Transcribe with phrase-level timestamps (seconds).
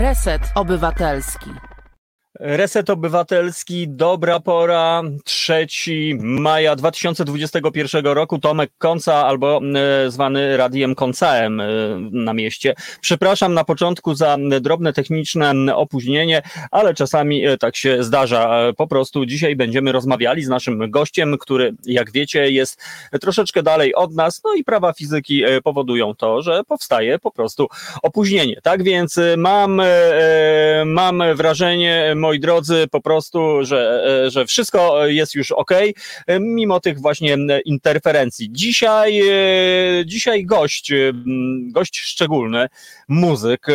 [0.00, 1.69] Reset Obywatelski.
[2.42, 5.66] Reset Obywatelski, dobra pora, 3
[6.20, 11.66] maja 2021 roku, Tomek Konca albo e, zwany Radiem Koncaem e,
[12.10, 12.74] na mieście.
[13.00, 18.72] Przepraszam na początku za drobne techniczne opóźnienie, ale czasami e, tak się zdarza.
[18.76, 22.82] Po prostu dzisiaj będziemy rozmawiali z naszym gościem, który jak wiecie jest
[23.20, 27.68] troszeczkę dalej od nas, no i prawa fizyki powodują to, że powstaje po prostu
[28.02, 28.60] opóźnienie.
[28.62, 29.82] Tak więc mam,
[30.84, 37.00] mam wrażenie, drodzy, po prostu, że, e, że wszystko jest już ok, e, mimo tych
[37.00, 38.48] właśnie interferencji.
[38.52, 40.92] Dzisiaj, e, dzisiaj gość,
[41.62, 42.68] gość szczególny,
[43.08, 43.66] muzyk,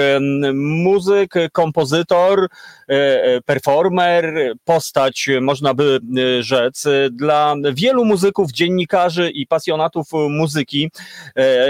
[0.53, 2.47] muzyk, kompozytor,
[3.45, 5.99] performer, postać, można by
[6.39, 10.91] rzec, dla wielu muzyków, dziennikarzy i pasjonatów muzyki.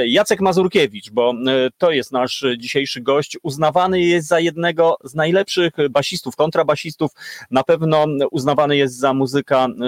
[0.05, 1.33] Jacek Mazurkiewicz, bo
[1.77, 7.11] to jest nasz dzisiejszy gość, uznawany jest za jednego z najlepszych basistów, kontrabasistów, basistów
[7.51, 9.85] na pewno uznawany jest za muzyka e,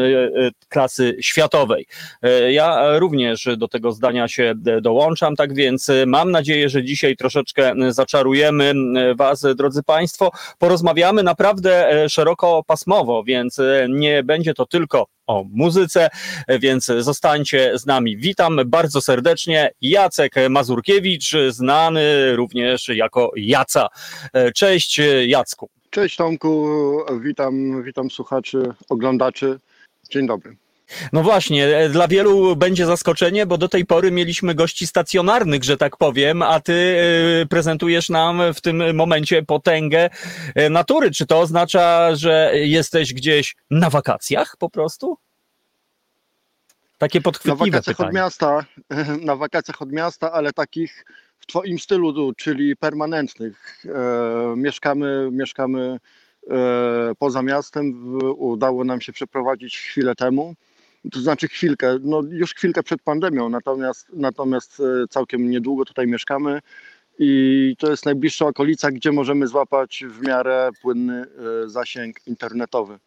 [0.48, 1.86] e, klasy światowej.
[2.22, 7.74] E, ja również do tego zdania się dołączam, tak więc mam nadzieję, że dzisiaj troszeczkę
[7.90, 8.74] zaczarujemy
[9.16, 10.32] Was, drodzy Państwo.
[10.58, 13.58] Porozmawiamy naprawdę szerokopasmowo, więc
[13.90, 16.10] nie będzie to tylko o muzyce,
[16.60, 18.18] więc zostańcie z nami.
[18.18, 19.72] Witam bardzo serdecznie.
[19.82, 23.88] Jacek Mazurkiewicz, znany również jako Jaca.
[24.56, 25.70] Cześć Jacku.
[25.90, 26.68] Cześć Tomku,
[27.22, 29.60] witam, witam słuchaczy, oglądaczy.
[30.10, 30.56] Dzień dobry.
[31.14, 35.98] No właśnie, dla wielu będzie zaskoczenie, bo do tej pory mieliśmy gości stacjonarnych, że tak
[35.98, 36.74] powiem, a ty
[37.44, 40.10] y, prezentujesz nam w tym momencie potęgę
[40.60, 41.12] y, natury.
[41.12, 45.18] Czy to oznacza, że jesteś gdzieś na wakacjach po prostu?
[46.98, 48.10] Takie podchwytliwe Na wakacjach pytanie.
[48.10, 48.66] od miasta,
[49.30, 51.06] na wakacjach od miasta, ale takich
[51.40, 53.84] w Twoim stylu, czyli permanentnych.
[53.86, 55.98] E, mieszkamy, mieszkamy
[56.50, 58.18] e, poza miastem.
[58.38, 60.56] Udało nam się przeprowadzić chwilę temu.
[61.12, 66.60] To znaczy chwilkę, no już chwilkę przed pandemią, natomiast, natomiast e, całkiem niedługo tutaj mieszkamy
[67.20, 71.26] i to jest najbliższa okolica, gdzie możemy złapać w miarę płynny
[71.66, 73.00] e, zasięg internetowy.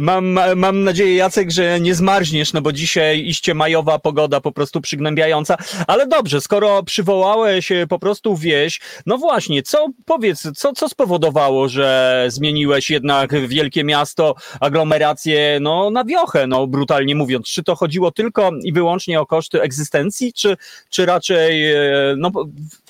[0.00, 4.80] Mam, mam nadzieję, Jacek, że nie zmarzniesz, no bo dzisiaj iście majowa pogoda po prostu
[4.80, 5.56] przygnębiająca.
[5.86, 12.24] Ale dobrze, skoro przywołałeś po prostu wieś, no właśnie, co powiedz, co, co spowodowało, że
[12.28, 17.46] zmieniłeś jednak wielkie miasto, aglomerację, no na wiochę, no brutalnie mówiąc.
[17.46, 20.56] Czy to chodziło tylko i wyłącznie o koszty egzystencji, czy,
[20.90, 21.78] czy raczej, e,
[22.16, 22.30] no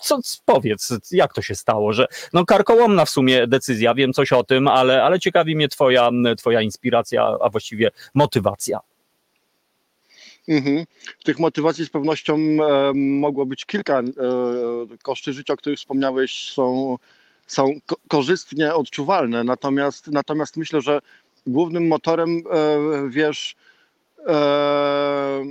[0.01, 4.45] co, powiedz, jak to się stało, że no karkołomna w sumie decyzja, wiem coś o
[4.45, 6.80] tym, ale, ale ciekawi mnie twoja, twoja inspiracja,
[7.41, 8.81] a właściwie motywacja.
[10.49, 10.87] Mhm.
[11.25, 12.39] Tych motywacji z pewnością
[12.95, 13.99] mogło być kilka.
[14.01, 14.05] E,
[15.03, 16.97] koszty życia, o których wspomniałeś, są,
[17.47, 19.45] są ko korzystnie odczuwalne.
[19.45, 21.01] Natomiast, natomiast myślę, że
[21.47, 23.57] głównym motorem, e, wiesz,
[24.27, 25.45] e,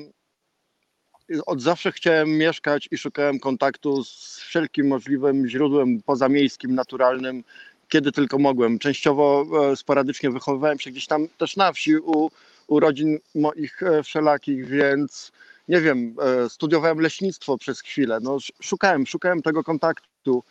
[1.46, 7.44] od zawsze chciałem mieszkać i szukałem kontaktu z wszelkim możliwym źródłem pozamiejskim, naturalnym,
[7.90, 8.80] kiedy tylko mogłem.
[8.80, 12.30] Częściowo e, sporadycznie wychowywałem się gdzieś tam też na wsi u,
[12.68, 15.32] u rodzin moich e, wszelakich, więc
[15.68, 18.20] nie wiem, e, studiowałem leśnictwo przez chwilę.
[18.22, 20.44] No, szukałem, szukałem tego kontaktu,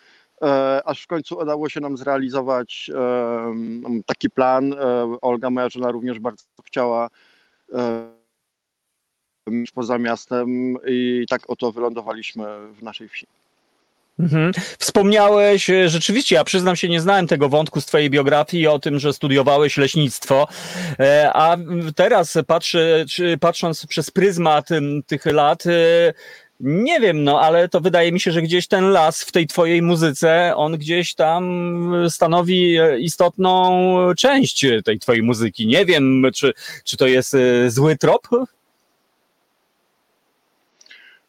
[0.84, 2.91] aż w końcu udało się nam zrealizować
[4.06, 4.75] taki plan.
[5.21, 7.09] Olga, moja żona, również bardzo chciała
[9.75, 13.27] poza miastem i tak oto wylądowaliśmy w naszej wsi.
[14.19, 14.53] Mhm.
[14.79, 18.99] Wspomniałeś, e, rzeczywiście, ja przyznam się, nie znałem tego wątku z Twojej biografii o tym,
[18.99, 20.49] że studiowałeś leśnictwo,
[21.01, 21.56] e, a
[21.97, 23.05] teraz patrzę,
[23.41, 24.69] patrząc przez pryzmat
[25.07, 25.71] tych lat, e,
[26.61, 29.83] nie wiem, no ale to wydaje mi się, że gdzieś ten las w tej Twojej
[29.83, 33.71] muzyce, on gdzieś tam stanowi istotną
[34.17, 35.67] część tej Twojej muzyki.
[35.67, 36.53] Nie wiem, czy,
[36.84, 37.37] czy to jest
[37.69, 38.28] zły trop?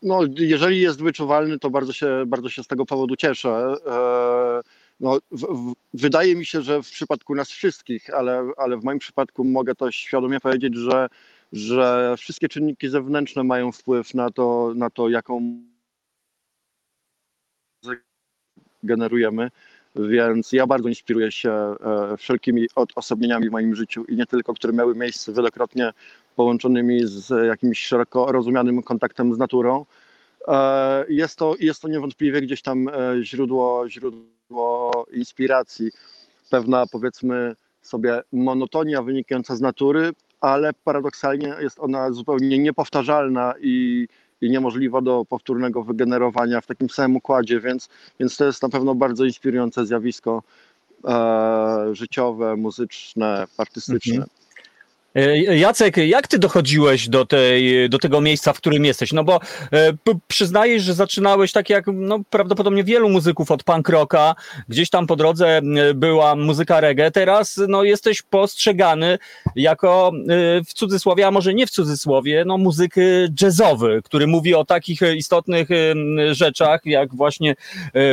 [0.02, 3.76] No, jeżeli jest wyczuwalny, to bardzo się, bardzo się z tego powodu cieszę.
[3.86, 4.62] E,
[5.00, 9.00] no, w, w, wydaje mi się, że w przypadku nas wszystkich, ale, ale w moim
[9.00, 11.08] przypadku mogę to świadomie powiedzieć, że,
[11.52, 15.62] że wszystkie czynniki zewnętrzne mają wpływ na to, na to jaką
[18.84, 19.52] generujemy.
[20.08, 24.74] Więc ja bardzo inspiruję się e, wszelkimi odosobnieniami w moim życiu i nie tylko, które
[24.74, 25.92] miały miejsce wielokrotnie
[26.36, 29.86] połączonymi z jakimś szeroko rozumianym kontaktem z naturą.
[30.48, 32.92] E, jest to, jest to niewątpliwie gdzieś tam e,
[33.24, 35.92] źródło, źródło inspiracji,
[36.50, 40.12] pewna powiedzmy sobie monotonia wynikająca z natury,
[40.42, 44.08] ale paradoksalnie jest ona zupełnie niepowtarzalna i,
[44.42, 47.90] i niemożliwa do powtórnego wygenerowania w takim samym układzie, więc,
[48.20, 50.44] więc to jest na pewno bardzo inspirujące zjawisko
[51.06, 54.14] e, życiowe, muzyczne, artystyczne.
[54.14, 54.39] Mhm.
[55.16, 59.14] E, Jacek, jak ty dochodziłeś do, tej, do tego miejsca, w którym jesteś?
[59.14, 59.40] No bo
[59.74, 59.94] e,
[60.28, 64.36] przyznajesz, że zaczynałeś tak jak no, prawdopodobnie wielu muzyków od punk rocka,
[64.68, 69.18] gdzieś tam po drodze e, była muzyka reggae, teraz no, jesteś postrzegany
[69.56, 70.12] jako
[70.68, 72.96] w cudzysłowie, a może nie w cudzysłowie, no, muzyk
[73.42, 75.70] jazzowy, który mówi o takich istotnych
[76.32, 77.56] rzeczach, jak właśnie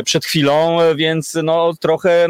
[0.05, 2.27] przed chwilą, więc no, trochę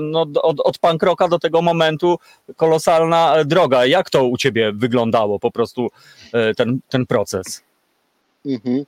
[0.00, 2.18] no, od, od punk rocka do tego momentu
[2.56, 3.86] kolosalna droga.
[3.86, 5.90] Jak to u ciebie wyglądało po prostu
[6.32, 7.62] e, ten, ten proces?
[8.46, 8.84] Mhm.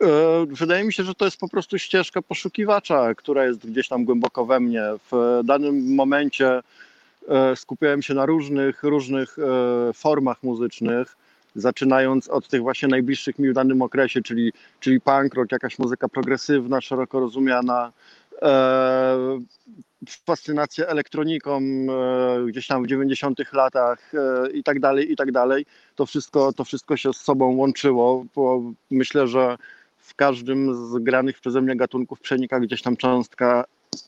[0.00, 4.04] E, wydaje mi się, że to jest po prostu ścieżka poszukiwacza, która jest gdzieś tam
[4.04, 4.82] głęboko we mnie.
[5.12, 6.60] W danym momencie
[7.28, 9.36] e, skupiałem się na różnych, różnych
[9.94, 11.16] formach muzycznych,
[11.56, 16.08] zaczynając od tych właśnie najbliższych mi w danym okresie, czyli, czyli punk rock, jakaś muzyka
[16.08, 17.92] progresywna, szeroko rozumiana,
[20.26, 25.66] fascynacja elektroniką e, gdzieś tam w 90 latach e, i tak dalej, i tak dalej.
[25.94, 28.24] To wszystko, to wszystko się z sobą łączyło,
[28.90, 29.56] myślę, że
[29.98, 33.64] w każdym z granych przeze mnie gatunków przenika gdzieś tam cząstka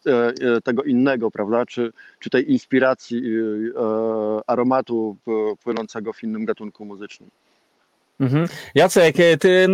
[0.07, 1.67] e, tego innego, prawda?
[1.67, 3.23] Czy, czy tej inspiracji
[4.47, 5.17] aromatu
[5.65, 7.31] płynącego w innym gatunku muzycznym.
[8.21, 8.49] Mhm.
[8.75, 9.69] Jacek, e, ty,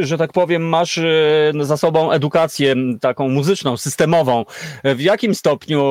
[0.00, 4.44] że tak powiem, masz e, za sobą edukację taką muzyczną, systemową.
[4.82, 5.82] E, w jakim stopniu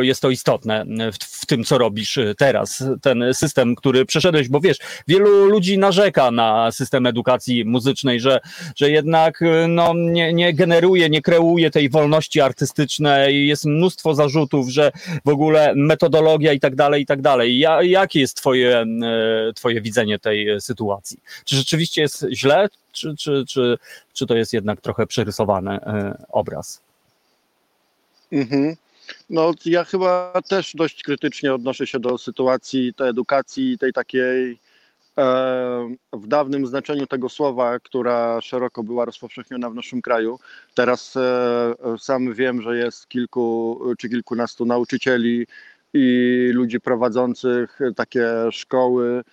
[0.00, 2.84] jest to istotne w, w, tym, co robisz teraz?
[3.02, 4.78] Ten system, który przeszedłeś, bo wiesz,
[5.08, 8.40] wielu ludzi narzeka na system edukacji muzycznej, że,
[8.76, 13.46] że jednak no, nie, nie generuje, nie kreuje tej wolności artystycznej.
[13.46, 14.92] Jest mnóstwo zarzutów, że
[15.24, 17.58] w ogóle metodologia i tak dalej, i tak dalej.
[17.58, 18.84] Ja, jakie jest twoje,
[19.54, 21.23] twoje widzenie tej sytuacji?
[21.44, 23.78] Czy rzeczywiście jest źle, czy, czy, czy,
[24.12, 26.82] czy to jest jednak trochę przerysowany e, obraz?
[28.32, 28.76] Mhm.
[29.30, 34.58] No, ja chyba też dość krytycznie odnoszę się do sytuacji tej edukacji, tej takiej
[35.18, 40.38] e, w dawnym znaczeniu tego słowa, która szeroko była rozpowszechniona w naszym kraju.
[40.74, 45.46] Teraz e, sam wiem, że jest kilku czy kilkunastu nauczycieli
[45.94, 49.24] i ludzi prowadzących takie szkoły,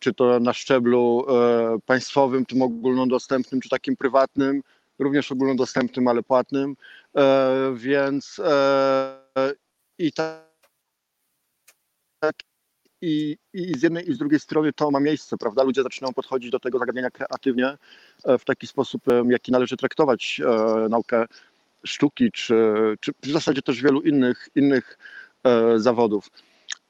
[0.00, 4.62] czy to na szczeblu e, państwowym, tym ogólnodostępnym, czy takim prywatnym,
[4.98, 6.76] również ogólnodostępnym, ale płatnym.
[7.16, 9.52] E, więc e,
[9.98, 10.42] i tak
[13.00, 15.62] i, i z jednej i z drugiej strony to ma miejsce, prawda?
[15.62, 17.78] Ludzie zaczynają podchodzić do tego zagadnienia kreatywnie
[18.38, 20.40] w taki sposób, jaki należy traktować
[20.90, 21.26] naukę
[21.84, 22.54] sztuki, czy,
[23.00, 24.98] czy w zasadzie też wielu innych, innych
[25.76, 26.30] zawodów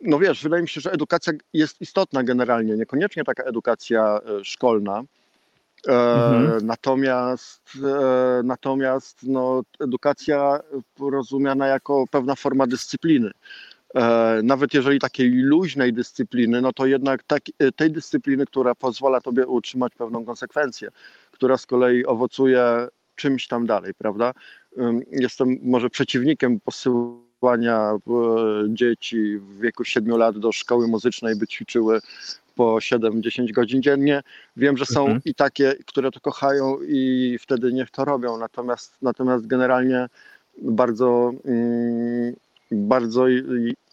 [0.03, 5.03] no wiesz, wydaje mi się, że edukacja jest istotna generalnie, niekoniecznie taka edukacja e, szkolna.
[5.89, 6.67] E, mhm.
[6.67, 10.61] Natomiast, e, natomiast no, edukacja
[11.01, 13.31] rozumiana jako pewna forma dyscypliny.
[14.43, 17.43] Nawet jeżeli takiej luźnej dyscypliny, no to jednak tak,
[17.77, 20.89] tej dyscypliny, która pozwala tobie utrzymać pewną konsekwencję,
[21.31, 24.33] która z kolei owocuje czymś tam dalej, prawda?
[25.11, 27.99] Jestem może przeciwnikiem posyłu wysłania e,
[28.69, 32.01] dzieci w wieku 7 lat do szkoły muzycznej, by ćwiczyły
[32.55, 34.23] po 7-10 godzin dziennie.
[34.57, 35.21] Wiem, że są mhm.
[35.25, 38.39] i takie, które to kochają i wtedy niech to robią.
[38.39, 40.07] Natomiast, natomiast generalnie
[40.63, 42.35] bardzo, mm,
[42.71, 43.25] bardzo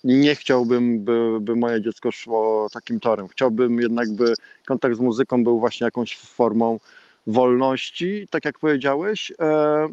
[0.04, 3.28] nie chciałbym, by, by moje dziecko szło takim torem.
[3.28, 4.34] Chciałbym jednak, by
[4.66, 6.80] kontakt z muzyką był właśnie jakąś formą
[7.28, 9.32] wolności, tak jak powiedziałeś.
[9.40, 9.90] E,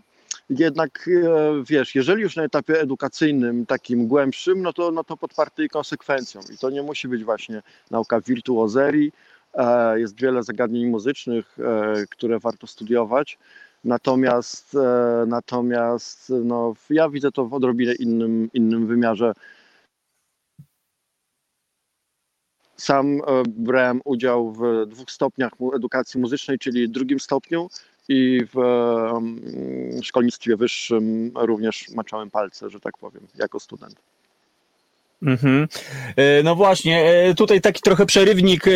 [0.51, 5.69] jednak e, wiesz, jeżeli już na etapie edukacyjnym, takim głębszym, no to, no to podparty
[5.69, 6.41] konsekwencją.
[6.55, 9.13] I to nie musi być właśnie nauka wirtuozerii.
[9.55, 13.39] E, jest wiele zagadnień muzycznych, e, które warto studiować.
[13.85, 14.77] Natomiast,
[15.27, 19.33] natomiast no, ja widzę to w odrobinę innym, innym wymiarze.
[22.77, 27.69] Sam brałem udział w dwóch stopniach edukacji muzycznej, czyli drugim stopniu
[28.09, 28.59] i w
[30.03, 33.97] szkolnictwie wyższym również maczałem palce, że tak powiem, jako student.
[35.23, 35.69] Mhm.
[36.17, 38.71] E, no właśnie, e, tutaj taki trochę przerywnik, e,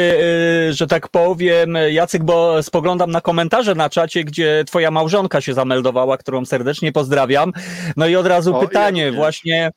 [0.73, 6.19] że tak powiem, Jacek, bo spoglądam na komentarze na czacie, gdzie twoja małżonka się zameldowała,
[6.19, 7.53] którą serdecznie pozdrawiam.
[7.97, 9.71] No i od razu o, pytanie, ja właśnie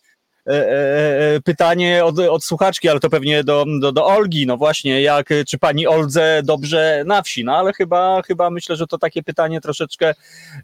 [1.43, 5.57] pytanie od, od słuchaczki, ale to pewnie do, do, do Olgi, no właśnie, jak, czy
[5.57, 10.13] pani Oldze dobrze na wsi, no ale chyba, chyba myślę, że to takie pytanie troszeczkę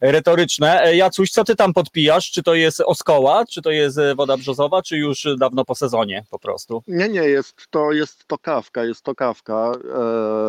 [0.01, 0.95] retoryczne.
[0.95, 2.31] Jacuś, co ty tam podpijasz?
[2.31, 6.39] Czy to jest oskoła, czy to jest woda brzozowa, czy już dawno po sezonie po
[6.39, 6.83] prostu?
[6.87, 9.71] Nie, nie, jest to, jest to kawka, jest to kawka,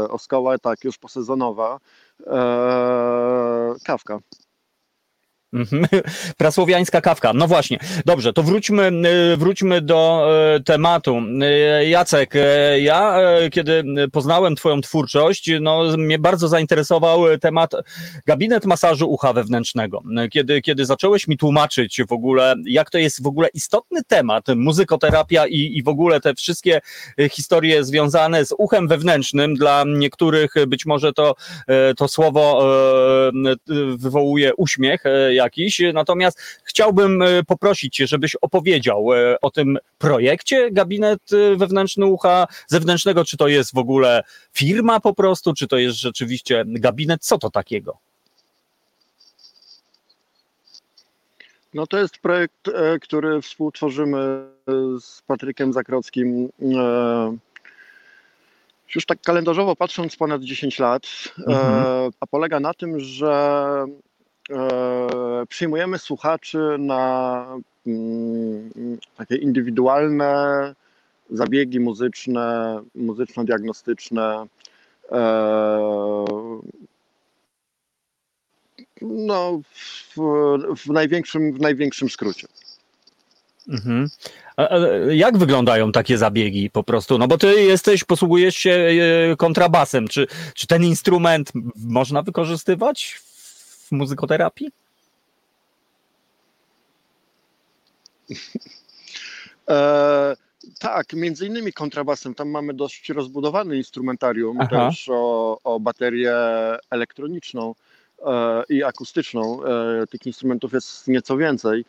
[0.04, 1.80] e, oskoła tak, już posezonowa.
[3.84, 4.18] Kawka.
[5.52, 5.86] Mhm.
[6.38, 7.32] Prasłowiańska kawka.
[7.32, 7.78] No właśnie.
[8.06, 8.92] Dobrze, to wróćmy,
[9.32, 11.22] y, wróćmy do y, tematu.
[11.82, 12.34] Y, Jacek,
[12.80, 13.20] ja
[13.52, 17.72] kiedy poznałem Twoją twórczość, no mnie bardzo zainteresował temat
[18.26, 20.02] gabinet masażu ucha wewnętrznego.
[20.30, 25.46] Kiedy, kiedy zacząłeś mi tłumaczyć w ogóle, jak to jest w ogóle istotny temat, muzykoterapia
[25.46, 26.80] i, i w ogóle te wszystkie
[27.30, 31.34] historie związane z uchem wewnętrznym, dla niektórych być może to,
[31.96, 32.62] to słowo
[33.96, 35.04] wywołuje uśmiech,
[35.40, 35.80] jakiś.
[35.94, 42.46] Natomiast chciałbym e, poprosić Cię, żebyś opowiedział e, o tym projekcie Gabinet e, Wewnętrzny Ucha
[42.66, 43.24] Zewnętrznego.
[43.24, 47.22] Czy to jest w ogóle firma po prostu, czy to jest rzeczywiście gabinet?
[47.22, 47.98] Co to takiego?
[51.74, 52.70] No to jest projekt,
[53.02, 54.46] który współtworzymy
[55.00, 56.48] z Patrykiem Zakrockim
[58.94, 61.02] już tak kalendarzowo patrząc ponad 10 lat,
[61.38, 62.12] mhm.
[62.20, 63.84] a polega na tym, że
[65.48, 67.46] przyjmujemy słuchaczy na
[67.86, 68.70] mm,
[69.16, 70.74] takie indywidualne
[71.30, 74.46] zabiegi muzyczne, muzyczno-diagnostyczne.
[75.12, 76.24] E,
[79.02, 80.20] no, w,
[80.76, 82.46] w, największym, w największym skrócie.
[83.68, 84.08] Mhm.
[85.10, 87.18] jak wyglądają takie zabiegi po prostu?
[87.18, 90.08] No bo ty jesteś, posługujesz się e, kontrabasem.
[90.08, 93.20] Czy, czy ten instrument można wykorzystywać
[93.90, 94.72] w muzykoterapii?
[99.70, 100.36] E,
[100.78, 102.34] tak, między innymi kontrabasem.
[102.34, 104.68] Tam mamy dość rozbudowany instrumentarium, Aha.
[104.68, 106.34] też o, o baterię
[106.90, 107.74] elektroniczną
[108.26, 109.64] e, i akustyczną.
[109.64, 111.84] E, tych instrumentów jest nieco więcej.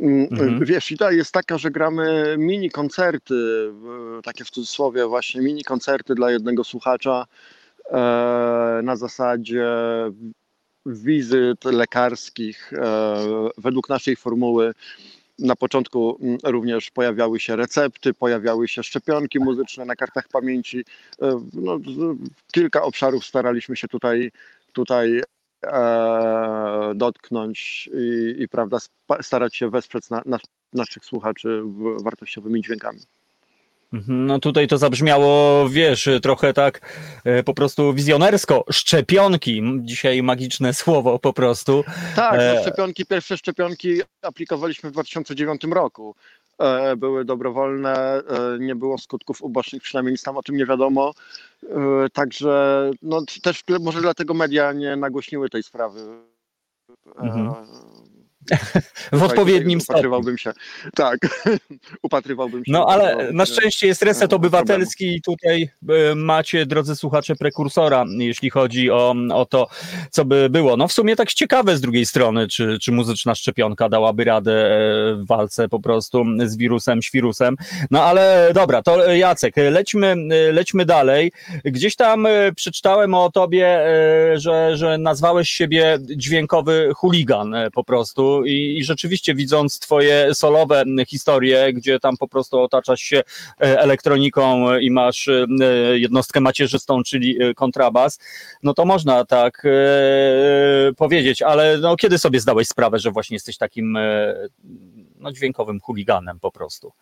[0.00, 0.64] Mm, mhm.
[0.64, 3.34] Wiesz, idea jest taka, że gramy mini koncerty,
[4.24, 7.26] takie w cudzysłowie właśnie mini koncerty dla jednego słuchacza
[7.90, 7.96] e,
[8.82, 9.66] na zasadzie
[10.86, 13.24] wizyt lekarskich e,
[13.58, 14.72] według naszej formuły.
[15.38, 20.84] Na początku mm, również pojawiały się recepty, pojawiały się szczepionki muzyczne na kartach pamięci.
[21.22, 21.78] E, no,
[22.52, 24.32] kilka obszarów staraliśmy się tutaj,
[24.72, 25.22] tutaj
[25.66, 28.78] e, dotknąć i, i prawda,
[29.20, 30.38] starać się wesprzeć na, na,
[30.72, 31.62] naszych słuchaczy
[32.02, 33.00] wartościowymi dźwiękami.
[34.08, 36.80] No tutaj to zabrzmiało, wiesz, trochę tak
[37.24, 38.64] e, po prostu wizjonersko.
[38.70, 41.84] Szczepionki, dzisiaj magiczne słowo po prostu.
[42.16, 46.14] Tak, no e, szczepionki, pierwsze szczepionki aplikowaliśmy w 2009 roku.
[46.58, 48.22] E, były dobrowolne,
[48.58, 51.14] nie było skutków ubocznych, przynajmniej nic tam o tym nie wiadomo.
[52.12, 56.00] Także no, też może dlatego media nie nagłośniły tej sprawy.
[57.16, 57.54] Mhm
[59.12, 59.98] w odpowiednim stopniu.
[59.98, 60.52] Upatrywałbym się,
[60.94, 61.18] tak,
[62.02, 62.72] upatrywałbym się.
[62.72, 68.50] No ale na szczęście jest reset obywatelski i tutaj e, macie, drodzy słuchacze, prekursora, jeśli
[68.50, 69.68] chodzi o, o to,
[70.10, 70.76] co by było.
[70.76, 75.14] No w sumie tak ciekawe z drugiej strony, czy, czy muzyczna szczepionka dałaby radę e,
[75.14, 77.56] w walce po prostu z wirusem, świrusem.
[77.90, 80.16] No ale dobra, to Jacek, lećmy,
[80.52, 81.32] lećmy dalej.
[81.64, 83.78] Gdzieś tam e, przeczytałem o tobie,
[84.34, 91.72] że, że nazwałeś siebie dźwiękowy chuligan po prostu i, i rzeczywiście widząc twoje solowe historie,
[91.72, 95.46] gdzie tam po prostu otaczasz się e, elektroniką i masz e,
[95.98, 98.18] jednostkę macierzystą, czyli e, kontrabas,
[98.62, 99.66] no to można tak
[100.96, 103.98] powiedzieć, ale no, kiedy sobie zdałeś sprawę, że właśnie jesteś takim
[105.16, 106.92] no, dźwiękowym chuliganem po prostu?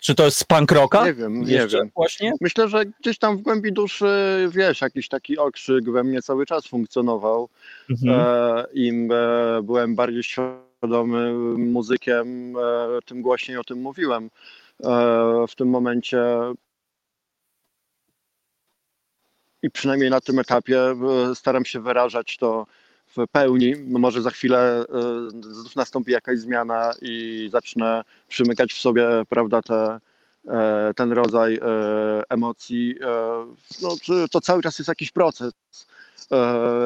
[0.00, 1.06] Czy to jest z punk rocka?
[1.06, 1.90] Nie wiem, nie wiem.
[1.94, 2.32] Właśnie?
[2.40, 4.06] Myślę, że gdzieś tam w głębi duszy,
[4.50, 7.48] wiesz, jakiś taki okrzyk we mnie cały czas funkcjonował.
[7.90, 8.20] Mhm.
[8.20, 12.62] E, Im e, byłem bardziej świadomy muzykiem, e,
[13.06, 14.30] tym głośniej o tym mówiłem.
[14.84, 14.88] E,
[15.48, 16.18] w tym momencie
[19.62, 22.66] i przynajmniej na tym etapie e, staram się wyrażać to
[23.16, 23.74] w pełni.
[23.88, 24.84] Może za chwilę
[25.38, 29.98] znów e, nastąpi jakaś zmiana i zacznę przymykać w sobie, prawda, te,
[30.48, 31.60] e, ten rodzaj e,
[32.28, 32.94] emocji.
[33.82, 33.96] No,
[34.30, 35.52] to cały czas jest jakiś proces.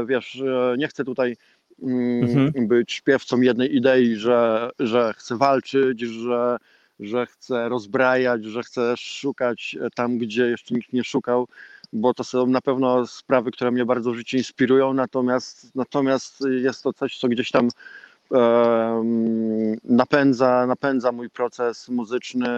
[0.06, 0.42] Wiesz,
[0.78, 1.36] nie chcę tutaj
[1.82, 2.68] mm, mhm.
[2.68, 6.56] być śpiewcą jednej idei, że, że chcę walczyć, że,
[7.00, 11.48] że chcę rozbrajać, że chcę szukać tam, gdzie jeszcze nikt nie szukał
[11.92, 16.82] bo to są na pewno sprawy, które mnie bardzo w życiu inspirują, natomiast, natomiast jest
[16.82, 17.68] to coś, co gdzieś tam
[19.84, 22.48] napędza, napędza mój proces muzyczny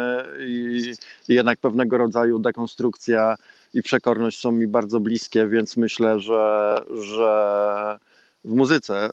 [0.46, 0.92] i,
[1.28, 3.36] i, jednak pewnego rodzaju dekonstrukcja
[3.74, 7.98] i przekorność są mi bardzo bliskie, więc myślę, że, że
[8.44, 9.10] w muzyce, y,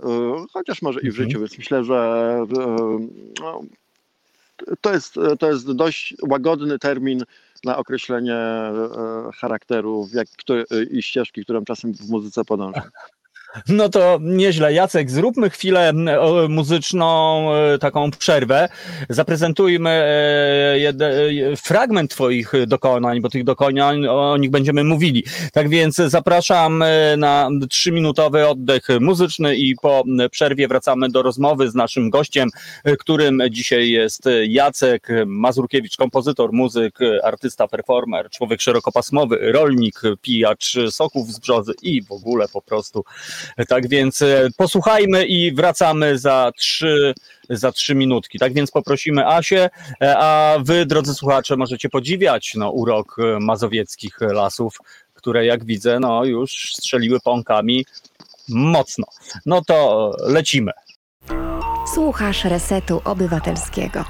[0.54, 1.30] chociaż może i w mhm.
[1.30, 2.56] życiu, więc myślę, że y,
[3.42, 3.62] no,
[4.82, 7.24] to, jest, to jest dość łagodny termin
[7.66, 8.38] na określenie
[9.36, 12.89] charakteru jak, który, i ścieżki, którą czasem w muzyce podąża.
[13.68, 14.74] No to nieźle.
[14.74, 15.94] Jacek, zróbmy chwilę
[16.50, 18.70] muzyczną, e, taką przerwę.
[19.10, 25.24] Zaprezentujmy e, fragment Twoich dokonań, bo tych dokonań o nich będziemy mówili.
[25.53, 31.75] Tak więc zapraszam e, na trzyminutowy oddech muzyczny i po przerwie wracamy do rozmowy z
[31.75, 32.50] naszym gościem,
[33.00, 41.39] którym dzisiaj jest Jacek Mazurkiewicz, kompozytor, muzyk, artysta, performer, człowiek szerokopasmowy, rolnik, pijacz soków z
[41.39, 43.03] brzozy i w ogóle po prostu
[43.67, 47.13] tak więc e, posłuchajmy i wracamy za trzy,
[47.50, 48.39] za trzy minutki.
[48.39, 49.69] Tak więc poprosimy Asię,
[50.01, 54.77] e, a wy, drodzy słuchacze, możecie podziwiać no, urok e, mazowieckich lasów,
[55.13, 57.86] które jak widzę, no już strzeliły pąkami
[58.50, 59.05] mocno.
[59.46, 60.72] No to lecimy.
[61.93, 64.05] Słuchasz Resetu Obywatelskiego.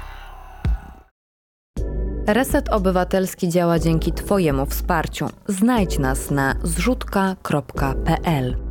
[2.26, 5.28] Reset Obywatelski działa dzięki Twojemu wsparciu.
[5.48, 8.69] Znajdź nas na zrzutka.pl.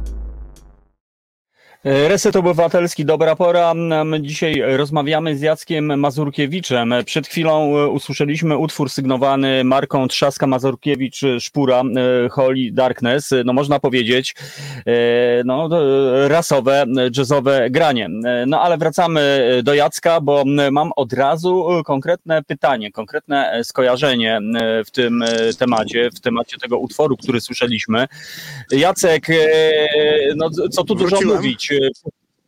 [1.83, 3.73] Reset Obywatelski, dobra pora.
[4.05, 6.93] My dzisiaj rozmawiamy z Jackiem Mazurkiewiczem.
[7.05, 11.83] Przed chwilą e, usłyszeliśmy utwór sygnowany marką Trzaska Mazurkiewicz-Szpura
[12.25, 13.33] e, Holy Darkness.
[13.45, 14.35] No można powiedzieć,
[14.85, 15.69] e, no,
[16.27, 16.85] rasowe,
[17.17, 18.09] jazzowe granie.
[18.47, 24.39] No ale wracamy do Jacka, bo mam od razu konkretne pytanie, konkretne skojarzenie
[24.85, 25.23] w tym
[25.59, 28.07] temacie, w temacie tego utworu, który słyszeliśmy.
[28.71, 29.27] Jacek,
[30.35, 31.37] no co tu dużo Wróciłem.
[31.37, 31.68] mówić?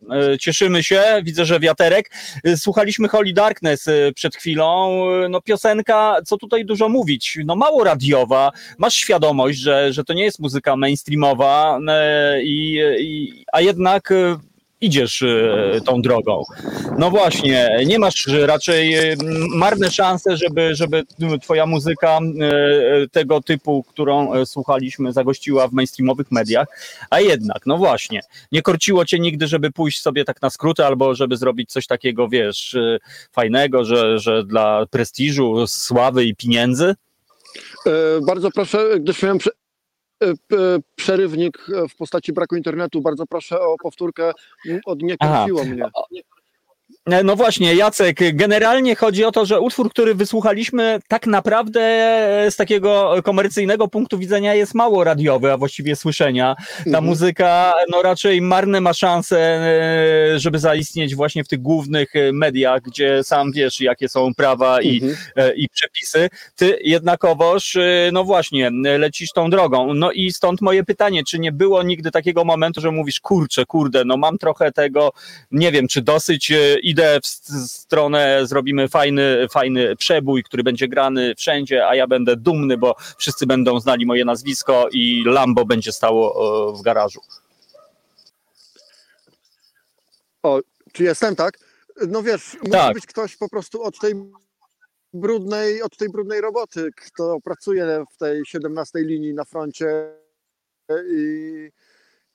[0.09, 2.11] E, cieszymy się, widzę, że wiaterek.
[2.43, 5.05] E, słuchaliśmy Holy Darkness e, przed chwilą.
[5.29, 8.51] No piosenka, co tutaj dużo mówić, no mało radiowa.
[8.77, 11.79] Masz świadomość, że, że to nie jest muzyka mainstreamowa,
[12.43, 14.13] i, i, a jednak
[14.81, 16.43] idziesz e, tą drogą.
[16.97, 19.15] No właśnie, nie masz raczej e,
[19.55, 21.03] marne szanse, żeby, żeby
[21.41, 26.67] twoja muzyka e, tego typu, którą słuchaliśmy, zagościła w mainstreamowych mediach,
[27.09, 28.21] a jednak, no właśnie,
[28.51, 32.29] nie korciło cię nigdy, żeby pójść sobie tak na skróty albo żeby zrobić coś takiego,
[32.29, 32.77] wiesz,
[33.31, 36.95] fajnego, że, że dla prestiżu, sławy i pieniędzy?
[38.21, 39.60] Bardzo proszę, gdyż miałem E, e,
[40.95, 43.01] przerywnik w postaci braku internetu.
[43.01, 44.31] Bardzo proszę o powtórkę.
[44.85, 45.89] Od nie kręciło mnie.
[47.05, 51.81] E, no właśnie, Jacek, generalnie chodzi o to, że utwór, który wysłuchaliśmy, tak naprawdę
[52.49, 56.55] z takiego komercyjnego punktu widzenia jest mało radiowy, a właściwie słyszenia.
[56.77, 57.05] Ta mhm.
[57.05, 63.23] muzyka no raczej marne ma szanse, e, żeby zaistnieć właśnie w tych głównych mediach, gdzie
[63.23, 65.15] sam wiesz, jakie są prawa i, mhm.
[65.35, 66.29] E, i przepisy.
[66.55, 67.77] Ty jednakowoż,
[68.11, 69.93] no właśnie, lecisz tą drogą.
[69.93, 74.05] No i stąd moje pytanie, czy nie było nigdy takiego momentu, że mówisz, kurczę, kurde,
[74.05, 75.11] no mam trochę tego,
[75.51, 76.51] nie wiem, czy dosyć
[76.91, 77.27] idę w
[77.67, 83.45] stronę, zrobimy fajny, fajny przebój, który będzie grany wszędzie, a ja będę dumny, bo wszyscy
[83.45, 87.21] będą znali moje nazwisko i Lambo będzie stało w garażu.
[90.43, 90.59] O,
[90.91, 91.57] czy jestem, tak?
[92.07, 92.93] No wiesz, musi tak.
[92.93, 94.13] być ktoś po prostu od tej
[95.13, 100.13] brudnej, od tej brudnej roboty, kto pracuje w tej 17 linii na froncie
[101.11, 101.69] i,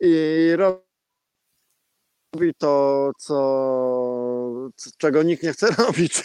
[0.00, 3.36] i robi to, co,
[4.98, 6.24] czego nikt nie chce robić.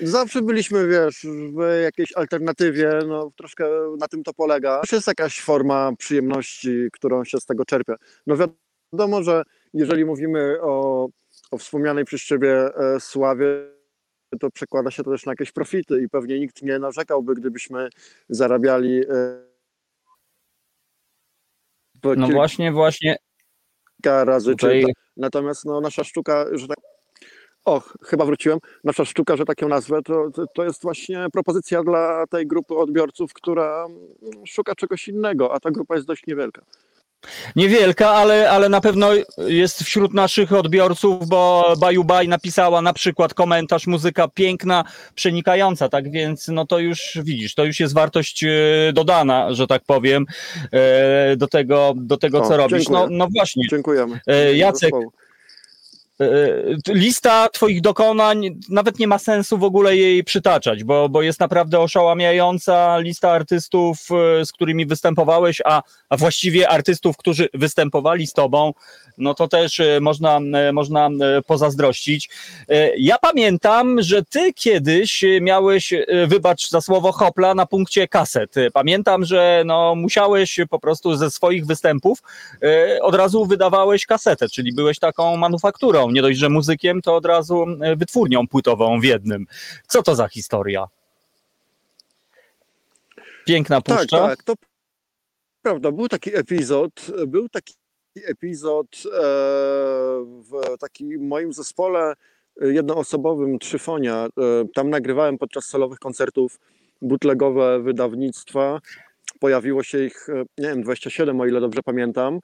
[0.00, 4.80] Zawsze byliśmy, wiesz, w jakiejś alternatywie, no troszkę na tym to polega.
[4.90, 7.94] To jest jakaś forma przyjemności, którą się z tego czerpie.
[8.26, 9.42] No wiadomo, że
[9.74, 11.08] jeżeli mówimy o,
[11.50, 13.46] o wspomnianej przez Ciebie e, sławie,
[14.40, 17.88] to przekłada się to też na jakieś profity i pewnie nikt nie narzekałby, gdybyśmy
[18.28, 19.46] zarabiali e,
[22.16, 23.16] no właśnie, właśnie,
[24.06, 24.80] kilka razy Tutaj...
[24.80, 25.05] czyta.
[25.16, 26.78] Natomiast no, nasza sztuka, że tak.
[27.64, 28.58] Och, chyba wróciłem.
[28.84, 33.32] Nasza sztuka, że tak ją nazwę, to, to jest właśnie propozycja dla tej grupy odbiorców,
[33.32, 33.86] która
[34.46, 36.62] szuka czegoś innego, a ta grupa jest dość niewielka.
[37.56, 39.08] Niewielka, ale, ale na pewno
[39.38, 44.84] jest wśród naszych odbiorców, bo Baju Baj napisała na przykład komentarz, muzyka piękna,
[45.14, 48.48] przenikająca, tak więc no to już widzisz, to już jest wartość e,
[48.92, 50.26] dodana, że tak powiem,
[50.72, 52.88] e, do tego, do tego o, co robisz.
[52.88, 53.68] No, no właśnie.
[53.70, 54.20] Dziękujemy.
[54.26, 55.25] E, Jacek, E,
[56.88, 61.80] lista Twoich dokonań nawet nie ma sensu w ogóle jej przytaczać, bo, bo jest naprawdę
[61.80, 63.98] oszałamiająca lista artystów,
[64.40, 68.72] e, z którymi występowałeś, a, a właściwie artystów, którzy występowali z Tobą
[69.18, 72.30] no to też e, można, e, można e, pozazdrościć.
[72.98, 75.94] Ja pamiętam, że ty kiedyś miałeś,
[76.26, 78.54] wybacz za słowo hopla, na punkcie kaset.
[78.72, 82.22] Pamiętam, że no, musiałeś po prostu ze swoich występów
[83.00, 86.05] od razu wydawałeś kasetę, czyli byłeś taką manufakturą.
[86.10, 87.66] Nie dość, że muzykiem, to od razu
[87.96, 89.46] wytwórnią płytową w jednym.
[89.86, 90.86] Co to za historia?
[93.46, 94.18] Piękna Tak, puszcza.
[94.18, 94.54] tak, to
[95.62, 95.92] prawda.
[95.92, 97.74] Był taki epizod, był taki
[98.24, 99.20] epizod e,
[100.24, 102.14] w takim moim zespole
[102.60, 104.26] jednoosobowym Trzyfonia.
[104.26, 104.28] E,
[104.74, 106.58] tam nagrywałem podczas solowych koncertów
[107.02, 108.80] bootlegowe wydawnictwa.
[109.40, 112.40] Pojawiło się ich, e, nie wiem, 27, o ile dobrze pamiętam.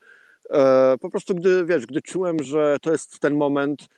[0.50, 3.88] E, po prostu gdy, wiesz, gdy czułem, że to jest ten moment,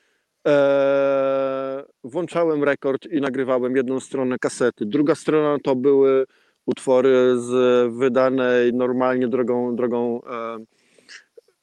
[0.47, 4.87] e, włączałem rekord i nagrywałem jedną stronę kasety.
[4.87, 6.27] Druga strona to były
[6.67, 7.51] utwory z
[7.95, 10.57] wydanej normalnie drogą, drogą e,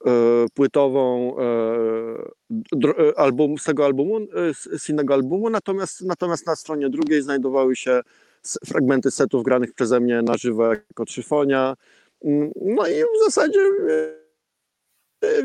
[0.06, 4.20] e, płytową e, album, z tego albumu,
[4.54, 8.02] z, innego albumu, natomiast, natomiast na stronie drugiej znajdowały się
[8.66, 11.76] fragmenty setów granych przeze mnie na żywo jako trzyfonia.
[12.26, 13.60] Mm, No i w zasadzie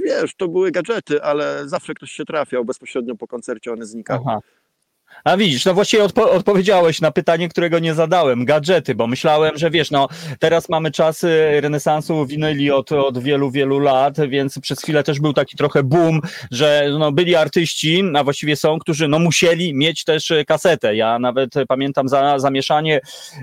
[0.04, 4.24] wiesz, to były gadżety, ale zawsze ktoś się trafiał, bezpośrednio po koncercie one znikały.
[4.26, 4.40] Aha.
[5.24, 8.44] A widzisz, no właściwie odpo- odpowiedziałeś na pytanie, którego nie zadałem.
[8.44, 13.78] Gadżety, bo myślałem, że wiesz, no teraz mamy czasy renesansu winyli od, od wielu, wielu
[13.78, 18.56] lat, więc przez chwilę też był taki trochę boom, że no, byli artyści, a właściwie
[18.56, 20.96] są, którzy no musieli mieć też kasetę.
[20.96, 23.00] Ja nawet pamiętam za, zamieszanie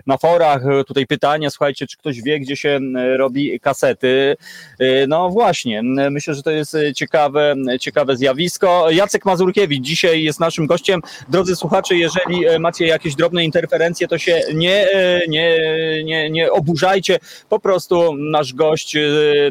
[0.07, 2.79] na forach, tutaj pytanie, słuchajcie, czy ktoś wie, gdzie się
[3.17, 4.35] robi kasety.
[4.79, 5.81] E, No właśnie,
[6.11, 8.87] myślę, że to jest ciekawe, ciekawe zjawisko.
[8.91, 11.01] Jacek Mazurkiewicz dzisiaj jest naszym gościem.
[11.29, 15.59] Drodzy słuchacze, jeżeli e, macie jakieś drobne interferencje, to się nie, e, nie,
[16.03, 17.19] nie, nie oburzajcie.
[17.49, 19.01] Po prostu nasz gość, e,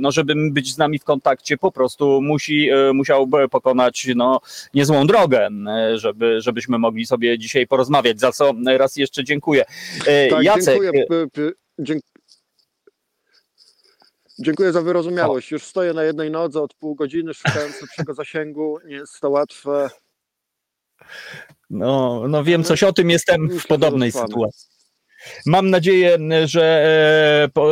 [0.00, 4.40] no, żeby być z nami w kontakcie, po prostu musi, musiałby pokonać no,
[4.74, 5.48] niezłą drogę,
[5.94, 8.20] żeby, żebyśmy mogli sobie dzisiaj porozmawiać.
[8.20, 9.64] Za co raz jeszcze dziękuję.
[10.30, 10.92] Tak, Jacek, dziękuję.
[11.08, 12.02] p- p- dzięk-
[14.38, 15.50] Dziękuję za wyrozumiałość.
[15.50, 18.78] Już stoję na jednej nodze od pół godziny, szukając lepszego zasięgu.
[18.86, 19.90] Nie jest to łatwe.
[21.72, 24.71] No, no wiem coś o tym, jestem w podobnej sytuacji.
[25.46, 26.84] Mam nadzieję, że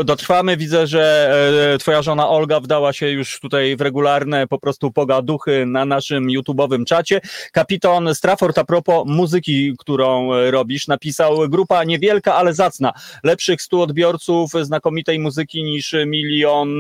[0.01, 0.57] e, dotrwamy.
[0.57, 1.33] Widzę, że
[1.75, 6.27] e, twoja żona Olga wdała się już tutaj w regularne po prostu pogaduchy na naszym
[6.27, 7.21] YouTube'owym czacie.
[7.53, 12.93] Kapitan Strafford a propos muzyki, którą e, robisz, napisał grupa niewielka, ale zacna.
[13.25, 16.71] Lepszych stu odbiorców znakomitej muzyki niż milion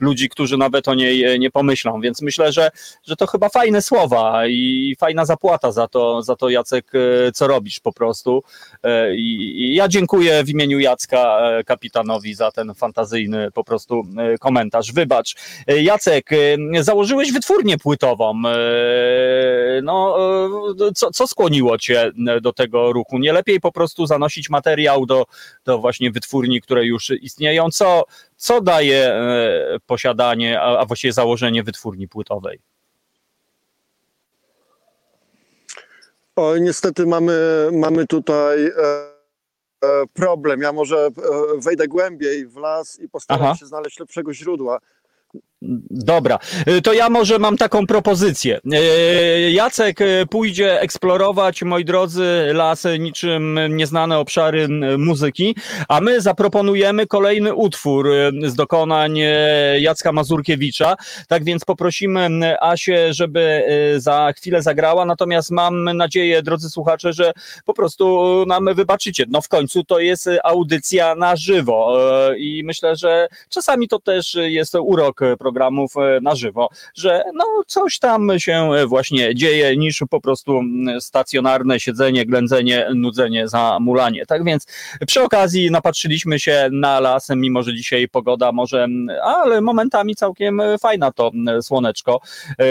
[0.00, 2.00] ludzi, którzy nawet o niej nie pomyślą.
[2.00, 2.70] Więc myślę, że,
[3.06, 6.92] że to chyba fajne słowa i fajna zapłata za to, za to Jacek,
[7.34, 8.42] co robisz po prostu.
[9.14, 14.92] I ja dziękuję w imieniu Jacka e, kapitanowi za ten fantazyjny po prostu e, komentarz.
[14.92, 15.34] Wybacz.
[15.66, 16.30] E, Jacek,
[16.80, 18.42] założyłeś wytwórnię płytową.
[19.82, 20.16] No,
[20.94, 22.10] co, co skłoniło cię
[22.42, 23.18] do tego ruchu?
[23.18, 25.24] Nie lepiej po prostu zanosić materiał do,
[25.64, 27.70] do właśnie wytwórni, które już istnieją?
[27.70, 28.04] Co,
[28.36, 29.20] co daje
[29.86, 32.58] posiadanie, a, a właściwie założenie wytwórni płytowej?
[36.36, 39.11] O, niestety mamy, mamy tutaj e,
[40.12, 40.60] problem.
[40.60, 41.10] Ja może e,
[41.58, 43.54] wejdę głębiej w las i postaram Aha.
[43.54, 44.78] się znaleźć lepszego źródła.
[45.90, 48.60] Dobra, Y, to ja może mam taką propozycję.
[48.74, 55.56] Y, Jacek y, pójdzie eksplorować, moi drodzy, lasy niczym nieznane obszary muzyki,
[55.88, 58.08] a my zaproponujemy kolejny utwór
[58.46, 59.18] z dokonań
[59.78, 60.96] Jacka Mazurkiewicza.
[61.28, 63.62] Tak więc poprosimy Asię, żeby
[63.96, 67.32] za chwilę zagrała, natomiast mam nadzieję, drodzy słuchacze, że
[67.64, 69.24] po prostu nam wybaczycie.
[69.28, 71.98] No w końcu to jest audycja na żywo
[72.36, 75.20] i myślę, że czasami to też jest urok
[75.52, 80.58] programów e, na żywo, że no coś tam się e, właśnie dzieje niż po prostu
[80.58, 84.26] mm, stacjonarne siedzenie, ględzenie, nudzenie, zamulanie.
[84.26, 84.66] Tak więc
[85.06, 90.60] przy okazji napatrzyliśmy się na las, mimo że dzisiaj pogoda może, mm, ale momentami całkiem
[90.60, 92.20] e, fajna to mm, słoneczko.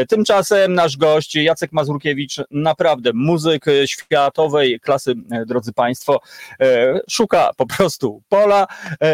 [0.09, 5.13] Tymczasem nasz gość Jacek Mazurkiewicz, naprawdę muzyk światowej klasy,
[5.45, 6.19] drodzy Państwo,
[7.09, 8.67] szuka po prostu pola,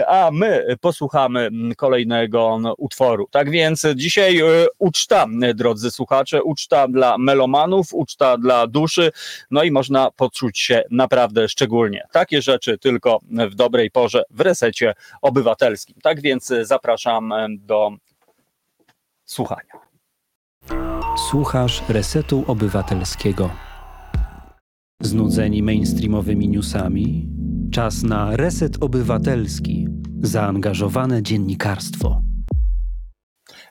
[0.07, 3.27] a my posłuchamy kolejnego utworu.
[3.31, 3.56] Tak więc
[3.95, 4.43] dzisiaj e,
[4.79, 9.11] uczta, drodzy słuchacze, uczta dla melomanów, uczta dla duszy,
[9.51, 12.03] no i można poczuć się naprawdę szczególnie.
[12.11, 13.19] Takie rzeczy tylko
[13.51, 15.95] w dobrej porze w resecie obywatelskim.
[16.03, 17.91] Tak więc zapraszam e, do
[19.25, 19.73] słuchania.
[21.29, 23.49] Słuchasz Resetu Obywatelskiego.
[25.01, 27.29] Znudzeni mainstreamowymi newsami?
[27.71, 29.87] Czas na Reset Obywatelski.
[30.21, 32.21] Zaangażowane dziennikarstwo.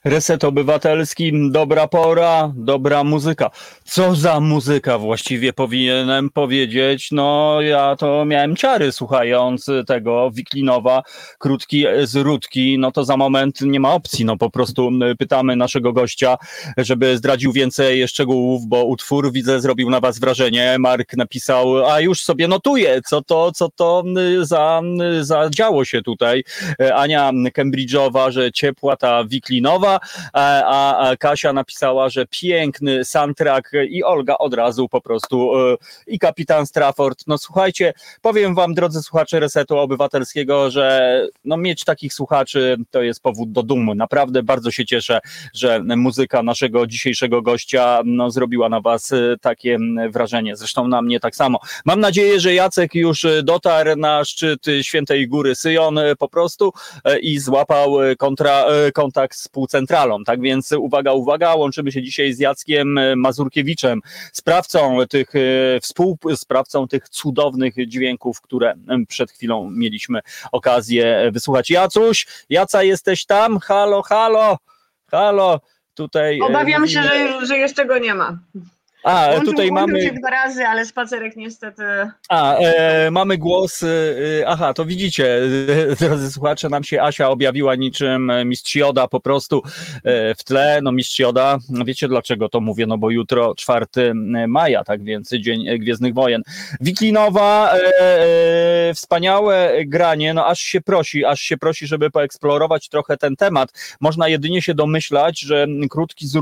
[0.07, 3.51] Reset Obywatelski, dobra pora, dobra muzyka.
[3.85, 7.09] Co za muzyka właściwie powinienem powiedzieć?
[7.13, 11.03] No ja to miałem ciary słuchając tego Wiklinowa,
[11.39, 15.93] krótki z Rudki, no to za moment nie ma opcji, no po prostu pytamy naszego
[15.93, 16.37] gościa,
[16.77, 20.77] żeby zdradził więcej szczegółów, bo utwór widzę zrobił na was wrażenie.
[20.79, 24.05] Mark napisał, a już sobie notuję, co to, co to
[24.43, 24.83] za,
[25.21, 26.45] za działo się tutaj.
[26.95, 29.96] Ania Cambridge'owa, że ciepła ta Wiklinowa,
[30.33, 36.19] a, a Kasia napisała, że piękny soundtrack i Olga od razu po prostu e, i
[36.19, 37.25] kapitan Strafford.
[37.27, 43.23] No słuchajcie, powiem wam, drodzy słuchacze Resetu Obywatelskiego, że no mieć takich słuchaczy to jest
[43.23, 43.95] powód do dumy.
[43.95, 45.21] Naprawdę bardzo się cieszę,
[45.55, 49.79] że muzyka naszego dzisiejszego gościa no, zrobiła na was e, takie
[50.11, 50.57] wrażenie.
[50.57, 51.59] Zresztą na mnie tak samo.
[51.85, 56.73] Mam nadzieję, że Jacek już dotarł na szczyt Świętej Góry Syjon e, po prostu
[57.21, 59.49] i złapał kontra, kontakt z
[59.87, 60.25] półcentralą.
[60.25, 64.01] Tak więc uwaga, uwaga, łączymy się dzisiaj z Jackiem Mazurkiewiczem,
[64.33, 68.75] sprawcą tych, e, współsprawcą tych cudownych dźwięków, które
[69.09, 70.21] przed chwilą mieliśmy
[70.53, 71.71] okazję wysłuchać.
[71.71, 73.59] Jacuś, Jaca jesteś tam?
[73.59, 74.59] Halo, halo,
[75.11, 75.61] halo.
[75.95, 78.39] Tutaj e, Obawiam się, że, że jeszcze go nie ma.
[79.07, 80.03] A, Łączył, tutaj mamy.
[80.03, 81.83] się dwa razy, ale spacerek niestety.
[82.29, 83.83] A, e, mamy głos.
[83.83, 83.87] E,
[84.47, 85.41] aha, to widzicie,
[86.01, 89.63] drodzy słuchacze, nam się Asia objawiła niczym mistrz Joda po prostu
[90.05, 90.81] e, w tle.
[90.83, 92.87] No, mistrz Joda, no wiecie dlaczego to mówię?
[92.87, 93.87] No bo jutro 4
[94.49, 96.43] maja, tak więc Dzień Gwiezdnych Wojen.
[96.81, 103.17] Wiklinowa, e, e, wspaniałe granie, no aż się prosi, aż się prosi, żeby poeksplorować trochę
[103.17, 103.97] ten temat.
[104.01, 106.41] Można jedynie się domyślać, że krótki z e,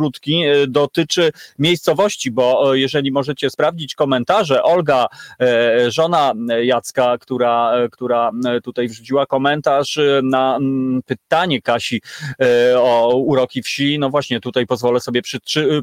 [0.66, 5.06] dotyczy miejscowości, bo jeżeli możecie sprawdzić komentarze, Olga,
[5.40, 8.30] e, żona Jacka, która, e, która
[8.62, 12.02] tutaj wrzuciła komentarz na mm, pytanie Kasi
[12.42, 15.22] e, o uroki wsi, no właśnie tutaj pozwolę sobie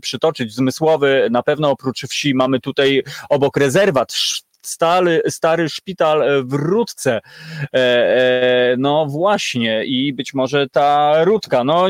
[0.01, 4.13] przytoczyć zmysłowy, na pewno oprócz wsi mamy tutaj obok rezerwat
[4.61, 7.19] stary, stary szpital e, w Rudce.
[7.73, 11.63] E, e, no właśnie, i być może ta Rudka.
[11.63, 11.87] No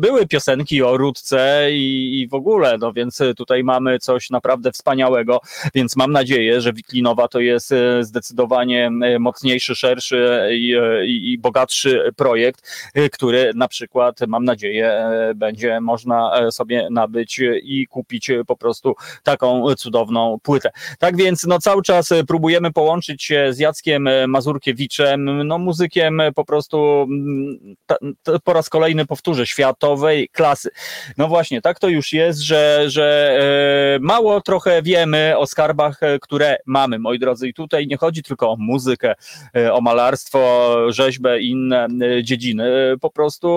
[0.00, 5.40] były piosenki o Rudce i, i w ogóle, no więc tutaj mamy coś naprawdę wspaniałego,
[5.74, 12.70] więc mam nadzieję, że Wiklinowa to jest zdecydowanie mocniejszy, szerszy i, i, i bogatszy projekt,
[13.12, 20.38] który na przykład, mam nadzieję, będzie można sobie nabyć i kupić po prostu taką cudowną
[20.42, 20.70] płytę.
[20.98, 27.02] Tak więc no cały czas próbujemy połączyć się z Jackiem Mazurkiewiczem, no muzykiem po prostu
[27.02, 27.76] mm,
[28.44, 30.70] po raz kolejny powtórzę, światowej klasy.
[31.18, 33.38] No właśnie, tak to już jest, że, że
[33.96, 37.48] e, mało trochę wiemy o skarbach, e, które mamy, moi drodzy.
[37.48, 39.14] I tutaj nie chodzi tylko o muzykę,
[39.56, 41.88] e, o malarstwo, rzeźbę i inne
[42.22, 42.94] dziedziny.
[43.00, 43.48] Po prostu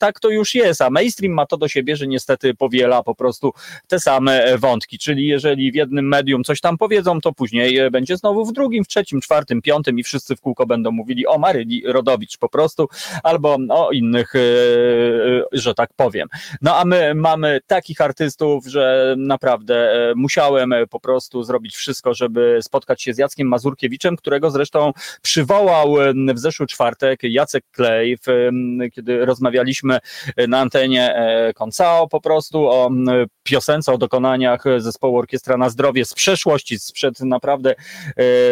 [0.00, 3.52] tak to już jest, a mainstream ma to do siebie, że niestety powiela po prostu
[3.88, 4.98] te same wątki.
[4.98, 8.88] Czyli jeżeli w jednym medium coś tam powiedzą, to później będzie znowu w drugim, w
[8.88, 12.88] trzecim, czwartym, piątym i wszyscy w kółko będą mówili o Maryli Rodowicz po prostu,
[13.22, 16.28] albo o innych, e, e, że tak powiem.
[16.62, 22.58] No a my mamy takich artystów, że naprawdę e, musiałem po prostu zrobić wszystko, żeby
[22.62, 25.94] spotkać się z Jackiem Mazurkiewiczem, którego zresztą przywołał
[26.34, 28.18] w zeszły czwartek Jacek Klej,
[28.94, 29.98] kiedy rozmawialiśmy
[30.48, 31.14] na antenie
[31.54, 32.90] Koncao po prostu o
[33.42, 37.74] piosence, o dokonaniach zespołu Orkiestra na Zdrowie z przeszłości, sprzed naprawdę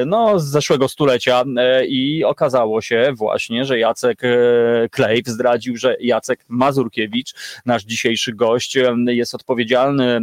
[0.06, 5.96] no, z zeszłego stulecia e, i okazało się właśnie, że Jacek e, Klejw zdradził, że
[6.00, 7.34] Jacek Mazurkiewicz,
[7.66, 10.20] nasz dzisiejszy gość, jest odpowiedzialny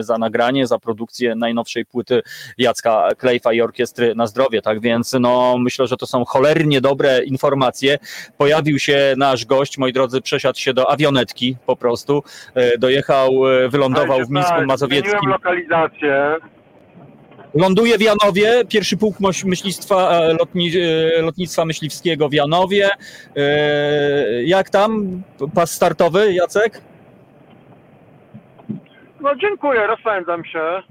[0.00, 2.22] za nagranie, za produkcję najnowszej płyty
[2.58, 7.24] Jacka Klejfa i Orkiestry na Zdrowie, tak więc no, myślę, że to są cholernie dobre
[7.24, 7.98] informacje.
[8.38, 12.22] Pojawił się nasz gość, moi drodzy, przesiadł się do awionetki po prostu,
[12.78, 13.32] dojechał,
[13.68, 15.30] wylądował w Mińsku Mazowieckim.
[15.30, 16.36] lokalizację,
[17.54, 20.70] Ląduje w Janowie, pierwszy pułk myślistwa, e, lotni,
[21.18, 22.90] e, lotnictwa myśliwskiego w Janowie.
[23.36, 25.22] E, jak tam
[25.54, 26.80] pas startowy, Jacek?
[29.20, 30.82] No dziękuję, rozpędzam się.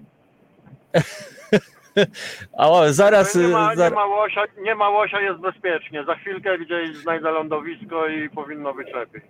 [2.58, 3.36] A zaraz...
[3.36, 6.04] Nie ma, nie, ma łosia, nie ma łosia, jest bezpiecznie.
[6.04, 9.22] Za chwilkę gdzieś znajdę lądowisko i powinno być lepiej.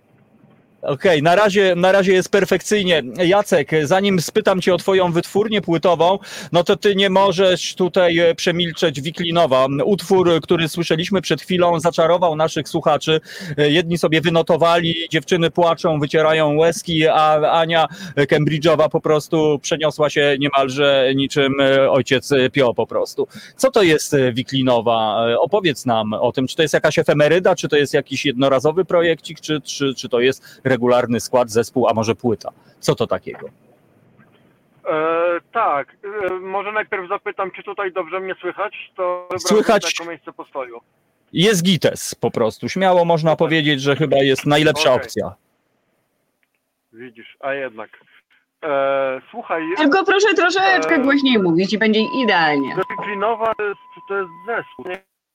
[0.82, 3.02] Okej, okay, na, razie, na razie jest perfekcyjnie.
[3.26, 6.18] Jacek, zanim spytam cię o twoją wytwórnię płytową,
[6.52, 9.66] no to ty nie możesz tutaj e, przemilczeć Wiklinowa.
[9.84, 13.20] Utwór, który słyszeliśmy przed chwilą, zaczarował naszych słuchaczy.
[13.56, 17.86] E, jedni sobie wynotowali, dziewczyny płaczą, wycierają łezki, a Ania
[18.16, 23.28] Cambridge'owa po prostu przeniosła się niemalże niczym e, ojciec Pio po prostu.
[23.56, 25.26] Co to jest Wiklinowa?
[25.40, 29.40] Opowiedz nam o tym, czy to jest jakaś efemeryda, czy to jest jakiś jednorazowy projekcik,
[29.40, 32.50] czy, czy, czy to jest regularny skład, zespół, a może płyta.
[32.80, 33.46] Co to takiego?
[34.88, 35.96] E, tak,
[36.30, 38.92] e, może najpierw zapytam, czy tutaj dobrze mnie słychać?
[38.96, 39.98] To Słychać.
[39.98, 40.80] jako miejsce postoju.
[41.32, 42.68] Jest Gites po prostu.
[42.68, 45.02] Śmiało można powiedzieć, że chyba jest najlepsza Okej.
[45.04, 45.34] opcja.
[46.92, 47.90] Widzisz, a jednak.
[48.64, 51.02] E, słuchaj, Tylko proszę troszeczkę Eee.
[51.02, 52.76] głośniej mówić i będzie idealnie.
[52.76, 54.90] Decyklinowa to jest, to jest zespół, nie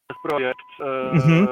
[0.09, 0.59] jest projekt.
[0.79, 1.47] E, Mhm.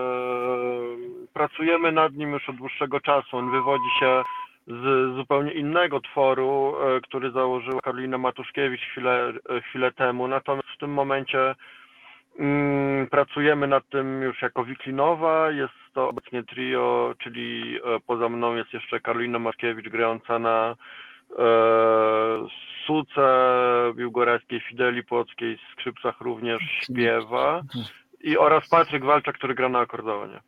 [1.33, 3.37] Pracujemy nad nim już od dłuższego czasu.
[3.37, 4.23] On wywodzi się
[4.67, 10.27] z zupełnie innego tworu, e, który założyła Karolina Matuszkiewicz chwilę, e, chwilę temu.
[10.27, 11.55] Natomiast w tym momencie
[12.39, 15.51] mm, pracujemy nad tym już jako Wiklinowa.
[15.51, 20.75] Jest to obecnie trio, czyli e, poza mną jest jeszcze Karolina Matuszkiewicz grająca na
[21.39, 21.45] e,
[22.85, 23.23] suce
[23.95, 27.61] biłgorajskiej, fideli płockiej, skrzypcach również śpiewa
[28.21, 30.39] i oraz Patryk Walczak, który gra na akordeonie.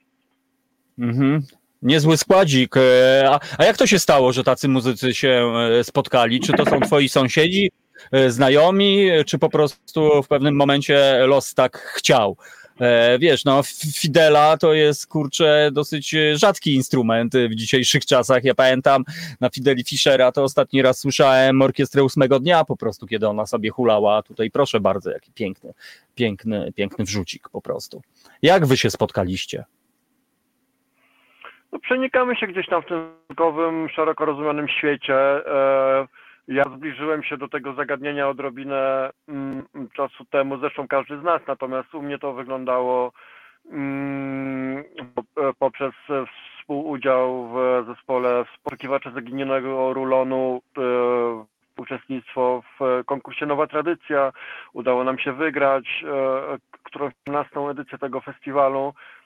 [1.00, 1.44] Mhm.
[1.82, 2.78] Niezły składzik.
[2.78, 6.40] E, A, a jak to się stało, że tacy muzycy się e, spotkali?
[6.40, 7.72] Czy to są twoi sąsiedzi,
[8.12, 12.38] e, znajomi, czy po prostu w pewnym momencie los tak chciał?
[13.20, 13.62] Wiesz, no,
[13.96, 18.44] Fidela to jest kurczę dosyć rzadki instrument w dzisiejszych czasach.
[18.44, 19.04] Ja pamiętam
[19.42, 23.70] na Fideli Fischera to ostatni raz słyszałem orkiestrę ósmego dnia po prostu, kiedy ona sobie
[23.70, 24.24] hulała.
[24.24, 25.74] Tutaj proszę bardzo, jaki piękny,
[26.16, 28.02] piękny, piękny wrzucik po prostu.
[28.42, 29.64] Jak wy się spotkaliście?
[31.74, 35.16] No, przenikamy się gdzieś tam w tym szeroko rozumianym świecie.
[35.48, 36.08] E,
[36.48, 41.96] Ja zbliżyłem się do tego zagadnienia odrobinę mm, czasu temu, zresztą każdy z nas, natomiast
[41.96, 43.12] u mnie to wyglądało
[43.72, 44.84] mm,
[45.16, 45.94] po- poprzez
[46.60, 50.82] współudział w zespole Poszukiwacze Zaginionego Rulonu, e,
[51.82, 54.32] uczestnictwo w konkursie Nowa Tradycja.
[54.74, 59.23] Udało nam się wygrać e, którąś 15 edycję tego festiwalu e,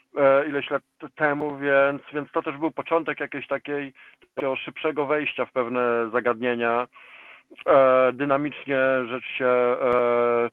[0.47, 0.83] ileś lat
[1.15, 3.93] temu, więc, więc to też był początek jakiejś takiej
[4.35, 6.87] takiego szybszego wejścia w pewne zagadnienia.
[7.65, 9.77] E, dynamicznie rzecz się e,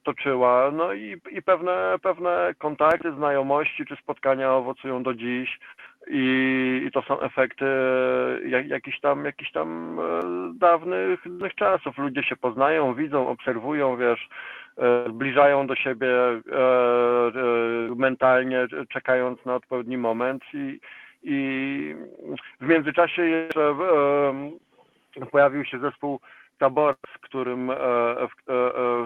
[0.03, 5.59] toczyła, no i, i pewne, pewne kontakty, znajomości czy spotkania owocują do dziś
[6.07, 7.65] i, i to są efekty
[8.47, 10.21] jak, jakichś tam, jakichś tam e,
[10.59, 11.97] dawnych, dawnych czasów.
[11.97, 14.29] Ludzie się poznają, widzą, obserwują, wiesz, e,
[15.09, 16.41] zbliżają do siebie e, e,
[17.95, 20.79] mentalnie, czekając na odpowiedni moment i,
[21.23, 21.95] i
[22.61, 23.69] w międzyczasie jeszcze
[25.21, 26.19] e, pojawił się zespół
[26.57, 28.27] Tabor, z którym, e, e, e,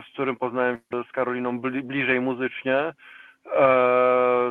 [0.09, 2.77] z którym poznałem się z Karoliną bli, bliżej muzycznie.
[2.77, 2.93] E,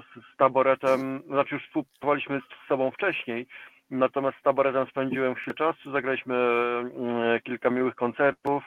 [0.01, 3.47] z, z Taboretem, znaczy już współpracowaliśmy z sobą wcześniej,
[3.91, 8.65] natomiast z Taboretem spędziłem chwilę czasu, zagraliśmy mm, kilka miłych koncertów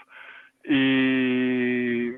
[0.66, 2.14] i,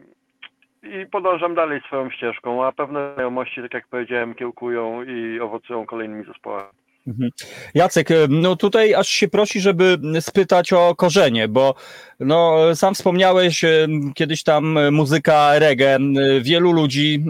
[0.84, 6.26] i podążam dalej swoją ścieżką, a pewne znajomości, tak jak powiedziałem, kiełkują i owocują kolejnymi
[6.26, 6.70] zespołami.
[7.08, 7.30] Mhm.
[7.74, 11.76] Jacek, e, no tutaj aż się prosi, żeby spytać o korzenie, bo
[12.20, 15.98] no, sam wspomniałeś e, kiedyś tam muzyka reggae.
[16.42, 17.26] Wielu ludzi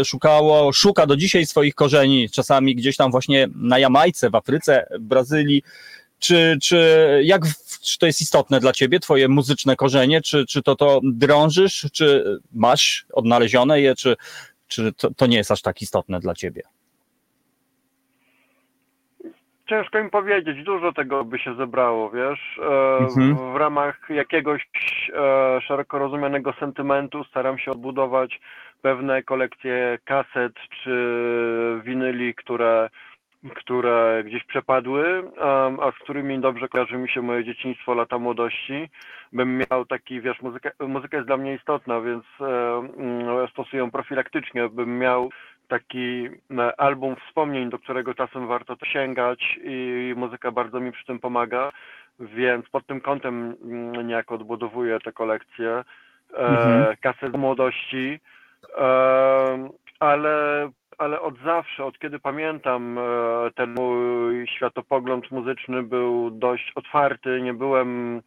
[0.00, 4.86] e, szukało, szuka do dzisiaj swoich korzeni, czasami gdzieś tam właśnie na Jamajce, w Afryce,
[5.00, 5.62] w Brazylii.
[6.24, 6.78] Czy, czy
[7.24, 7.42] jak
[7.82, 10.20] czy to jest istotne dla ciebie, twoje muzyczne korzenie?
[10.20, 14.16] Czy, czy to to drążysz, czy masz odnalezione je, czy,
[14.68, 16.62] czy to, to nie jest aż tak istotne dla ciebie?
[19.68, 22.58] Ciężko im powiedzieć, dużo tego by się zebrało, wiesz.
[22.62, 23.52] E, Mhm.
[23.52, 24.62] w, ramach jakiegoś
[25.14, 28.40] e, szeroko rozumianego sentymentu staram się odbudować
[28.82, 30.90] pewne kolekcje kaset czy
[31.84, 32.90] winyli, które,
[33.54, 35.30] które gdzieś przepadły,
[35.80, 38.88] a z którymi dobrze kojarzy mi się moje dzieciństwo, lata młodości.
[39.32, 44.68] Bym miał taki, wiesz, muzyka, muzyka jest dla mnie istotna, więc e, stosuję ją profilaktycznie,
[44.68, 45.30] bym miał
[45.68, 46.28] taki
[46.76, 51.72] album wspomnień, do którego czasem warto to sięgać i muzyka bardzo mi przy tym pomaga,
[52.20, 55.84] więc pod tym kątem mm, niejako odbudowuję te kolekcje e,
[56.36, 56.96] Mhm.
[57.00, 58.20] kaset młodości,
[58.78, 59.68] e,
[60.00, 63.02] ale, ale od zawsze, od kiedy pamiętam, e,
[63.54, 68.20] ten mój światopogląd muzyczny był dość otwarty, nie byłem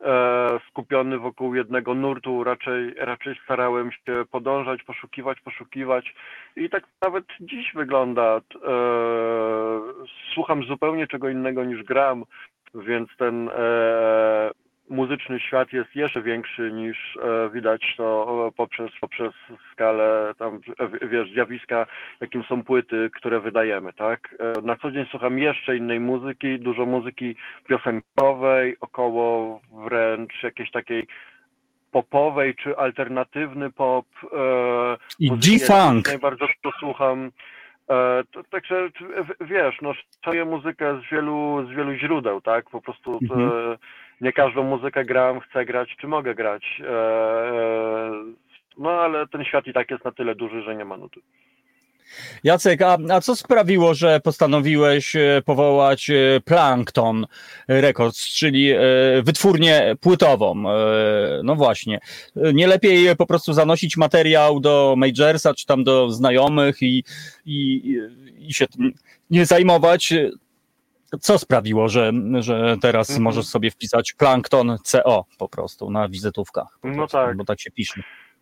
[0.00, 6.14] e, skupiony wokół jednego nurtu, raczej, raczej starałem się podążać, poszukiwać, poszukiwać
[6.56, 8.36] i tak nawet dziś wygląda.
[8.36, 8.40] E,
[10.34, 12.24] słucham zupełnie czego innego niż gram,
[12.74, 13.50] więc ten
[14.90, 19.32] muzyczny świat jest jeszcze większy niż e, widać to poprzez, poprzez
[19.72, 21.86] skalę tam, e, wiesz, zjawiska,
[22.20, 24.34] jakim są płyty, które wydajemy, tak?
[24.38, 27.36] E, na co dzień słucham jeszcze innej muzyki, dużo muzyki
[27.68, 31.06] piosenkowej, około wręcz jakiejś takiej
[31.90, 34.06] popowej czy alternatywny pop.
[35.18, 36.20] I G-Funk.
[36.20, 37.30] Bardzo to słucham.
[38.30, 38.88] To, także
[39.40, 42.70] wiesz, no czaję muzykę z wielu, z wielu źródeł, tak?
[42.70, 43.50] Po prostu Mhm.
[44.20, 46.62] Nie każdą muzykę gram, chcę grać, czy mogę grać.
[46.80, 48.10] E, e,
[48.78, 51.20] no ale ten świat i tak jest na tyle duży, że nie ma nudy.
[52.44, 56.10] Jacek, a, a co sprawiło, że postanowiłeś e, powołać
[56.44, 57.26] Plankton
[57.68, 58.72] Records, czyli
[59.22, 60.64] wytwórnię płytową?
[61.44, 62.00] No właśnie.
[62.36, 67.04] Nie lepiej po prostu zanosić materiał do Majorsa, czy tam do znajomych i,
[67.46, 67.82] i,
[68.38, 68.66] i się
[69.30, 70.14] nie zajmować?
[71.20, 73.22] Co sprawiło, że, że teraz Mhm.
[73.24, 76.78] możesz sobie wpisać Plankton CO po prostu na wizytówkach?
[76.84, 77.36] No prostu, tak.
[77.36, 78.00] Bo tak się pisze.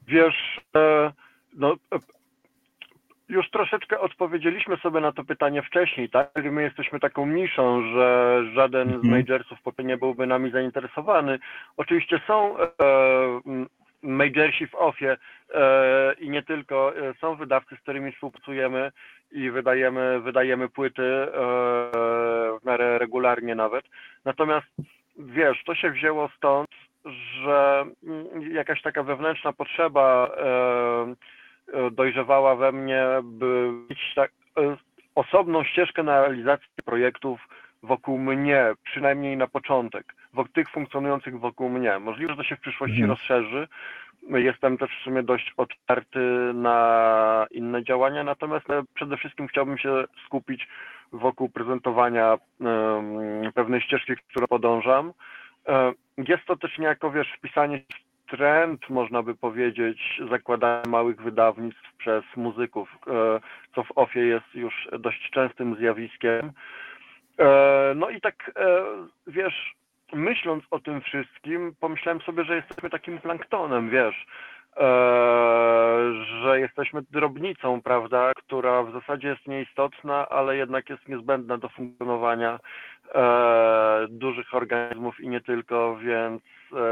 [0.08, 1.12] Wiesz, e,
[1.56, 1.98] no e,
[3.28, 6.30] już troszeczkę odpowiedzieliśmy sobie na to pytanie wcześniej, tak?
[6.44, 9.10] My jesteśmy taką niszą, że żaden z Mhm.
[9.10, 11.38] majorsów po nie byłby nami zainteresowany.
[11.76, 12.68] Oczywiście są e,
[14.02, 15.16] majorsi w OFie
[15.54, 18.92] e, i nie tylko, są wydawcy, z którymi współpracujemy
[19.32, 21.28] i wydajemy, wydajemy płyty e,
[22.60, 23.84] w miarę regularnie nawet.
[24.24, 24.66] Natomiast
[25.18, 26.68] wiesz, to się wzięło stąd,
[27.42, 30.46] że mm, jakaś taka wewnętrzna potrzeba e,
[31.72, 34.30] e, dojrzewała we mnie, by mieć tak,
[35.14, 37.40] osobną ścieżkę na realizację projektów
[37.82, 41.98] wokół mnie, przynajmniej na początek, wokół tych funkcjonujących wokół mnie.
[41.98, 43.10] Możliwe, że to się w przyszłości Mhm.
[43.10, 43.68] rozszerzy.
[44.28, 46.18] Jestem też w sumie dość otwarty
[46.54, 50.68] na inne działania, natomiast e, przede wszystkim chciałbym się skupić
[51.12, 55.12] wokół prezentowania em, pewnej ścieżki, którą podążam.
[55.68, 57.80] E, Jest to też niejako, wiesz, wpisanie
[58.26, 63.40] w trend, można by powiedzieć, zakładania małych wydawnictw przez muzyków, e,
[63.74, 66.52] co w OFie jest już dość częstym zjawiskiem.
[67.38, 68.84] E, No i tak, e,
[69.26, 69.74] wiesz,
[70.12, 74.26] myśląc o tym wszystkim, pomyślałem sobie, że jesteśmy takim planktonem, wiesz,
[74.76, 74.82] e,
[76.42, 82.58] że jesteśmy drobnicą, prawda, która w zasadzie jest nieistotna, ale jednak jest niezbędna do funkcjonowania
[84.08, 86.42] dużych organizmów i nie tylko, więc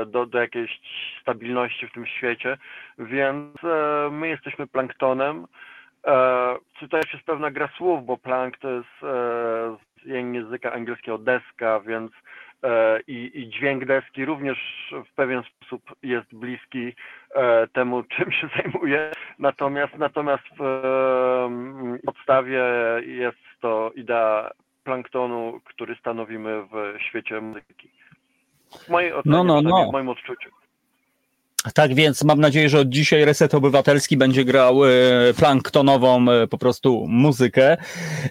[0.06, 0.80] do, do jakiejś
[1.20, 2.58] stabilności w tym świecie,
[2.98, 3.54] więc
[4.10, 5.46] my jesteśmy planktonem.
[6.80, 9.02] Tu też jest pewna gra słów, bo plank to jest
[10.04, 12.12] języka angielskiego deska, więc
[12.62, 14.58] e, i, i dźwięk deski również
[15.10, 16.92] w pewien sposób jest bliski
[17.34, 19.10] e, temu, czym się zajmuję.
[19.38, 22.62] Natomiast, natomiast w e, podstawie
[23.06, 24.50] jest to idea
[24.84, 27.90] planktonu, który stanowimy w świecie muzyki.
[28.70, 29.88] W mojej ocenie, No, no, no.
[29.88, 30.50] w moim odczuciu.
[31.74, 34.90] Tak więc mam nadzieję, że od dzisiaj Reset Obywatelski będzie grał e,
[35.36, 37.76] planktonową e, po prostu muzykę.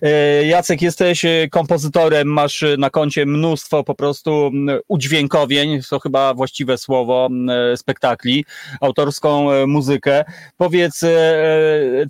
[0.01, 4.51] E, Jacek, jesteś kompozytorem, masz na koncie mnóstwo po prostu
[4.87, 7.29] udźwiękowień, to chyba właściwe słowo,
[7.75, 8.45] spektakli,
[8.81, 10.23] autorską muzykę.
[10.57, 11.01] Powiedz,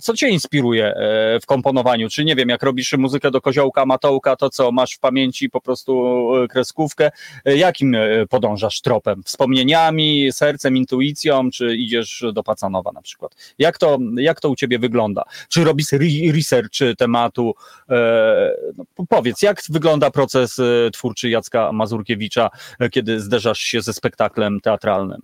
[0.02, 0.94] co cię inspiruje
[1.42, 2.08] w komponowaniu?
[2.08, 5.60] Czy nie wiem, jak robisz muzykę do koziołka, matołka, to co, masz w pamięci po
[5.60, 7.10] prostu kreskówkę?
[7.44, 7.96] Jakim
[8.30, 9.22] podążasz tropem?
[9.24, 11.15] Wspomnieniami, sercem, intuicją,
[11.50, 13.54] czy idziesz do Pacanowa na przykład?
[13.58, 15.22] Jak to, jak to u ciebie wygląda?
[15.48, 17.54] Czy robisz re- research tematu?
[17.90, 23.80] E, no, po- powiedz, jak wygląda proces e, twórczy Jacka Mazurkiewicza, e, kiedy zderzasz się
[23.82, 25.20] ze spektaklem teatralnym?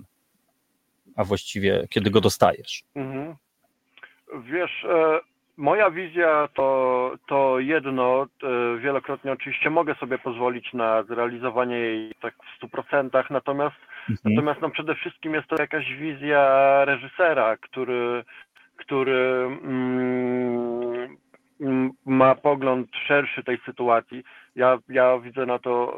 [1.16, 2.82] A właściwie, kiedy go dostajesz?
[2.95, 3.36] Mhm.
[4.53, 4.86] Wiesz,
[5.57, 12.35] moja wizja to, to jedno, e, wielokrotnie oczywiście mogę sobie pozwolić na zrealizowanie jej tak
[12.35, 13.77] w 100%, natomiast,
[14.11, 14.35] Mhm.
[14.35, 18.25] natomiast no przede wszystkim jest to jakaś wizja reżysera, który,
[18.77, 21.17] który mm,
[21.61, 24.25] mm, ma pogląd szerszy tej sytuacji.
[24.57, 25.97] Ja, ja widzę na to,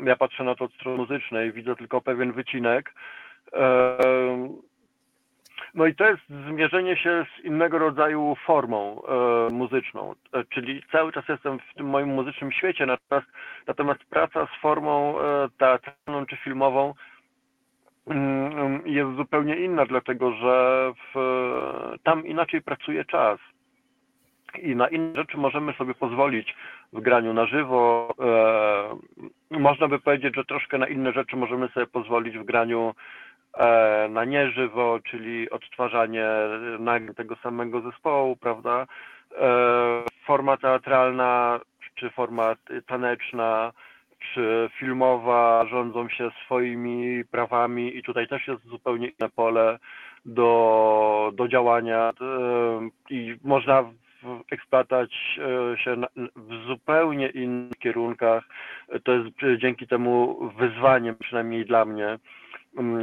[0.00, 2.94] e, ja patrzę na to od strony muzycznej, widzę tylko pewien wycinek.
[5.70, 10.82] E, no i to jest zmierzenie się z innego rodzaju formą e, muzyczną, e, czyli
[10.92, 13.26] cały czas jestem w tym moim muzycznym świecie, natomiast,
[13.66, 16.94] natomiast praca z formą e, teatralną czy filmową
[18.06, 21.18] mm, jest zupełnie inna, dlatego że w,
[22.02, 23.38] tam inaczej pracuje czas.
[24.58, 26.56] I na inne rzeczy możemy sobie pozwolić
[26.92, 28.14] w graniu na żywo.
[29.52, 32.94] E, można by powiedzieć, że troszkę na inne rzeczy możemy sobie pozwolić w graniu e,
[34.10, 36.26] na nieżywo, czyli odtwarzanie
[37.16, 38.86] tego samego zespołu, prawda?
[39.38, 41.60] E, forma teatralna
[41.94, 43.72] czy forma taneczna
[44.34, 49.78] czy filmowa rządzą się swoimi prawami i tutaj też jest zupełnie inne pole
[50.24, 53.84] do, do działania e, i można
[54.50, 55.96] eksploatować e, się
[56.36, 58.44] w zupełnie innych kierunkach.
[59.04, 62.18] To jest e, dzięki temu wyzwaniem, przynajmniej dla mnie,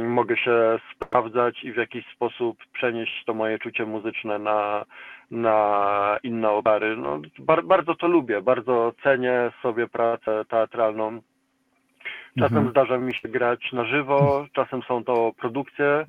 [0.08, 4.84] mogę się sprawdzać i w jakiś sposób przenieść to moje czucie muzyczne na,
[5.30, 6.96] na inne obary.
[6.96, 11.20] No, bar, bardzo to lubię, bardzo cenię sobie pracę teatralną.
[12.38, 12.70] Czasem Mhm.
[12.70, 16.06] zdarza mi się grać na żywo, czasem są to produkcje,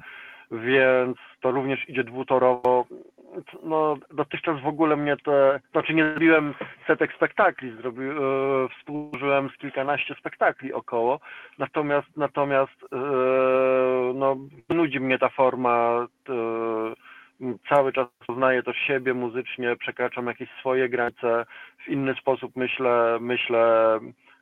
[0.52, 2.86] więc to również idzie dwutorowo.
[3.64, 6.54] No, dotychczas w ogóle mnie te, znaczy nie zrobiłem
[6.88, 8.14] setek spektakli, zrobi, e,
[8.78, 11.20] współżyłem z kilkanaście spektakli około,
[11.58, 12.98] natomiast natomiast e,
[14.14, 14.38] no,
[14.70, 21.46] nudzi mnie ta forma, e, cały czas poznaję też siebie muzycznie, przekraczam jakieś swoje granice,
[21.86, 24.00] w inny sposób myślę, myślę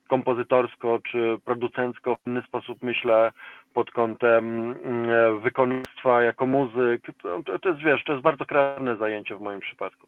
[0.07, 3.31] kompozytorsko czy producencko, w inny sposób myślę
[3.77, 7.01] pod kątem mm, wykonawstwa jako muzyk.
[7.23, 10.07] To, to, jest, wiesz, to jest bardzo kreatywne zajęcie w moim przypadku.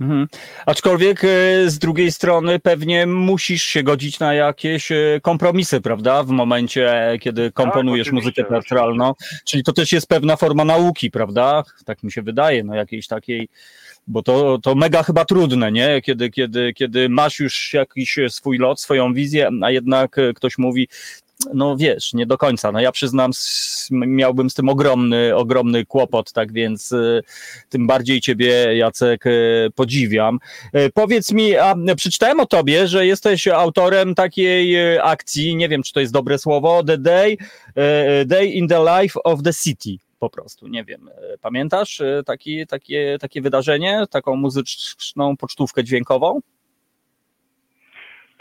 [0.00, 0.26] Mhm.
[0.66, 1.28] Aczkolwiek e,
[1.70, 6.22] z drugiej strony pewnie musisz się godzić na jakieś e, kompromisy, prawda?
[6.22, 9.12] W momencie, kiedy komponujesz Tak, muzykę teatralną.
[9.44, 11.62] Czyli to też jest pewna forma nauki, prawda?
[11.84, 13.48] Tak mi się wydaje, no jakiejś takiej,
[14.06, 16.02] bo to, to mega chyba trudne, nie?
[16.02, 20.88] Kiedy, kiedy, kiedy masz już jakiś swój lot, swoją wizję, a jednak e, ktoś mówi,
[21.54, 22.72] no wiesz, nie do końca.
[22.72, 23.30] No ja przyznam,
[23.90, 27.20] miałbym z tym ogromny, ogromny kłopot, tak więc e,
[27.68, 29.30] tym bardziej ciebie, Jacek, e,
[29.74, 30.38] podziwiam.
[30.72, 35.92] E, Powiedz mi, a przeczytałem o tobie, że jesteś autorem takiej akcji, nie wiem, czy
[35.92, 37.36] to jest dobre słowo, The Day,
[38.26, 40.04] Day in the Life of the City.
[40.18, 41.10] Po prostu, nie wiem.
[41.40, 46.40] Pamiętasz taki, takie, takie wydarzenie, taką muzyczną pocztówkę dźwiękową?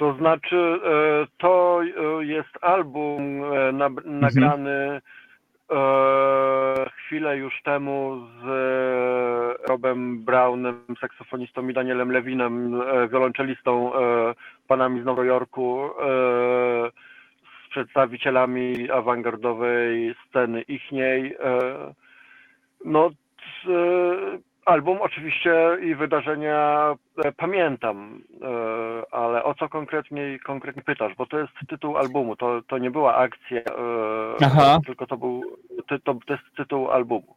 [0.04, 5.02] To znaczy, e, to e, jest album e, na, nagrany
[6.96, 8.46] chwilę już temu z
[9.70, 12.82] Robem Brownem, saksofonistą i Danielem Lewinem,
[13.12, 13.92] wiolonczelistą,
[14.68, 15.90] panami z Nowego Jorku,
[17.66, 21.38] z przedstawicielami awangardowej sceny ichniej.
[22.86, 23.10] No,
[24.66, 26.96] album oczywiście i wydarzenia
[27.26, 31.16] e, pamiętam, e, ale o co konkretnie, konkretnie pytasz?
[31.18, 34.80] Bo to jest tytuł albumu, to, to nie była akcja, e, Aha.
[34.86, 35.42] tylko to był
[35.88, 37.36] to, to jest tytuł albumu.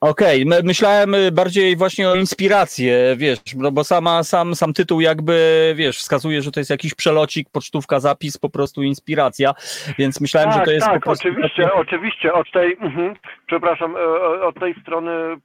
[0.00, 5.00] Okej, my- myślałem y, bardziej właśnie o inspirację, wiesz, no bo sama, sam, sam tytuł
[5.00, 9.54] jakby, wiesz, wskazuje, że to jest jakiś przelocik, pocztówka, zapis, po prostu inspiracja,
[9.98, 11.28] więc myślałem, że tak, to jest tak, po prostu...
[11.28, 13.14] oczywiście, oczywiście, od tej, mhm,
[13.46, 14.00] przepraszam, e,
[14.42, 15.36] od tej strony e,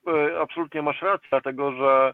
[0.42, 2.14] absolutnie masz rację, dlatego że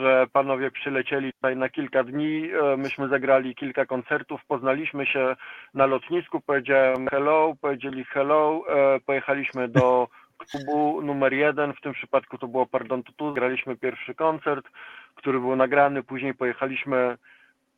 [0.00, 5.36] że panowie przylecieli tutaj na kilka dni, e, myśmy zagrali kilka koncertów, poznaliśmy się
[5.74, 8.62] na lotnisku, powiedziałem hello, powiedzieli hello,
[9.06, 10.08] pojechaliśmy do
[10.38, 14.66] klubu numer jeden, w tym przypadku to było Pardon Tutu, graliśmy pierwszy koncert,
[15.14, 17.16] który był nagrany, później pojechaliśmy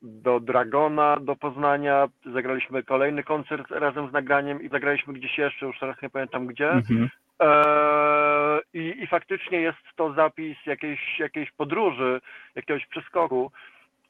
[0.03, 5.79] do Dragona, do Poznania, zagraliśmy kolejny koncert razem z nagraniem i zagraliśmy gdzieś jeszcze, już
[5.79, 6.71] teraz nie pamiętam gdzie.
[6.71, 7.09] Mhm.
[7.41, 12.21] Eee, i, I faktycznie jest to zapis jakiejś, jakiejś podróży,
[12.55, 13.53] jakiegoś przeskoku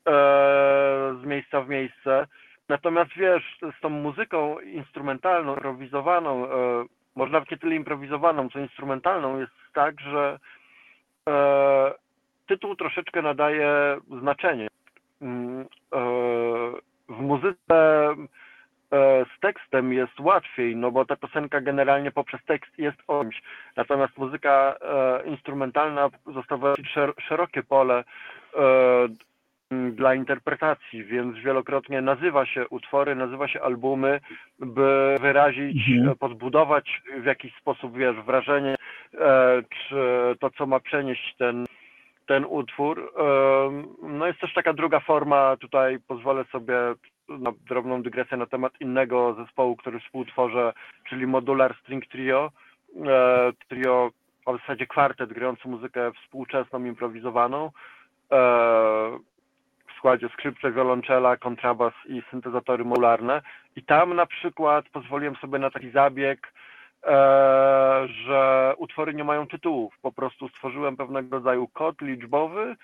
[0.06, 0.12] eee,
[1.22, 2.26] z miejsca w miejsce.
[2.68, 6.84] Natomiast wiesz, z tą muzyką instrumentalną, improwizowaną, e,
[7.16, 10.38] może nawet nie tyle improwizowaną, co instrumentalną, jest tak, że
[11.28, 11.92] e,
[12.46, 14.68] tytuł troszeczkę nadaje znaczenie.
[15.22, 15.66] Mm, e,
[17.08, 18.08] w muzyce
[18.92, 23.42] e, z tekstem jest łatwiej, no bo ta piosenka generalnie poprzez tekst jest o czymś.
[23.76, 26.74] Natomiast muzyka e, instrumentalna zostawia
[27.18, 28.04] szerokie pole
[28.54, 28.60] e,
[29.70, 34.20] dla interpretacji, więc wielokrotnie nazywa się utwory, nazywa się albumy,
[34.58, 36.08] by wyrazić, Mhm.
[36.08, 38.76] e, podbudować w jakiś sposób, wiesz, wrażenie,
[39.18, 39.96] e, czy
[40.40, 41.66] to, co ma przenieść ten,
[42.26, 43.12] ten utwór.
[43.18, 46.74] Em, No jest też taka druga forma, tutaj pozwolę sobie
[47.28, 50.72] na drobną dygresję na temat innego zespołu, który współtworzę,
[51.08, 52.50] czyli Modular String Trio.
[53.06, 54.10] E, Trio,
[54.46, 57.70] a w zasadzie kwartet grający muzykę współczesną, improwizowaną.
[60.00, 63.42] Składzie skrzypce, wiolonczela, kontrabas i syntezatory modularne.
[63.76, 66.52] I tam na przykład pozwoliłem sobie na taki zabieg,
[67.04, 67.08] e,
[68.08, 69.94] że utwory nie mają tytułów.
[70.02, 72.76] Po prostu stworzyłem pewnego rodzaju kod liczbowy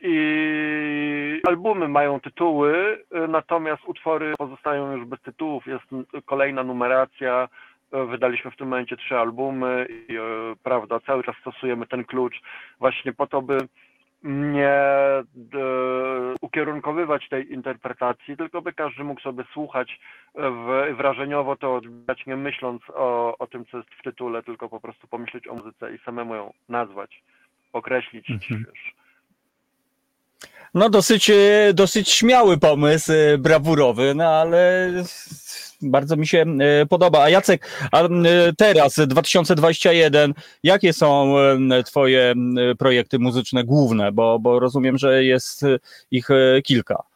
[0.00, 5.66] i albumy mają tytuły, e, natomiast utwory pozostają już bez tytułów.
[5.66, 5.84] Jest
[6.26, 7.48] kolejna numeracja.
[7.92, 10.20] E, Wydaliśmy w tym momencie trzy albumy i e,
[10.62, 12.40] prawda, cały czas stosujemy ten klucz
[12.78, 13.58] właśnie po to, by
[14.22, 15.24] nie e,
[16.40, 20.00] ukierunkowywać tej interpretacji, tylko by każdy mógł sobie słuchać
[20.34, 24.68] e, w, wrażeniowo to odbierać, nie myśląc o, o tym, co jest w tytule, tylko
[24.68, 27.22] po prostu pomyśleć o muzyce i samemu ją nazwać,
[27.72, 28.64] określić, Mhm.
[28.68, 28.94] wiesz.
[30.74, 34.90] No dosyć, e, dosyć śmiały pomysł, e, brawurowy, no ale
[35.82, 37.22] Bardzo mi się e, podoba.
[37.22, 38.08] A Jacek, a e,
[38.58, 42.34] teraz 2021, jakie są e, twoje
[42.78, 44.12] projekty muzyczne główne?
[44.12, 45.64] Bo, bo rozumiem, że jest
[46.10, 46.28] ich
[46.64, 47.10] kilka.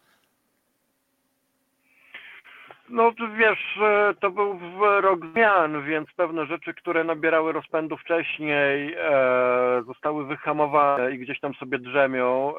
[2.94, 3.78] No wiesz,
[4.20, 4.58] to był
[5.00, 11.54] rok zmian, więc pewne rzeczy, które nabierały rozpędu wcześniej, e, zostały wyhamowane i gdzieś tam
[11.54, 12.54] sobie drzemią.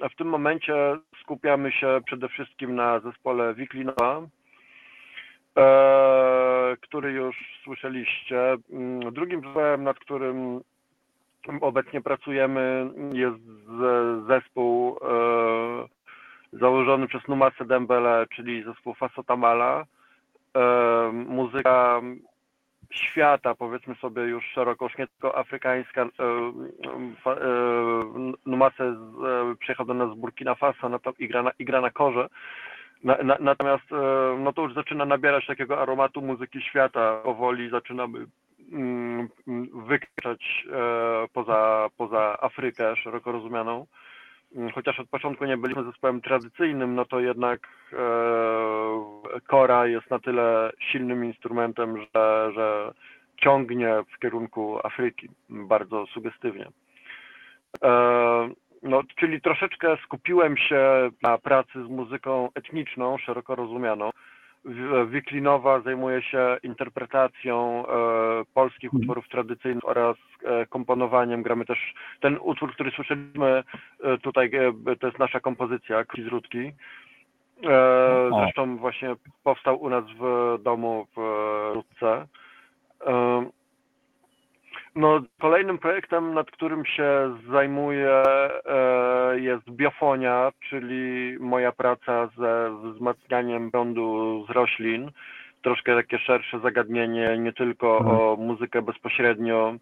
[0.00, 0.74] E, w tym momencie
[1.22, 4.22] skupiamy się przede wszystkim na zespole Wiklinowa,
[6.80, 8.56] który już słyszeliście.
[8.72, 10.60] Mm, Drugim zespołem, nad którym
[11.60, 13.42] obecnie pracujemy, jest
[14.28, 19.84] zespół e, założony przez Numasę Dembele, czyli zespół Fasotamala.
[20.56, 22.00] E, muzyka
[22.92, 26.02] świata, powiedzmy sobie już szeroko, już nie tylko afrykańska.
[26.02, 26.08] E,
[27.22, 27.38] fa, e,
[28.46, 30.88] Numasę z- e, przyjechał do nas z Burkina Faso
[31.18, 32.28] i, gra na, i gra na korze.
[33.04, 37.20] Na, na, natomiast e, no to już zaczyna nabierać takiego aromatu muzyki świata.
[37.24, 38.26] Powoli zaczynamy
[38.72, 43.86] mm, mm, wykraczać e, poza, poza Afrykę szeroko rozumianą.
[44.56, 47.96] Mm, Chociaż od początku nie byliśmy zespołem tradycyjnym, no to jednak e,
[49.46, 52.92] kora jest na tyle silnym instrumentem, że, że
[53.36, 56.66] ciągnie w kierunku Afryki bardzo sugestywnie.
[58.82, 64.10] E, no, czyli troszeczkę skupiłem się na pracy z muzyką etniczną, szeroko rozumianą.
[65.06, 69.00] Wiklinowa zajmuje się interpretacją e, polskich Mhm.
[69.00, 71.42] utworów tradycyjnych oraz e, komponowaniem.
[71.42, 73.64] Gramy też ten utwór, który słyszeliśmy
[74.02, 76.72] e, tutaj, e, to jest nasza kompozycja, Kwi z Rudki.
[77.64, 82.26] E, zresztą właśnie powstał u nas w domu w e, Rudce.
[84.96, 88.22] No, kolejnym projektem, nad którym się zajmuję,
[88.66, 95.10] e, jest biofonia, czyli moja praca ze wzmacnianiem prądu z roślin.
[95.62, 98.16] Troszkę takie szersze zagadnienie, nie tylko Mhm.
[98.16, 99.74] o muzykę bezpośrednio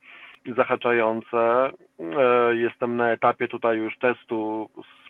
[0.57, 1.71] zahaczające.
[2.01, 4.69] E, Jestem na etapie tutaj już testu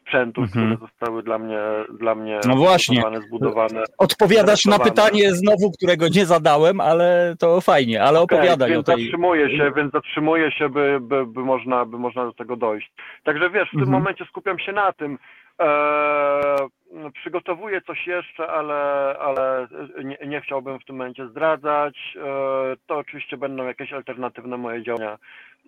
[0.08, 0.66] sprzętów, Mhm.
[0.76, 1.58] które zostały dla mnie,
[1.98, 2.96] dla mnie No właśnie.
[2.96, 3.84] zbudowane, zbudowane.
[3.98, 8.86] Odpowiadasz na pytanie znowu, którego nie zadałem, ale to fajnie, ale Okej, opowiadaj o więc
[8.86, 9.02] tej...
[9.04, 12.92] zatrzymuję się, więc zatrzymuję się, by, by, by, można, by można do tego dojść.
[13.24, 13.98] Także wiesz, w tym Mhm.
[13.98, 15.18] momencie skupiam się na tym.
[15.58, 18.74] Eee, przygotowuję coś jeszcze, ale,
[19.20, 19.66] ale
[20.04, 21.96] nie, nie chciałbym w tym momencie zdradzać.
[22.16, 25.18] Eee, to oczywiście będą jakieś alternatywne moje działania.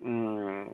[0.03, 0.69] Mm.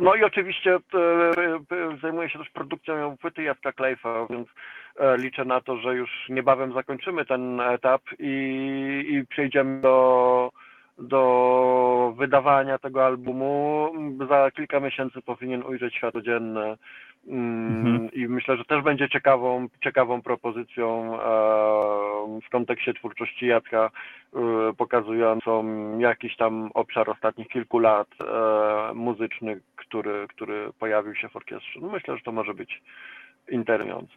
[0.00, 4.48] No i oczywiście e, e, zajmuję się też produkcją płyty Jacka Klejfa, więc
[4.96, 10.50] e, liczę na to, że już niebawem zakończymy ten etap i, i przejdziemy do,
[10.98, 13.92] do wydawania tego albumu.
[14.28, 16.76] Za kilka miesięcy powinien ujrzeć światło dzienne.
[17.26, 18.12] Mm, Mhm.
[18.12, 23.90] I myślę, że też będzie ciekawą, ciekawą propozycją e, w kontekście twórczości Jacka,
[24.34, 24.38] e,
[24.76, 25.64] pokazującą
[25.98, 31.80] jakiś tam obszar ostatnich kilku lat e, muzyczny, który, który pojawił się w orkiestrze.
[31.82, 32.82] No myślę, że to może być
[33.50, 34.14] interesujące.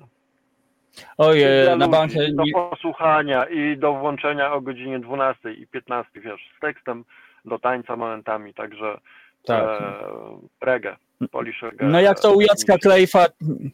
[1.17, 2.11] Ojej, Dla na bank...
[2.13, 7.03] Do posłuchania i do włączenia o godzinie 12 i 15, wiesz, z tekstem,
[7.45, 8.97] do tańca momentami, także
[9.45, 9.81] Tak.
[9.81, 9.93] e,
[10.61, 10.95] reggae.
[11.81, 12.77] No jak to u Jacka.
[12.77, 13.25] Klejfa,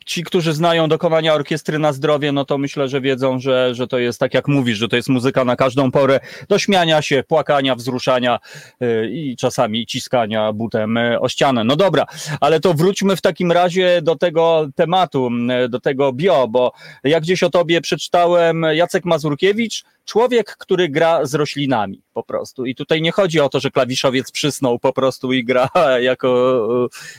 [0.06, 4.00] ci, którzy znają dokonania orkiestry na zdrowie, no to myślę, że wiedzą, że, że to
[4.00, 6.20] jest tak jak mówisz, że to jest muzyka na każdą porę
[6.50, 8.39] do śmiania się, płakania, wzruszania
[8.80, 11.64] yy, i czasami ciskania butem yy, o ścianę.
[11.64, 12.06] No dobra,
[12.41, 15.30] ale to wróćmy w takim razie do tego tematu,
[15.62, 16.72] yy, do tego bio, bo
[17.04, 22.66] jak gdzieś o tobie przeczytałem, Jacek Mazurkiewicz, człowiek, który gra z roślinami po prostu.
[22.66, 25.70] I tutaj nie chodzi o to, że klawiszowiec przysnął po prostu i gra
[26.12, 26.30] jako,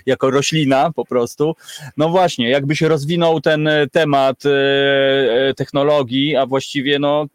[0.07, 1.55] jako roślina po prostu.
[1.97, 4.51] No właśnie, jakbyś rozwinął ten temat e,
[5.49, 7.27] e, technologii, a właściwie no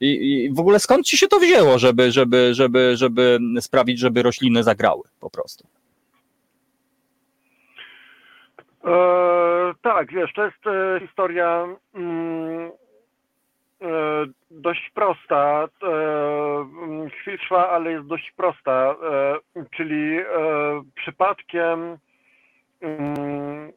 [0.00, 4.62] i, w ogóle skąd ci się to wzięło, żeby, żeby, żeby, żeby sprawić, żeby rośliny
[4.62, 5.66] zagrały po prostu?
[8.84, 8.94] E,
[9.82, 10.64] tak, wiesz, to jest
[11.00, 12.70] historia mm,
[14.50, 15.68] dość prosta.
[15.82, 15.86] E,
[16.82, 18.94] mm, chwil trwa, ale jest dość prosta.
[19.56, 20.24] E, czyli e,
[20.94, 21.98] przypadkiem
[22.80, 23.72] mm,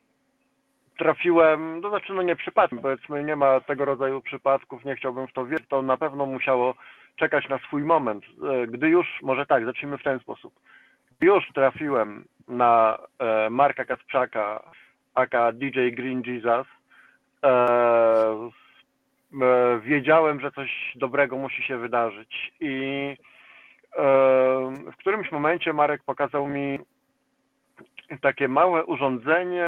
[0.97, 5.33] trafiłem, to znaczy no nie przypadkiem, powiedzmy, nie ma tego rodzaju przypadków, nie chciałbym w
[5.33, 6.75] to wierzyć, to na pewno musiało
[7.15, 8.23] czekać na swój moment.
[8.23, 10.53] E, Gdy już, może tak, zacznijmy w ten sposób.
[11.21, 14.63] Już trafiłem na e, Marka Kacprzaka,
[15.15, 16.67] aka DJ Green Jesus,
[17.43, 18.66] e, e,
[19.81, 22.73] wiedziałem, że coś dobrego musi się wydarzyć i
[23.97, 24.03] e,
[24.93, 26.79] w którymś momencie Marek pokazał mi
[28.21, 29.65] takie małe urządzenie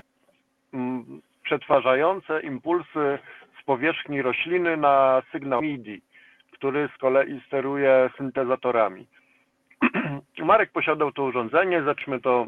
[1.43, 3.19] przetwarzające impulsy
[3.61, 6.01] z powierzchni rośliny na sygnał MIDI,
[6.51, 9.07] który z kolei steruje syntezatorami.
[10.39, 12.47] Marek posiadał to urządzenie, zaczęliśmy to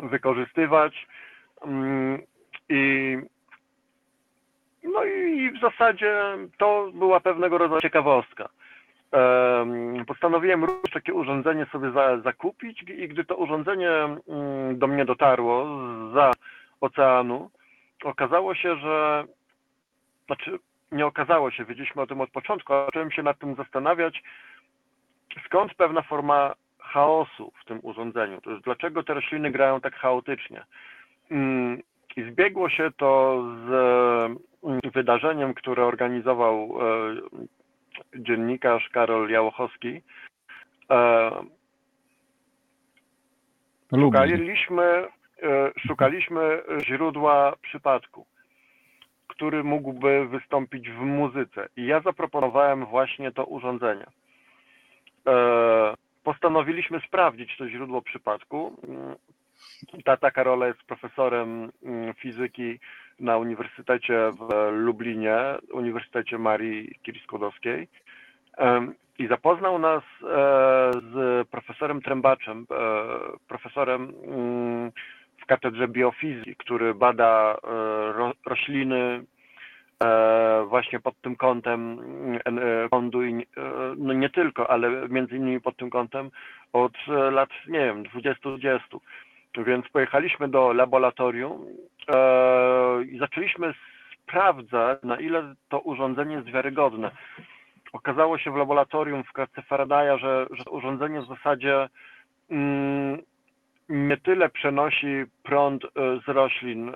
[0.00, 1.06] wykorzystywać
[1.64, 2.22] mm,
[2.68, 3.16] i
[4.82, 6.22] no i w zasadzie
[6.58, 8.48] to była pewnego rodzaju ciekawostka.
[9.12, 15.04] Em, Postanowiłem również takie urządzenie sobie za, zakupić i gdy to urządzenie mm, do mnie
[15.04, 15.66] dotarło
[16.14, 16.30] za
[16.80, 17.50] oceanu,
[18.04, 19.24] okazało się, że
[20.26, 20.58] znaczy
[20.92, 24.22] nie okazało się, wiedzieliśmy o tym od początku, ale zacząłem się nad tym zastanawiać,
[25.46, 28.40] skąd pewna forma chaosu w tym urządzeniu.
[28.40, 30.64] To jest dlaczego te rośliny grają tak chaotycznie.
[32.18, 33.70] I zbiegło się to z
[34.64, 37.16] mm, wydarzeniem, które organizował e,
[38.16, 40.02] dziennikarz Karol Jałochowski.
[40.90, 41.30] E,
[44.00, 44.82] Szukaliśmy,
[45.42, 48.26] e, szukaliśmy źródła przypadku,
[49.26, 51.68] który mógłby wystąpić w muzyce.
[51.76, 54.06] I ja zaproponowałem właśnie to urządzenie.
[56.24, 58.76] Postanowiliśmy sprawdzić to źródło przypadku.
[60.04, 62.78] Tata Karola jest profesorem mm, fizyki
[63.20, 65.36] na Uniwersytecie w Lublinie,
[65.72, 67.88] Uniwersytecie Marii Curie-Skłodowskiej.
[69.18, 70.26] I zapoznał nas e,
[70.92, 72.74] z profesorem Trębaczem, e,
[73.48, 74.92] profesorem mm,
[75.42, 77.68] w katedrze biofizyki, który bada e,
[78.12, 79.24] ro, rośliny
[80.68, 83.46] właśnie pod tym kątem mm, prądu i
[83.96, 86.30] no nie tylko, ale między innymi pod tym kątem
[86.72, 86.92] od
[87.30, 88.78] lat, nie wiem, 20-20.
[89.56, 91.66] Więc pojechaliśmy do laboratorium
[92.08, 93.74] e, i zaczęliśmy
[94.22, 97.10] sprawdzać, na ile to urządzenie jest wiarygodne.
[97.92, 101.88] Okazało się w laboratorium w klatce Faradaya, że, że to urządzenie w zasadzie
[102.50, 103.18] mm,
[103.88, 105.88] nie tyle przenosi prąd e,
[106.26, 106.88] z roślin.
[106.88, 106.92] E,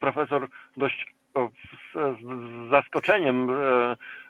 [0.00, 1.14] Profesor dość
[1.94, 3.48] z, zaskoczeniem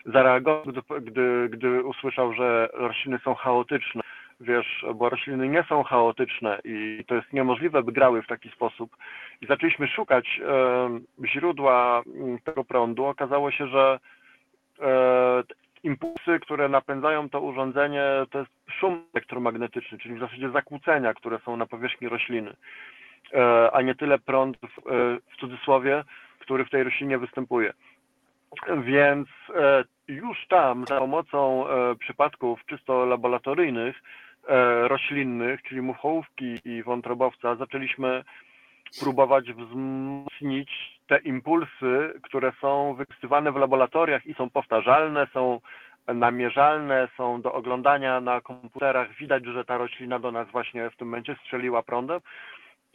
[0.06, 4.02] zareagował, gdy, gdy, gdy usłyszał, że rośliny są chaotyczne.
[4.42, 8.96] Wiesz, bo rośliny nie są chaotyczne i to jest niemożliwe, by grały w taki sposób.
[9.40, 13.04] I zaczęliśmy szukać e, źródła m, tego prądu.
[13.04, 14.00] Okazało się, że
[14.80, 15.42] e,
[15.82, 21.56] impulsy, które napędzają to urządzenie, to jest szum elektromagnetyczny, czyli w zasadzie zakłócenia, które są
[21.56, 22.56] na powierzchni rośliny,
[23.34, 26.04] e, a nie tyle prąd w, e, w cudzysłowie,
[26.38, 27.72] który w tej roślinie występuje.
[28.84, 34.02] Więc e, już tam za pomocą e, przypadków czysto laboratoryjnych,
[34.82, 38.24] roślinnych, czyli muchołówki i wątrobowca, zaczęliśmy
[39.00, 45.60] próbować wzmocnić te impulsy, które są wykorzystywane w laboratoriach i są powtarzalne, są
[46.06, 49.14] namierzalne, są do oglądania na komputerach.
[49.14, 52.20] Widać, że ta roślina do nas właśnie w tym momencie strzeliła prądem.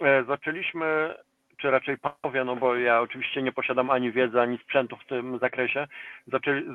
[0.02, 1.14] E, Zaczęliśmy,
[1.58, 5.40] czy raczej panowie, no bo ja oczywiście nie posiadam ani wiedzy, ani sprzętu w tym
[5.40, 5.88] zakresie,
[6.28, 6.66] zaczęli,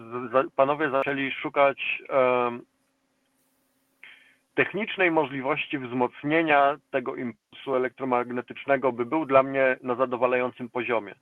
[0.57, 2.03] panowie zaczęli szukać
[4.55, 11.15] technicznej możliwości wzmocnienia tego impulsu elektromagnetycznego, by był dla mnie na zadowalającym poziomie.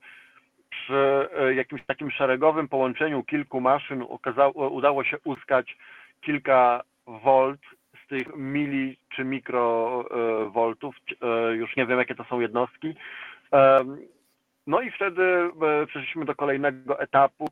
[0.69, 5.77] Przy e, jakimś takim szeregowym połączeniu kilku maszyn okazało, udało się uzyskać
[6.21, 7.61] kilka volt
[8.05, 12.95] z tych mili czy mikrowoltów, e, już nie wiem jakie to są jednostki.
[14.67, 17.45] No i wtedy e, przeszliśmy do kolejnego etapu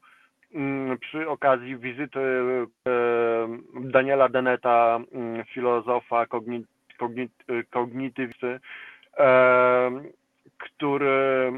[1.02, 6.66] przy okazji wizyty e, Daniela Deneta, mm, filozofa, kogni,
[6.98, 7.30] kogni,
[7.70, 8.60] kognitywisty,
[9.18, 9.92] e,
[10.58, 11.52] który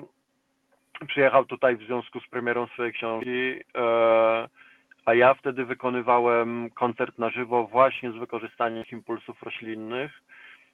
[1.08, 4.48] przyjechał tutaj w związku z premierą swojej książki, e,
[5.06, 10.12] a ja wtedy wykonywałem koncert na żywo właśnie z wykorzystaniem impulsów roślinnych,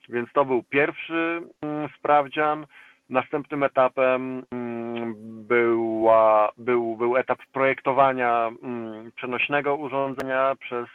[0.08, 2.66] więc to był pierwszy mm, sprawdzian.
[3.10, 5.14] Następnym etapem mm,
[5.46, 10.86] była, był, był etap projektowania mm, przenośnego urządzenia przez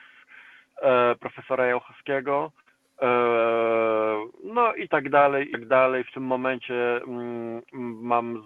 [0.82, 2.52] e, profesora Jałchowskiego.
[3.02, 3.08] E,
[4.44, 6.04] No i tak dalej, i tak dalej.
[6.04, 7.62] W tym momencie mm,
[8.02, 8.44] mam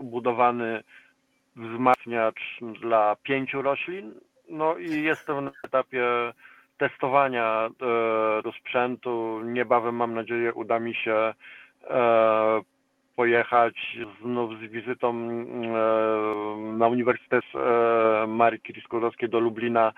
[0.00, 0.82] zbudowany
[1.56, 2.40] wzmacniacz
[2.80, 4.14] dla pięciu roślin.
[4.48, 6.04] No i jestem na etapie
[6.78, 7.70] testowania e,
[8.42, 9.40] do sprzętu.
[9.44, 11.34] Niebawem mam nadzieję uda mi się
[13.16, 15.52] pojechać znów z wizytą e,
[16.78, 19.92] na Uniwersytet e, Marii Curie-Skłodowskiej do Lublina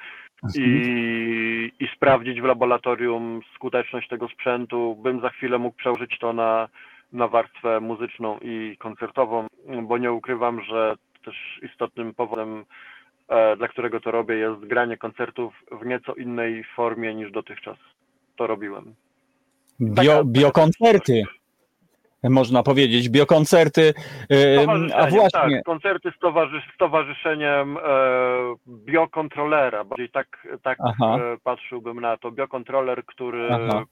[0.55, 4.97] i, i sprawdzić w laboratorium skuteczność tego sprzętu.
[5.03, 6.69] Bym za chwilę mógł przełożyć to na,
[7.13, 9.47] na warstwę muzyczną i koncertową,
[9.83, 10.95] bo nie ukrywam, że
[11.25, 12.65] też istotnym powodem,
[13.29, 17.77] e, dla którego to robię, jest granie koncertów w nieco innej formie niż dotychczas
[18.37, 18.95] to robiłem.
[19.81, 21.23] Bio, biokoncerty.
[22.31, 23.95] Można powiedzieć, biokoncerty.
[24.31, 27.81] e, A Stowarzyszeniem, właśnie, Tak, koncerty z towarzysz, stowarzyszeniem e,
[28.69, 29.85] biokontrolera.
[29.85, 31.19] Bardziej tak, tak Aha.
[31.19, 32.31] e, patrzyłbym na to.
[32.31, 33.85] Biokontroler, który, Aha.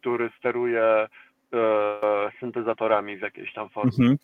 [0.00, 1.08] który steruje e,
[2.40, 3.92] syntezatorami w jakiejś tam formie.
[3.98, 4.18] Mhm.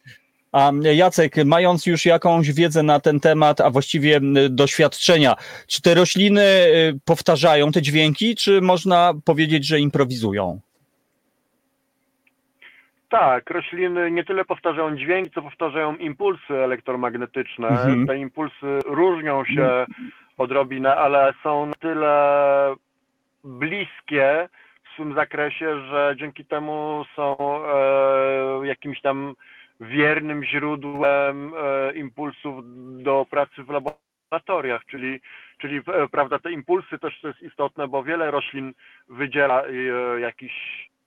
[0.52, 4.20] A Jacek, mając już jakąś wiedzę na ten temat, a właściwie
[4.50, 5.34] doświadczenia,
[5.66, 10.60] czy te rośliny y, powtarzają te dźwięki, czy można powiedzieć, że improwizują?
[13.08, 17.68] Tak, rośliny nie tyle powtarzają dźwięki, co powtarzają impulsy elektromagnetyczne.
[17.68, 18.06] Mhm.
[18.06, 19.86] Te impulsy różnią się
[20.38, 22.74] odrobinę, ale są na tyle
[23.44, 24.48] bliskie
[24.84, 27.36] w swym zakresie, że dzięki temu są
[27.66, 29.34] e, jakimś tam
[29.80, 32.64] wiernym źródłem e, impulsów
[33.02, 35.20] do pracy w laboratoriach, czyli,
[35.58, 38.72] czyli e, prawda, te impulsy też to jest istotne, bo wiele roślin
[39.08, 40.52] wydziela e, jakiś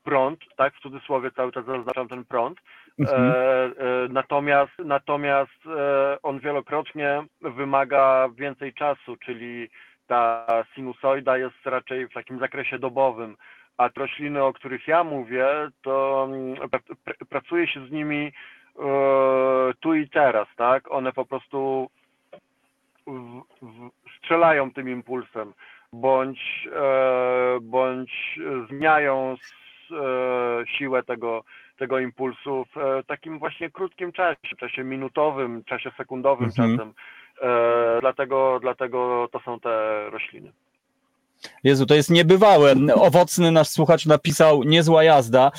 [0.04, 2.60] prąd, tak, w cudzysłowie cały czas zaznaczam ten prąd,
[2.99, 3.32] Mhm.
[3.32, 9.70] E, e, natomiast natomiast e, on wielokrotnie wymaga więcej czasu, czyli
[10.08, 10.45] ta
[10.76, 13.38] sinusoida jest raczej w takim zakresie dobowym,
[13.78, 15.47] a te rośliny, o których ja mówię,
[15.82, 18.32] to mm, pr- pr- pracuje się z nimi
[18.80, 18.84] e,
[19.80, 20.91] tu i teraz, tak?
[20.91, 21.89] One po prostu
[23.08, 25.54] w, w, strzelają tym impulsem,
[25.93, 28.39] bądź, e, bądź
[28.70, 29.36] zmieniają
[30.78, 31.44] siłę tego,
[31.78, 36.78] tego impulsu w e, takim właśnie krótkim czasie, czasie minutowym, czasie sekundowym Mhm.
[36.78, 36.94] czasem.
[37.42, 40.52] E, dlatego, dlatego to są te rośliny.
[41.64, 42.76] Jezu, to jest niebywałe.
[42.96, 45.52] Owocny nasz słuchacz napisał niezła jazda.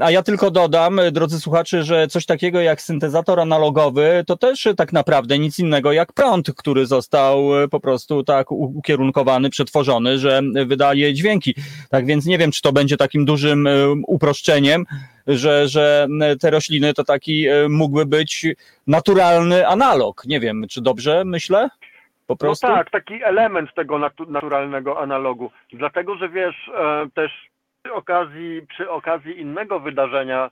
[0.00, 4.66] A ja tylko dodam, e, drodzy słuchacze, że coś takiego jak syntezator analogowy to też
[4.66, 10.18] e, tak naprawdę nic innego jak prąd, który został e, po prostu tak ukierunkowany, przetworzony,
[10.18, 11.54] że wydaje dźwięki.
[11.90, 13.68] Tak więc nie wiem, czy to będzie takim dużym
[14.06, 14.84] uproszczeniem,
[15.26, 16.08] że, że
[16.40, 18.46] te rośliny to taki mógłby być
[18.86, 20.22] naturalny analog.
[20.26, 21.68] Nie wiem, czy dobrze myślę?
[22.28, 22.66] Po prostu?
[22.68, 25.50] No tak, taki element tego natu- naturalnego analogu.
[25.72, 27.48] Dlatego, że wiesz, e, też
[27.82, 30.50] przy okazji, przy okazji innego wydarzenia,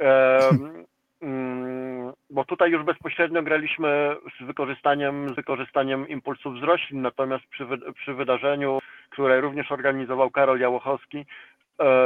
[0.00, 0.38] e,
[1.22, 7.64] mm, bo tutaj już bezpośrednio graliśmy z wykorzystaniem, z wykorzystaniem impulsów z roślin, natomiast przy,
[7.64, 8.78] wy- przy wydarzeniu,
[9.10, 11.24] które również organizował Karol Jałochowski e,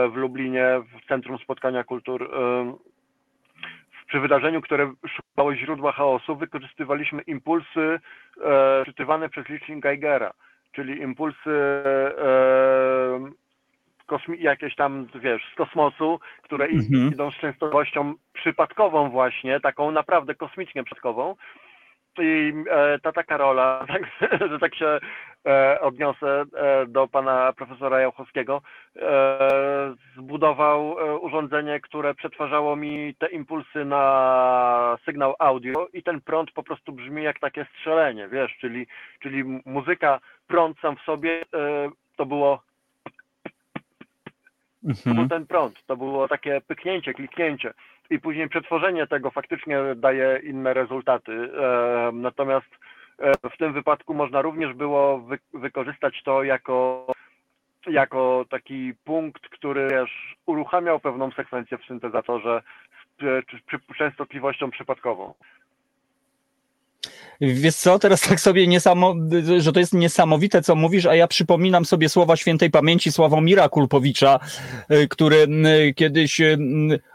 [0.09, 0.67] w Lublinie,
[1.03, 2.31] w Centrum Spotkania Kultur,
[4.13, 8.01] przy wydarzeniu, które szukało źródła chaosu, wykorzystywaliśmy impulsy
[8.45, 10.33] e, czytywane przez licznik Geigera,
[10.73, 13.31] czyli impulsy e,
[14.39, 17.13] jakieś tam, wiesz, z kosmosu, które Mhm.
[17.13, 21.37] idą z częstotliwością przypadkową właśnie, taką naprawdę kosmicznie przypadkową.
[22.19, 24.03] I e, tata Karola, tak,
[24.51, 25.01] że tak się
[25.81, 28.63] odniosę e, do pana profesora Jałchowskiego,
[28.97, 36.51] e, zbudował e, urządzenie, które przetwarzało mi te impulsy na sygnał audio i ten prąd
[36.53, 38.87] po prostu brzmi jak takie strzelenie, wiesz, czyli,
[39.21, 42.63] czyli muzyka, prąd sam w sobie e, to było
[44.83, 45.17] to Mhm.
[45.17, 47.75] był ten prąd, to było takie pyknięcie, kliknięcie
[48.11, 51.33] i później przetworzenie tego faktycznie daje inne rezultaty.
[51.33, 52.93] E, Natomiast e,
[53.55, 57.07] w tym wypadku można również było wy, wykorzystać to jako,
[57.87, 62.63] jako taki punkt, który wiesz, uruchamiał pewną sekwencję w syntezatorze
[63.21, 65.35] z e, częstotliwością przypadkową.
[67.41, 69.15] Wiesz co, teraz tak sobie niesamo,
[69.59, 74.41] że to jest niesamowite, co mówisz, a ja przypominam sobie słowa świętej pamięci Sławomira Kulpowicza,
[74.91, 75.47] y, który
[75.97, 76.41] kiedyś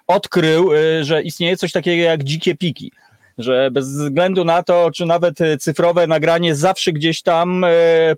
[0.08, 0.70] odkrył,
[1.02, 2.92] że istnieje coś takiego jak dzikie piki.
[3.38, 7.68] Że bez względu na to, czy nawet y, cyfrowe nagranie, zawsze gdzieś tam y,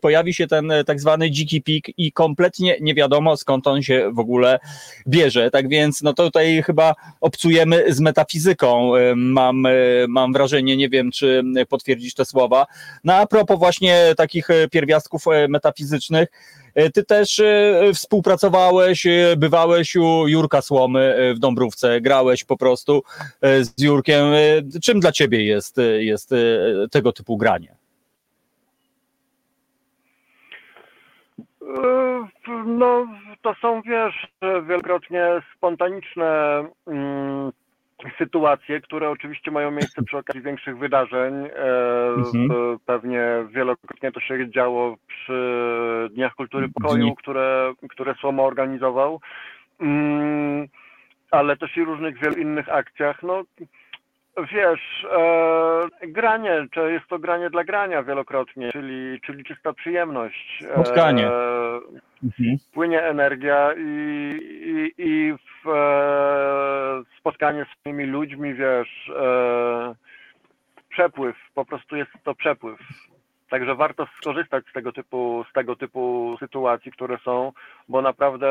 [0.01, 4.11] pojawi się ten y, tak zwany dziki pik i kompletnie nie wiadomo skąd on się
[4.13, 4.59] w ogóle
[5.07, 5.51] bierze.
[5.51, 8.91] Tak więc no to tutaj chyba obcujemy z metafizyką.
[9.15, 9.67] Mam,
[10.07, 12.67] mam wrażenie, nie wiem, czy potwierdzić te słowa.
[13.03, 16.29] No a propos właśnie takich pierwiastków metafizycznych,
[16.93, 23.03] ty też y, współpracowałeś, y, bywałeś u Jurka Słomy w Dąbrówce, grałeś po prostu
[23.41, 24.25] z Jurkiem.
[24.83, 26.33] Czym dla ciebie jest, jest
[26.91, 27.75] tego typu granie?
[31.61, 32.27] E,
[32.65, 33.07] No,
[33.41, 34.27] to są, wiesz,
[34.67, 37.51] wielokrotnie spontaniczne mm,
[38.17, 41.33] sytuacje, które oczywiście mają miejsce przy okazji większych wydarzeń.
[41.45, 42.79] E, Mhm.
[42.85, 47.15] Pewnie wielokrotnie to się działo przy Dniach Kultury Pokoju, Dni.
[47.15, 49.19] które, które Słoma organizował,
[49.81, 50.67] Mm,
[51.31, 53.23] ale też i różnych wielu innych akcjach.
[53.23, 53.43] No,
[54.43, 60.63] Wiesz, e, granie, czy jest to granie dla grania wielokrotnie, czyli, czyli czysta przyjemność.
[60.73, 61.27] Spotkanie.
[61.27, 61.79] E,
[62.23, 62.57] Mhm.
[62.73, 63.81] płynie energia i,
[64.65, 69.95] i, i w, e, spotkanie z swoimi ludźmi, wiesz, e,
[70.89, 72.79] przepływ, po prostu jest to przepływ.
[73.49, 77.51] Także warto skorzystać z tego typu, z tego typu sytuacji, które są,
[77.89, 78.47] bo naprawdę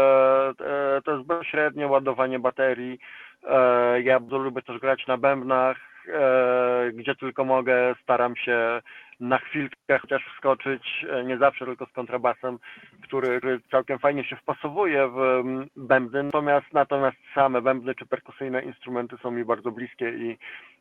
[0.48, 2.98] e, to jest bezpośrednie ładowanie baterii.
[3.44, 5.76] E, ja bardzo lubię też grać na bębnach,
[6.08, 7.94] e, gdzie tylko mogę.
[8.02, 8.80] Staram się
[9.20, 12.58] na chwilkę chociaż wskoczyć, e, nie zawsze tylko z kontrabasem,
[13.02, 15.42] który, całkiem fajnie się wpasowuje w
[15.76, 20.38] bębny, natomiast, natomiast same bębny czy perkusyjne instrumenty są mi bardzo bliskie i,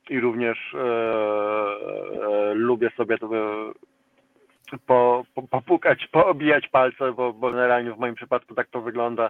[0.09, 3.29] i również e, e, lubię sobie to
[4.85, 9.29] po, po, popukać, poobijać palce, bo, bo generalnie w moim przypadku tak to wygląda,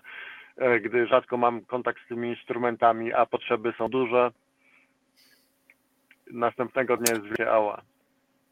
[0.81, 4.31] gdy rzadko mam kontakt z tymi instrumentami, a potrzeby są duże.
[6.31, 7.81] Następnego dnia jest ała.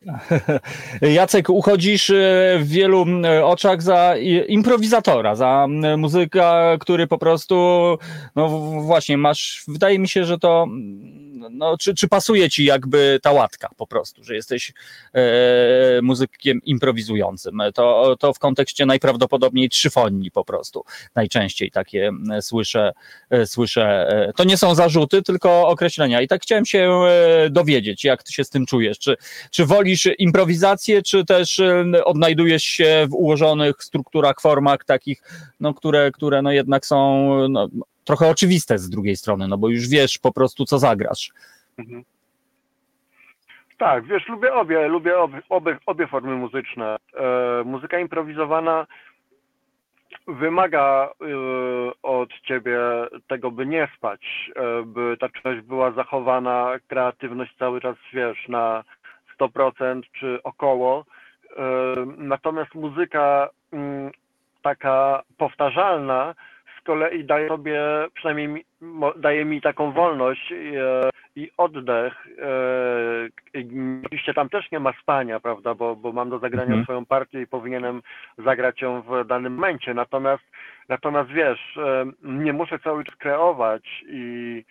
[1.02, 2.14] Jacek, uchodzisz e,
[2.60, 3.06] w wielu
[3.43, 4.16] oczach za
[4.48, 5.68] improwizatora, za
[5.98, 7.56] muzyka, który po prostu,
[8.36, 8.50] no
[8.82, 10.68] właśnie, masz, wydaje mi się, że to,
[11.52, 14.74] no, czy, czy pasuje ci jakby ta łatka po prostu, że jesteś
[15.14, 15.22] e,
[16.02, 17.62] muzykiem improwizującym.
[17.74, 20.84] To, to w kontekście najprawdopodobniej trzyfonii po prostu.
[21.16, 22.93] Najczęściej takie słyszę,
[23.30, 24.08] e, słyszę.
[24.10, 26.22] e, To nie są zarzuty, tylko określenia.
[26.22, 27.00] I tak chciałem się
[27.50, 29.00] dowiedzieć, jak ty się z tym czujesz.
[29.00, 29.16] Czy
[29.52, 31.61] czy wolisz improwizację, czy też
[32.05, 35.21] odnajdujesz się w ułożonych strukturach, formach takich,
[35.59, 37.67] no, które, które no jednak są no,
[38.03, 41.29] trochę oczywiste z drugiej strony, no bo już wiesz po prostu, co zagrasz.
[41.77, 42.03] Mhm.
[43.77, 46.95] Tak, wiesz, lubię obie, lubię obie, obie, obie formy muzyczne.
[47.17, 48.88] E, muzyka improwizowana
[50.27, 51.27] wymaga e,
[52.03, 52.79] od ciebie
[53.27, 58.83] tego, by nie spać, e, by ta czynność była zachowana, kreatywność cały czas, wiesz, na
[59.39, 61.05] 100% czy około.
[62.17, 64.11] Natomiast muzyka mm,
[64.61, 66.36] taka powtarzalna
[66.79, 67.81] z kolei daje sobie,
[68.13, 68.65] przynajmniej
[69.15, 72.27] daje mi taką wolność e, i oddech.
[72.39, 72.49] E,
[74.05, 76.83] Oczywiście tam też nie ma spania, prawda, bo, bo mam do zagrania Mhm.
[76.83, 78.01] swoją partię i powinienem
[78.38, 79.93] zagrać ją w danym momencie.
[79.93, 80.43] Natomiast,
[80.89, 81.79] natomiast wiesz,
[82.23, 84.63] nie muszę cały czas kreować i,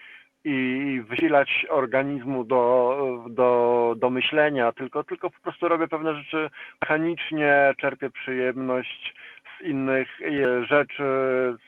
[0.44, 6.50] i wysilać organizmu do, do, do myślenia, tylko, tylko po prostu robię pewne rzeczy
[6.82, 9.14] mechanicznie, czerpię przyjemność
[9.58, 11.04] z innych e, rzeczy,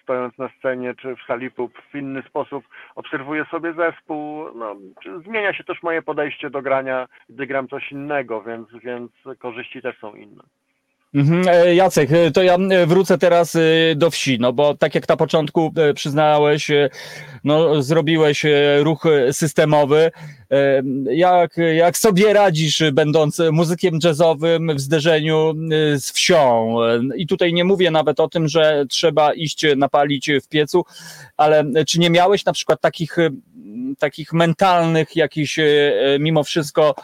[0.03, 2.65] stojąc na scenie czy w sali prób w inny sposób,
[2.95, 4.77] obserwuję sobie zespół, no,
[5.27, 9.99] zmienia się też moje podejście do grania, gdy gram coś innego, więc, więc korzyści też
[9.99, 10.43] są inne.
[11.17, 13.57] Mhm, e, Jacek, e, to ja e, wrócę teraz
[13.97, 16.71] do wsi, no bo tak jak na początku przyznałeś,
[17.45, 18.45] no zrobiłeś
[18.83, 20.11] ruch systemowy.
[21.11, 25.55] Jak, jak sobie radzisz, będąc muzykiem jazzowym w zderzeniu
[25.97, 26.77] z wsią?
[27.17, 30.85] I tutaj nie mówię nawet o tym, że trzeba iść napalić w piecu,
[31.37, 33.17] ale czy nie miałeś na przykład takich,
[33.99, 35.59] takich mentalnych jakichś
[36.19, 36.95] mimo wszystko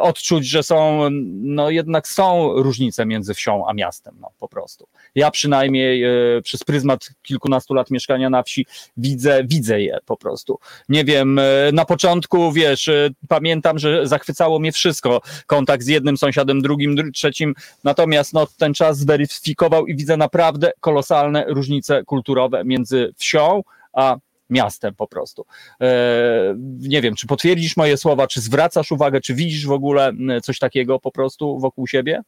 [0.00, 4.88] odczuć, że są, no jednak są różnice między wsią a miastem, no po prostu.
[5.14, 10.58] Ja przynajmniej e, przez pryzmat kilkunastu lat mieszkania na wsi widzę, widzę je po prostu.
[10.88, 11.42] Nie wiem, e,
[11.72, 17.12] na początku, wiesz, e, pamiętam, że zachwycało mnie wszystko, kontakt z jednym sąsiadem, drugim, dr-
[17.12, 24.16] trzecim, natomiast no, ten czas zweryfikował i widzę naprawdę kolosalne różnice kulturowe między wsią a
[24.52, 25.46] miastem po prostu.
[25.80, 30.58] E, nie wiem, czy potwierdzisz moje słowa, czy zwracasz uwagę, czy widzisz w ogóle coś
[30.58, 32.20] takiego po prostu wokół siebie?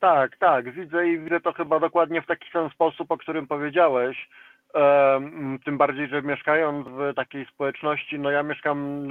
[0.00, 4.28] Tak, tak, widzę i widzę to chyba dokładnie w taki sam sposób, o którym powiedziałeś.
[4.74, 9.08] Em, Tym bardziej, że mieszkając w takiej społeczności, no ja mieszkam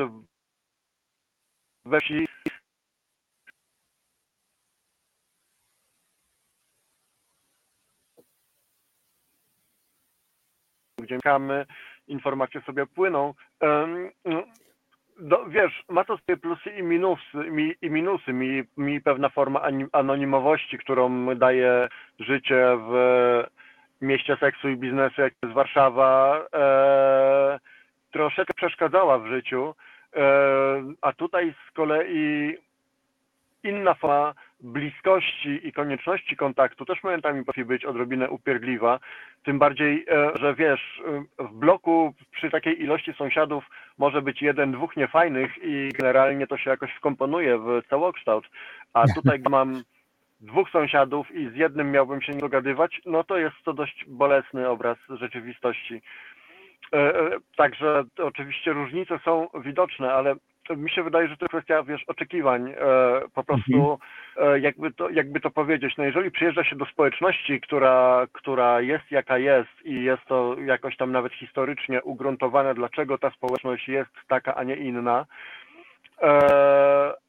[1.85, 2.27] we wsi,
[11.07, 11.65] gdzie mieszkamy,
[12.07, 13.33] informacje sobie płyną.
[15.19, 18.33] Do, wiesz, ma to swoje plusy i minusy, mi, i minusy.
[18.33, 21.87] Mi, mi pewna forma anonimowości, którą daje
[22.19, 23.43] życie w
[24.01, 27.59] mieście seksu i biznesu, jak jest Warszawa, e,
[28.11, 29.75] troszeczkę przeszkadzała w życiu.
[30.15, 30.23] E,
[31.01, 32.57] a tutaj z kolei
[33.63, 38.99] inna forma bliskości i konieczności kontaktu też momentami potrafi być odrobinę upierdliwa.
[39.43, 41.01] Tym bardziej, e, że wiesz,
[41.39, 43.63] e, w bloku przy takiej ilości sąsiadów
[43.97, 48.45] może być jeden, dwóch niefajnych i generalnie to się jakoś wkomponuje w całokształt.
[48.93, 49.83] A tutaj gdy mam
[50.41, 54.69] dwóch sąsiadów i z jednym miałbym się nie dogadywać, no to jest to dość bolesny
[54.69, 56.01] obraz rzeczywistości.
[56.93, 60.35] E, Także oczywiście różnice są widoczne, ale
[60.75, 62.73] mi się wydaje, że to kwestia, wiesz, oczekiwań.
[63.33, 63.99] Po prostu,
[64.61, 69.37] jakby to, jakby to powiedzieć, no jeżeli przyjeżdża się do społeczności, która, która jest jaka
[69.37, 74.63] jest i jest to jakoś tam nawet historycznie ugruntowane, dlaczego ta społeczność jest taka, a
[74.63, 75.25] nie inna,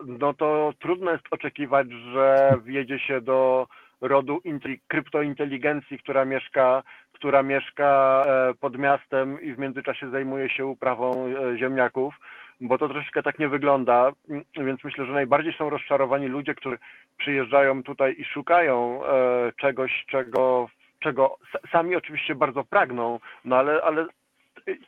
[0.07, 3.67] no to trudno jest oczekiwać, że wjedzie się do
[4.01, 4.41] rodu
[4.89, 6.83] kryptointeligencji, która mieszka,
[7.13, 8.25] która mieszka
[8.61, 12.15] pod miastem i w międzyczasie zajmuje się uprawą ziemniaków,
[12.61, 14.13] bo to troszeczkę tak nie wygląda,
[14.57, 16.79] więc myślę, że najbardziej są rozczarowani ludzie, którzy
[17.19, 19.01] przyjeżdżają tutaj i szukają
[19.57, 21.37] czegoś, czego, czego
[21.73, 24.07] sami oczywiście bardzo pragną, no ale, ale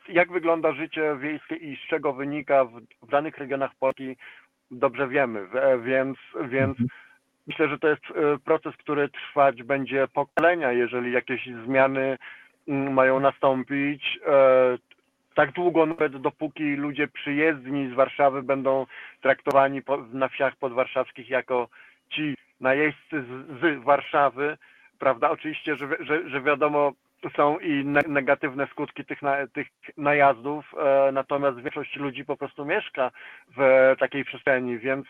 [0.09, 4.17] jak wygląda życie wiejskie i z czego wynika w, w danych regionach Polski,
[4.71, 5.47] dobrze wiemy,
[5.83, 6.17] więc,
[6.49, 6.77] więc
[7.47, 8.01] myślę, że to jest
[8.45, 12.17] proces, który trwać będzie pokolenia, jeżeli jakieś zmiany
[12.67, 14.19] mają nastąpić.
[15.35, 18.85] Tak długo, nawet dopóki ludzie przyjezdni z Warszawy będą
[19.21, 19.81] traktowani
[20.13, 21.67] na wsiach podwarszawskich jako
[22.09, 24.57] ci najeźdźcy z, z Warszawy,
[24.99, 25.29] prawda?
[25.29, 26.93] Oczywiście, że, że, że wiadomo,
[27.35, 29.67] są i negatywne skutki tych, na, tych
[29.97, 33.11] najazdów, e, natomiast większość ludzi po prostu mieszka
[33.57, 35.07] w takiej przestrzeni, więc,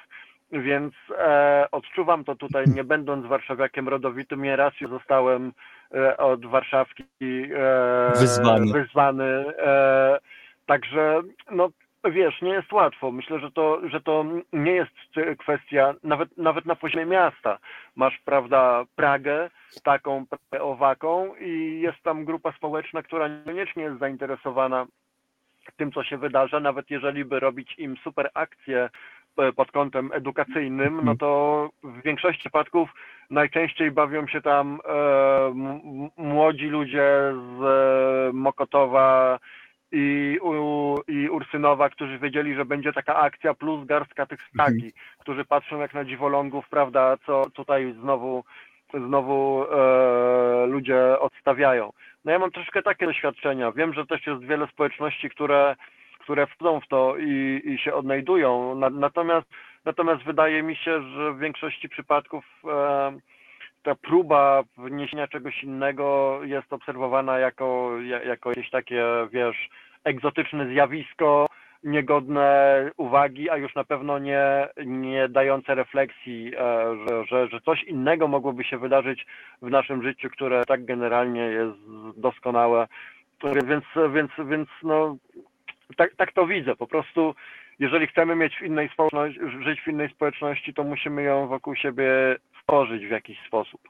[0.51, 5.53] więc e, odczuwam to tutaj, nie będąc warszawiakiem rodowitym, nieraz zostałem
[5.93, 8.73] e, od Warszawki e, Wyzwany.
[8.73, 10.19] wyzwany e,
[10.65, 11.21] także
[11.51, 11.69] no
[12.11, 13.11] wiesz, nie jest łatwo.
[13.11, 14.91] Myślę, że to, że to nie jest
[15.39, 17.57] kwestia, nawet, nawet na poziomie miasta.
[17.95, 19.49] Masz, prawda, Pragę,
[19.83, 20.25] taką
[20.59, 24.85] owaką i jest tam grupa społeczna, która niekoniecznie jest zainteresowana
[25.77, 28.89] tym, co się wydarza, nawet jeżeli by robić im super akcje
[29.55, 32.89] pod kątem edukacyjnym, no to w większości przypadków
[33.29, 35.53] najczęściej bawią się tam e,
[36.17, 39.39] młodzi ludzie z e, Mokotowa,
[39.91, 44.91] i, u, i Ursynowa, którzy wiedzieli, że będzie taka akcja, plus garstka tych staki, mhm.
[45.19, 48.43] którzy patrzą jak na dziwolągów, prawda, co tutaj znowu,
[48.93, 51.91] znowu e, ludzie odstawiają.
[52.25, 53.71] No ja mam troszkę takie doświadczenia.
[53.71, 55.75] Wiem, że też jest wiele społeczności, które,
[56.31, 58.75] które wchodzą w to i, i się odnajdują.
[58.75, 59.47] Na, natomiast,
[59.85, 63.11] natomiast wydaje mi się, że w większości przypadków e,
[63.83, 67.91] ta próba wniesienia czegoś innego jest obserwowana jako,
[68.25, 69.69] jako jakieś takie, wiesz,
[70.03, 71.47] egzotyczne zjawisko,
[71.83, 77.83] niegodne uwagi, a już na pewno nie, nie dające refleksji, e, że, że, że coś
[77.83, 79.25] innego mogłoby się wydarzyć
[79.61, 81.77] w naszym życiu, które tak generalnie jest
[82.17, 82.87] doskonałe.
[83.67, 85.17] Więc, więc, więc no,
[85.97, 86.75] tak, tak to widzę.
[86.75, 87.35] Po prostu,
[87.79, 92.35] jeżeli chcemy mieć w innej społeczności, żyć w innej społeczności, to musimy ją wokół siebie
[92.61, 93.81] stworzyć w jakiś sposób.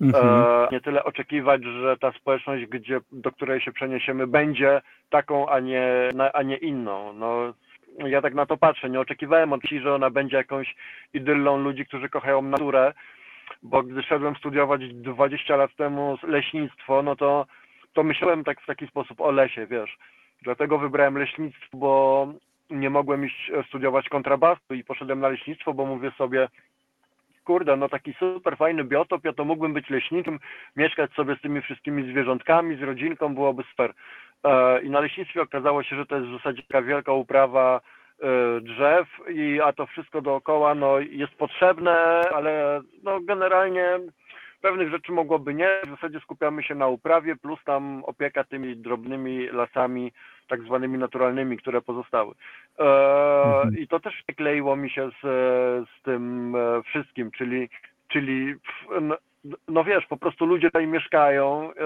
[0.00, 0.26] Mhm.
[0.26, 5.60] E, nie tyle oczekiwać, że ta społeczność, gdzie, do której się przeniesiemy, będzie taką, a
[5.60, 7.12] nie, a nie inną.
[7.12, 7.54] No,
[7.98, 8.90] ja tak na to patrzę.
[8.90, 10.74] Nie oczekiwałem od że ona będzie jakąś
[11.14, 12.92] idyllą ludzi, którzy kochają naturę,
[13.62, 17.46] bo gdy szedłem studiować 20 lat temu leśnictwo, no to,
[17.92, 19.98] to myślałem tak w taki sposób o lesie, wiesz.
[20.42, 22.26] Dlatego wybrałem leśnictwo, bo
[22.70, 26.48] nie mogłem iść studiować kontrabasu i poszedłem na leśnictwo, bo mówię sobie,
[27.44, 30.38] kurde, no taki super fajny biotop, ja to mógłbym być leśniczym,
[30.76, 33.92] mieszkać sobie z tymi wszystkimi zwierzątkami, z rodzinką, byłoby super.
[34.44, 37.80] E, I na leśnictwie okazało się, że to jest w zasadzie taka wielka uprawa
[38.20, 43.98] e, drzew, i, a to wszystko dookoła no, jest potrzebne, ale no, generalnie
[44.62, 45.68] pewnych rzeczy mogłoby nie.
[45.86, 50.12] W zasadzie skupiamy się na uprawie, plus tam opieka tymi drobnymi lasami,
[50.48, 52.34] tak zwanymi naturalnymi, które pozostały.
[52.78, 52.84] E,
[53.44, 53.78] mhm.
[53.78, 55.20] I to też kleiło mi się z,
[55.88, 57.68] z tym e, wszystkim, czyli,
[58.08, 58.54] czyli
[59.00, 59.16] no,
[59.68, 61.76] no wiesz, po prostu ludzie tutaj mieszkają, e,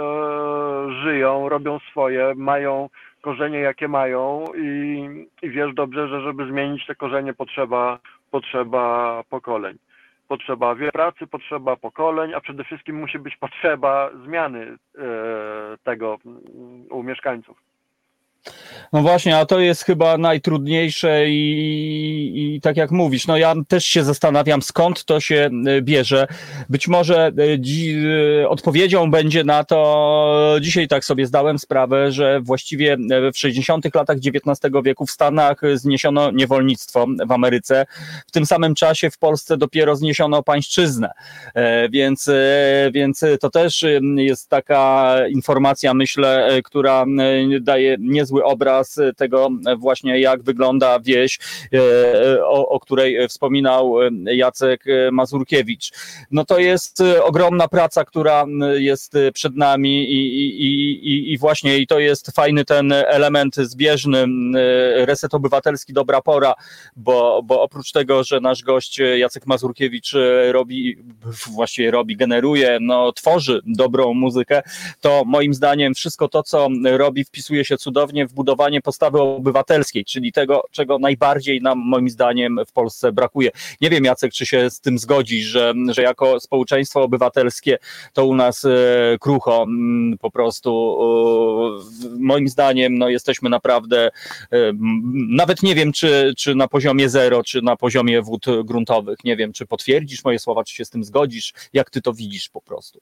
[1.02, 2.88] żyją, robią swoje, mają
[3.22, 5.08] korzenie jakie mają i,
[5.42, 7.98] i wiesz dobrze, że żeby zmienić te korzenie potrzeba,
[8.30, 9.78] potrzeba pokoleń
[10.28, 15.02] potrzeba wiele pracy, potrzeba pokoleń, a przede wszystkim musi być potrzeba zmiany e,
[15.84, 16.18] tego
[16.90, 17.62] u mieszkańców.
[18.92, 23.84] No właśnie, a to jest chyba najtrudniejsze i, i, tak jak mówisz, no ja też
[23.84, 26.26] się zastanawiam, skąd to się e, bierze.
[26.68, 27.96] Być może e, dzi,
[28.42, 32.96] e, odpowiedzią będzie na to, dzisiaj tak sobie zdałem sprawę, że właściwie
[33.32, 33.94] w 60.
[33.94, 37.86] latach XIX wieku w Stanach zniesiono niewolnictwo w Ameryce.
[38.26, 41.10] W tym samym czasie w Polsce dopiero zniesiono pańszczyznę.
[41.90, 42.30] Więc,
[42.92, 43.84] więc to też
[44.16, 47.04] jest taka informacja, myślę, która
[47.60, 49.48] daje niezły obraz tego
[49.78, 51.38] właśnie, jak wygląda wieś,
[52.42, 53.94] o, o której wspominał
[54.24, 55.92] Jacek Mazurkiewicz.
[56.30, 58.44] No to jest ogromna praca, która
[58.74, 64.26] jest przed nami i, i, i, i właśnie i to jest fajny ten element zbieżny,
[64.94, 66.54] reset obywatelski, dobra pora,
[66.96, 70.12] bo, bo oprócz tego, że nasz gość Jacek Mazurkiewicz
[70.50, 70.96] robi,
[71.54, 74.62] właściwie robi, generuje, no tworzy dobrą muzykę,
[75.00, 80.32] to moim zdaniem wszystko to, co robi, wpisuje się cudownie w budowanie postawy obywatelskiej, czyli
[80.32, 83.50] tego, czego najbardziej nam moim zdaniem w Polsce brakuje.
[83.80, 87.78] Nie wiem, Jacek, czy się z tym zgodzi, że, że jako społeczeństwo obywatelskie
[88.12, 88.68] to u nas e,
[89.20, 90.98] krucho mm, po prostu
[92.18, 94.10] moim zdaniem no, jesteśmy naprawdę
[94.52, 94.72] e,
[95.28, 99.24] nawet nie wiem, czy, czy na poziomie zero, czy na poziomie wód gruntowych.
[99.24, 102.48] Nie wiem, czy potwierdzisz moje słowa, czy się z tym zgodzisz, jak ty to widzisz
[102.48, 103.00] po prostu.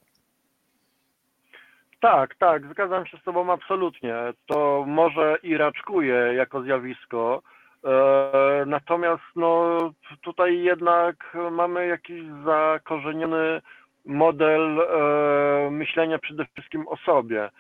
[2.05, 4.15] Tak, tak, zgadzam się z Tobą absolutnie.
[4.47, 7.43] To może i raczkuje jako zjawisko,
[7.85, 9.79] e, natomiast no,
[10.23, 13.63] tutaj jednak mamy jakiś zakorzeniony
[14.07, 17.51] model e, myślenia przede wszystkim o sobie,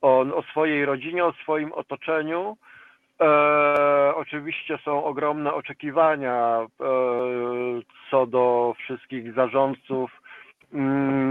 [0.00, 2.56] o, o swojej rodzinie, o swoim otoczeniu.
[3.20, 6.66] E, oczywiście są ogromne oczekiwania
[8.10, 10.21] co do wszystkich zarządców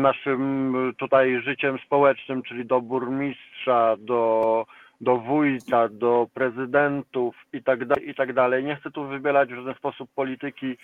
[0.01, 4.65] naszym tutaj życiem społecznym, czyli do burmistrza, do,
[5.01, 8.63] do wójta, do prezydentów i tak, dalej, i tak dalej.
[8.63, 10.77] Nie chcę tu wybierać w żaden sposób polityki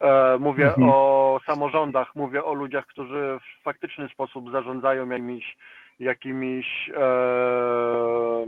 [0.00, 0.90] E, mówię mhm.
[0.90, 5.56] o samorządach, mówię o ludziach, którzy w faktyczny sposób zarządzają jakimiś,
[6.00, 8.46] jakimiś e,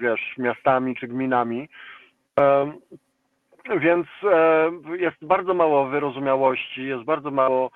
[0.00, 1.68] wiesz, miastami czy gminami.
[2.40, 2.72] E,
[3.78, 7.70] więc e, jest bardzo mało wyrozumiałości, jest bardzo mało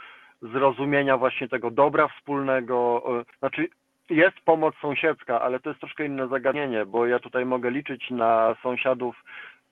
[0.53, 3.03] zrozumienia właśnie tego dobra wspólnego.
[3.21, 3.69] E, znaczy,
[4.11, 8.57] jest pomoc sąsiedzka, ale to jest troszkę inne zagadnienie, bo ja tutaj mogę liczyć na
[8.63, 9.17] sąsiadów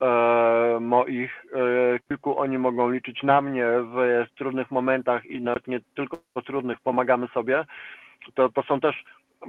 [0.03, 5.81] E, moich, e, kilku oni mogą liczyć na mnie w trudnych momentach i nawet nie
[5.94, 7.65] tylko trudnych, pomagamy sobie.
[8.35, 9.05] To, to są też,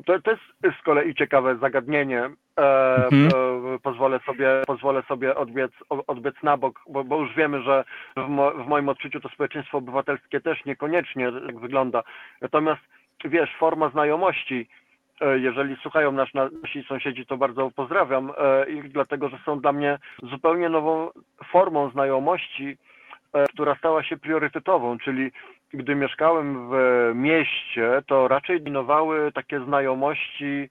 [0.05, 2.29] to, to jest z kolei ciekawe zagadnienie.
[2.59, 3.79] E, mhm.
[3.83, 7.83] pozwolę sobie, pozwolę sobie odbiec, odbiec na bok, bo, bo już wiemy, że
[8.17, 12.03] w, mo, w moim odczuciu to społeczeństwo obywatelskie też niekoniecznie tak wygląda.
[12.41, 12.81] Natomiast
[13.25, 14.67] wiesz, forma znajomości,
[15.21, 19.71] E, jeżeli słuchają nas nasi sąsiedzi, to bardzo pozdrawiam e, ich, dlatego że są dla
[19.71, 21.09] mnie zupełnie nową
[21.51, 22.77] formą znajomości,
[23.33, 25.31] e, która stała się priorytetową, czyli
[25.73, 26.75] gdy mieszkałem w
[27.15, 30.69] mieście, to raczej dominowały takie znajomości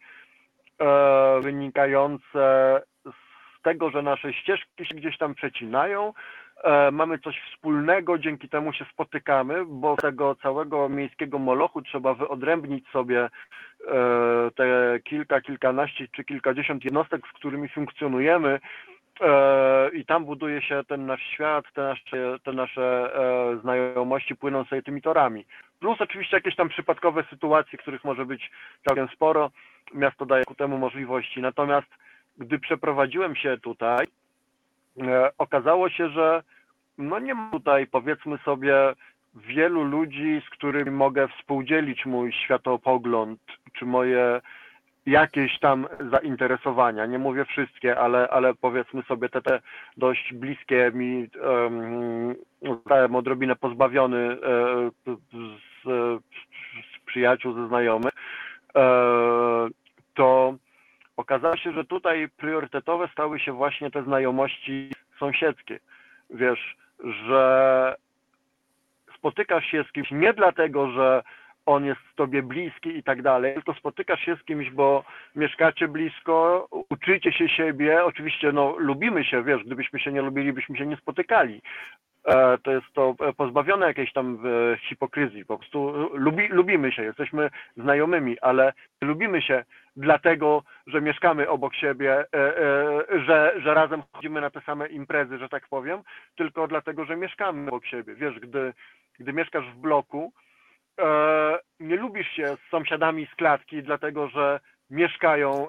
[1.41, 6.13] wynikające z tego, że nasze ścieżki się gdzieś tam przecinają,
[6.65, 12.89] E, mamy coś wspólnego, dzięki temu się spotykamy, bo tego całego miejskiego molochu trzeba wyodrębnić
[12.89, 13.31] sobie e,
[14.57, 18.49] te kilka, kilkanaście czy kilkadziesiąt jednostek, z którymi funkcjonujemy.
[18.49, 18.61] e,
[19.93, 23.11] i tam buduje się ten nasz świat, te nasze, te nasze
[23.61, 25.45] znajomości płyną sobie tymi torami.
[25.81, 28.51] Plus oczywiście jakieś tam przypadkowe sytuacje, których może być
[28.89, 29.51] całkiem sporo.
[29.95, 31.41] Miasto daje ku temu możliwości.
[31.41, 31.89] Natomiast
[32.39, 34.07] gdy przeprowadziłem się tutaj,
[35.39, 36.43] okazało się, że
[36.99, 38.75] no nie ma tutaj powiedzmy sobie
[39.35, 43.41] wielu ludzi, z którymi mogę współdzielić mój światopogląd,
[43.79, 44.41] czy moje
[45.07, 47.07] jakieś tam zainteresowania.
[47.07, 49.61] Nie mówię wszystkie, ale, ale powiedzmy sobie te, te
[49.97, 54.37] dość bliskie mi um, odrobinę pozbawiony e,
[55.07, 58.13] z, z przyjaciół, ze znajomych,
[58.77, 59.69] e,
[60.15, 60.55] to
[61.17, 65.79] okazało się, że tutaj priorytetowe stały się właśnie te znajomości sąsiedzkie.
[66.31, 67.95] Wiesz, że
[69.19, 71.23] spotykasz się z kimś nie dlatego, że
[71.67, 75.05] on jest tobie bliski i tak dalej, tylko spotykasz się z kimś, bo
[75.37, 80.77] mieszkacie blisko, uczycie się siebie, oczywiście no lubimy się, wiesz, gdybyśmy się nie lubili, byśmy
[80.77, 81.63] się nie spotykali.
[82.25, 87.51] E, to jest to pozbawione jakiejś tam e, hipokryzji, po prostu lubi, lubimy się, jesteśmy
[87.77, 89.65] znajomymi, ale lubimy się
[89.97, 92.55] dlatego, że mieszkamy obok siebie, e,
[93.27, 96.01] że, że razem chodzimy na te same imprezy, że tak powiem,
[96.37, 98.15] tylko dlatego, że mieszkamy obok siebie.
[98.15, 98.73] Wiesz, gdy,
[99.19, 100.33] gdy mieszkasz w bloku,
[101.81, 104.61] nie lubisz się z sąsiadami z klatki, dlatego że
[104.91, 105.69] mieszkają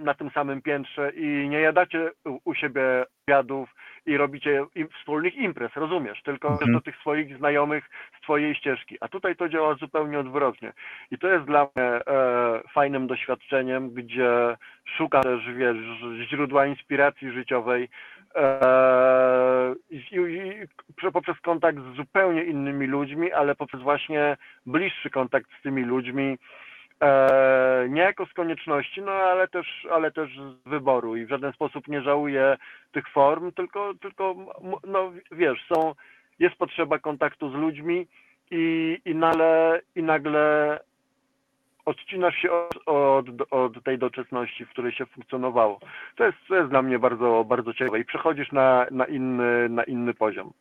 [0.00, 2.10] na tym samym piętrze i nie jadacie
[2.44, 3.68] u siebie obiadów,
[4.08, 6.22] i robicie im, wspólnych imprez, rozumiesz?
[6.22, 6.72] Tylko mhm.
[6.72, 8.96] do tych swoich znajomych z twojej ścieżki.
[9.00, 10.72] A tutaj to działa zupełnie odwrotnie.
[11.10, 12.00] I to jest dla mnie e,
[12.74, 14.56] fajnym doświadczeniem, gdzie
[14.96, 15.76] szukam też, wiesz,
[16.28, 17.88] źródła inspiracji życiowej e,
[19.90, 24.36] i, i poprzez kontakt z zupełnie innymi ludźmi, ale poprzez właśnie
[24.66, 26.38] bliższy kontakt z tymi ludźmi
[27.02, 31.16] E, nie jako z konieczności, no ale też, ale też z wyboru.
[31.16, 32.56] I w żaden sposób nie żałuję
[32.92, 34.34] tych form, tylko, tylko
[34.86, 35.94] no wiesz, są,
[36.38, 38.06] jest potrzeba kontaktu z ludźmi
[38.50, 40.78] i, i, nagle, i nagle
[41.88, 45.80] odcinasz się od, od, od tej doczesności, w której się funkcjonowało.
[46.16, 49.84] To jest, to jest dla mnie bardzo, bardzo ciekawe i przechodzisz na, na, inny, na
[49.84, 50.52] inny poziom.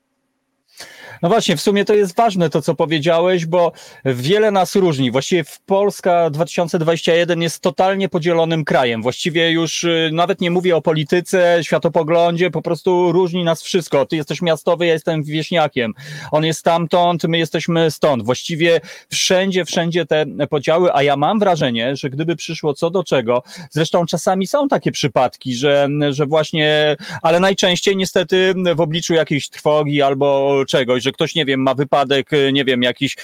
[1.22, 3.72] No właśnie, w sumie to jest ważne to, co powiedziałeś, bo
[4.06, 5.12] wiele nas różni.
[5.12, 9.02] Właściwie Polska 2021 jest totalnie podzielonym krajem.
[9.02, 14.06] Właściwie już y, nawet nie mówię o polityce, światopoglądzie, po prostu różni nas wszystko.
[14.06, 15.94] Ty jesteś miastowy, ja jestem wieśniakiem.
[16.32, 18.24] On jest tamtąd, my jesteśmy stąd.
[18.24, 23.44] Właściwie wszędzie, wszędzie te podziały, a ja mam wrażenie, że gdyby przyszło co do czego,
[23.72, 30.02] zresztą czasami są takie przypadki, że, że właśnie, ale najczęściej niestety w obliczu jakiejś trwogi
[30.02, 33.16] albo czegoś, że ktoś, nie wiem, ma wypadek, y, nie wiem, jakiś,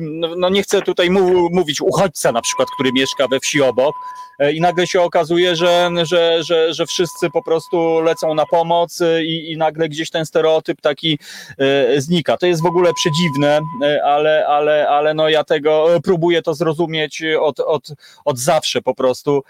[0.00, 3.94] no, no nie chcę tutaj mu, mówić, uchodźca na przykład, który mieszka we wsi obok
[4.38, 9.00] e, i nagle się okazuje, że, że, że, że wszyscy po prostu lecą na pomoc
[9.00, 11.18] y, i, i nagle gdzieś ten stereotyp taki
[11.58, 12.36] e, znika.
[12.36, 17.22] To jest w ogóle przedziwne, e, ale, ale, ale no ja tego próbuję to zrozumieć
[17.40, 17.88] od, od,
[18.24, 19.42] od zawsze po prostu.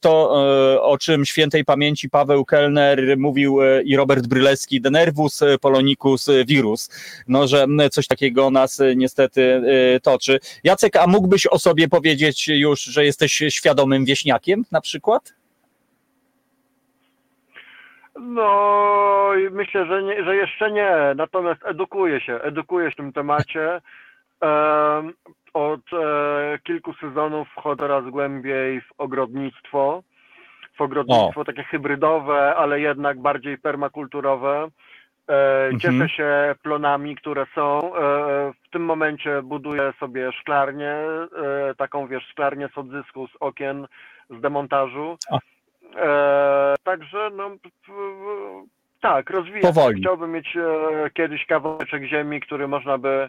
[0.00, 0.30] To,
[0.82, 6.77] o czym świętej pamięci Paweł Kellner mówił i Robert Brylewski, de nervus polonicus virus,
[7.28, 9.62] no, że coś takiego nas e, niestety
[9.96, 10.38] e, toczy.
[10.64, 15.34] Jacek, a mógłbyś o sobie powiedzieć już, że jesteś świadomym wieśniakiem na przykład?
[18.20, 23.80] No, myślę, że, nie, że jeszcze nie, natomiast edukuję się, edukuję się w tym temacie.
[24.40, 25.12] Em,
[25.54, 30.02] Od e, kilku sezonów wchodzę coraz głębiej w ogrodnictwo.
[30.76, 34.68] W ogrodnictwo takie hybrydowe, ale jednak bardziej permakulturowe.
[35.28, 36.08] E, Cieszę Mhm.
[36.08, 37.96] się plonami, które są.
[37.96, 43.86] E, W tym momencie buduję sobie szklarnię, e, taką wiesz, szklarnię z odzysku z okien,
[44.30, 45.18] z demontażu.
[46.84, 47.50] Także no,
[49.00, 49.62] tak, rozwijam.
[49.74, 50.00] Powoli.
[50.00, 50.56] Chciałbym mieć
[51.14, 53.28] kiedyś kawałeczek ziemi, który można by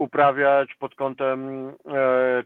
[0.00, 1.72] uprawiać pod kątem e,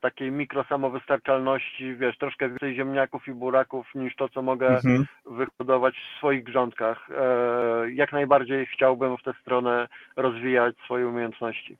[0.01, 5.07] takiej mikrosamowystarczalności, wiesz, troszkę więcej ziemniaków i buraków niż to, co mogę Mhm.
[5.27, 7.09] wyhodować w swoich grządkach.
[7.11, 11.77] E, Jak najbardziej chciałbym w tę stronę rozwijać swoje umiejętności.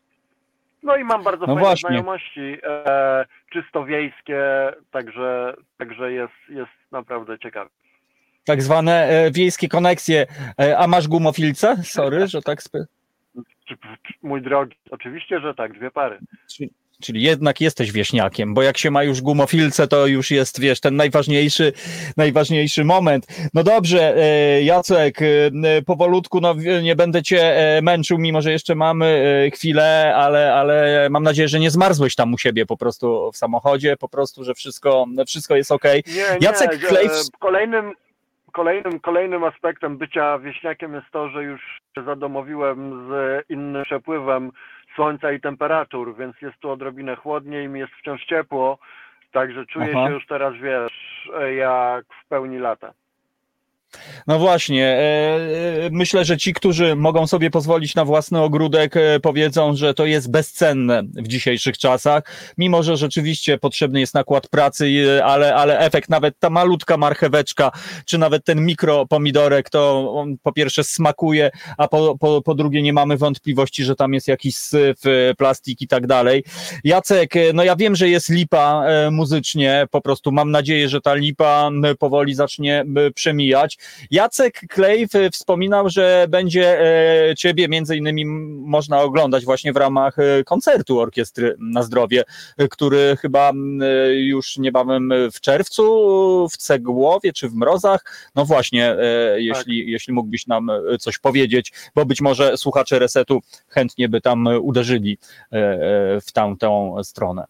[0.83, 1.89] No i mam bardzo No fajne właśnie.
[1.89, 4.43] znajomości, e, czysto wiejskie,
[4.91, 7.71] także, także jest, jest naprawdę ciekawe.
[8.47, 10.27] Tak zwane e, wiejskie koneksje.
[10.61, 11.77] E, a masz gumofilce?
[11.83, 12.63] Sorry, że tak.
[12.63, 12.85] Spe...
[14.23, 16.19] Mój drogi, oczywiście, że tak, dwie pary.
[17.03, 20.97] Czyli jednak jesteś wieśniakiem, bo jak się ma już gumofilce, to już jest, wiesz, ten
[20.97, 21.73] najważniejszy,
[22.17, 23.27] najważniejszy moment.
[23.55, 28.75] No dobrze, e, Jacek, e, powolutku, no nie będę cię e, męczył, mimo że jeszcze
[28.75, 33.37] mamy chwilę, ale, ale mam nadzieję, że nie zmarzłeś tam u siebie po prostu w
[33.37, 36.03] samochodzie, po prostu, że wszystko, wszystko jest okej.
[36.07, 37.93] Nie, nie, Jacek e, Klejs- Kolejnym,
[38.55, 41.61] kolejnym, kolejnym aspektem bycia wieśniakiem jest to, że już
[41.99, 44.51] się zadomowiłem z innym przepływem
[44.95, 48.79] słońca i temperatur, więc jest tu odrobinę chłodniej, mi jest wciąż ciepło,
[49.33, 50.07] także czuję Aha.
[50.07, 52.93] się już teraz, wiesz, jak w pełni lata.
[54.27, 59.21] No właśnie, e, e, myślę, że ci, którzy mogą sobie pozwolić na własny ogródek, e,
[59.21, 62.25] powiedzą, że to jest bezcenne w dzisiejszych czasach,
[62.59, 67.71] mimo że rzeczywiście potrzebny jest nakład pracy, ale, ale efekt, nawet ta malutka marcheweczka,
[68.07, 72.93] czy nawet ten mikropomidorek, to on po pierwsze smakuje, a po, po, po drugie nie
[72.93, 74.97] mamy wątpliwości, że tam jest jakiś syf,
[75.39, 76.45] plastik i tak dalej.
[76.85, 81.71] Jacek, no ja wiem, że jest lipa muzycznie, po prostu mam nadzieję, że ta lipa
[81.99, 82.85] powoli zacznie
[83.15, 83.79] przemijać.
[84.11, 88.25] Jacek Klejw e, wspominał, że będzie e, ciebie między innymi
[88.67, 92.25] można oglądać właśnie w ramach e, koncertu Orkiestry na Zdrowie,
[92.59, 93.53] e, który chyba
[94.15, 98.31] już niebawem w czerwcu w Cegłowie czy w Mrozach.
[98.35, 98.97] No właśnie,
[99.37, 105.19] jeśli, jeśli mógłbyś nam coś powiedzieć, bo być może słuchacze Resetu chętnie by tam uderzyli
[106.27, 107.45] w tamtą stronę.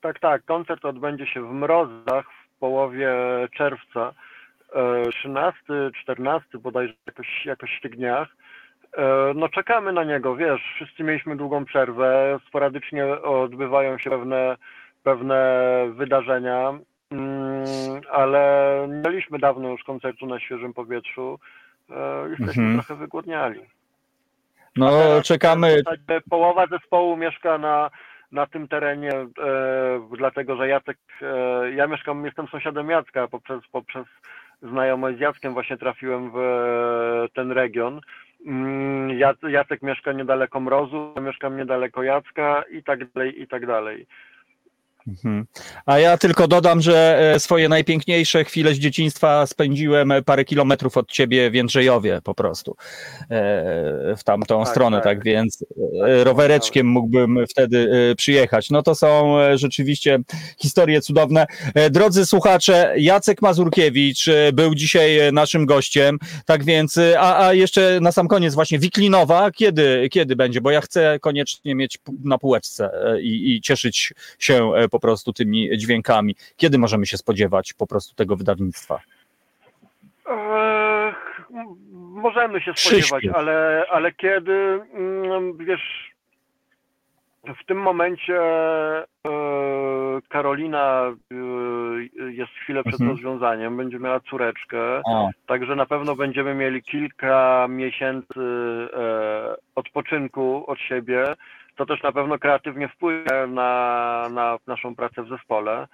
[0.00, 2.26] Tak, tak, koncert odbędzie się w Mrozach
[2.56, 3.08] w połowie
[3.56, 4.12] czerwca,
[5.12, 5.60] 13,
[6.02, 8.28] 14 bodajże jakoś, jakoś w tych dniach.
[8.96, 14.56] E, No czekamy na niego, wiesz, wszyscy mieliśmy długą przerwę, sporadycznie odbywają się pewne,
[15.02, 15.42] pewne
[15.94, 16.78] wydarzenia,
[17.10, 17.64] mm,
[18.12, 21.38] ale nie mieliśmy dawno już koncertu na świeżym powietrzu,
[21.96, 22.74] E, jesteśmy Mhm.
[22.74, 23.60] trochę wygłodniali.
[24.76, 24.90] No
[25.24, 25.82] czekamy,
[26.30, 27.90] połowa zespołu mieszka na,
[28.32, 29.26] na tym terenie, e,
[30.16, 34.06] dlatego że Jacek, e, ja mieszkam, jestem sąsiadem Jacka, poprzez, poprzez
[34.62, 38.00] znajomość z Jackiem właśnie trafiłem w e, ten region.
[38.46, 43.66] Mm, Jac- Jacek mieszka niedaleko Mrozu, ja mieszkam niedaleko Jacka i tak dalej, i tak
[43.66, 44.06] dalej.
[45.08, 45.46] Mhm.
[45.86, 50.96] A ja tylko dodam, że e, swoje najpiękniejsze chwile z dzieciństwa spędziłem e, parę kilometrów
[50.96, 52.76] od ciebie w Jędrzejowie po prostu.
[53.20, 55.24] E, w tamtą Tak, stronę, tak, tak.
[55.24, 55.64] więc
[56.06, 58.70] e, rowereczkiem mógłbym wtedy przyjechać.
[58.70, 60.18] No to są rzeczywiście
[60.62, 61.46] historie cudowne.
[61.90, 68.28] Drodzy słuchacze, Jacek Mazurkiewicz był dzisiaj naszym gościem, tak więc, a, a jeszcze na sam
[68.28, 70.60] koniec właśnie Wiklinowa, kiedy, kiedy będzie?
[70.60, 72.90] Bo ja chcę koniecznie mieć na półeczce
[73.22, 76.34] i, i cieszyć się po prostu tymi dźwiękami.
[76.56, 79.00] Kiedy możemy się spodziewać po prostu tego wydawnictwa?
[80.26, 81.14] Eee,
[82.14, 86.10] możemy się spodziewać, ale, ale kiedy, mm, wiesz,
[87.62, 89.06] w tym momencie e,
[90.28, 91.34] Karolina e,
[92.32, 93.10] jest chwilę przed Mhm.
[93.10, 98.40] rozwiązaniem, będzie miała córeczkę, A, także na pewno będziemy mieli kilka miesięcy
[98.92, 101.24] e, odpoczynku od siebie.
[101.80, 105.88] To też na pewno kreatywnie wpłynie na, na naszą pracę w zespole.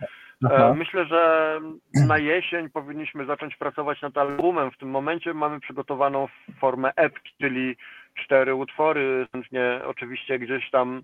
[0.44, 0.74] E, aha.
[0.74, 1.60] Myślę, że
[2.06, 4.70] na jesień powinniśmy zacząć pracować nad albumem.
[4.70, 6.28] W tym momencie mamy przygotowaną
[6.60, 7.76] formę epki, czyli
[8.14, 9.26] cztery utwory.
[9.32, 11.02] Chętnie oczywiście gdzieś tam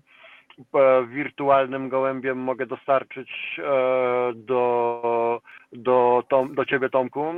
[0.75, 3.63] e, wirtualnym gołębiem mogę dostarczyć e,
[4.35, 5.41] do,
[5.73, 7.33] do, Tom, do ciebie, Tomku.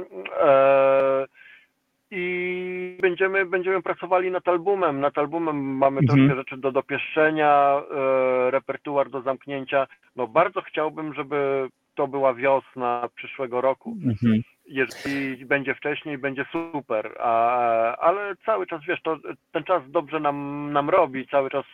[2.11, 4.99] I będziemy, będziemy pracowali nad albumem.
[4.99, 6.07] Nad albumem mamy Mhm.
[6.19, 9.87] troszkę rzeczy do dopieszczenia, e, repertuar do zamknięcia.
[10.15, 13.97] No bardzo chciałbym, żeby to była wiosna przyszłego roku.
[14.05, 14.41] Mhm.
[14.67, 19.17] Jeżeli będzie wcześniej, będzie super, a, ale cały czas, wiesz, to,
[19.51, 21.65] ten czas dobrze nam, nam robi, cały czas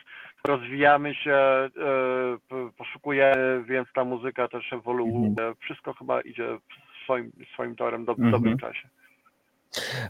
[0.47, 1.69] rozwijamy się, e,
[2.77, 5.35] poszukujemy, więc ta muzyka też ewoluuje.
[5.59, 6.57] Wszystko chyba idzie
[7.03, 8.31] swoim, swoim torem do, w Mhm.
[8.31, 8.87] dobrym czasie.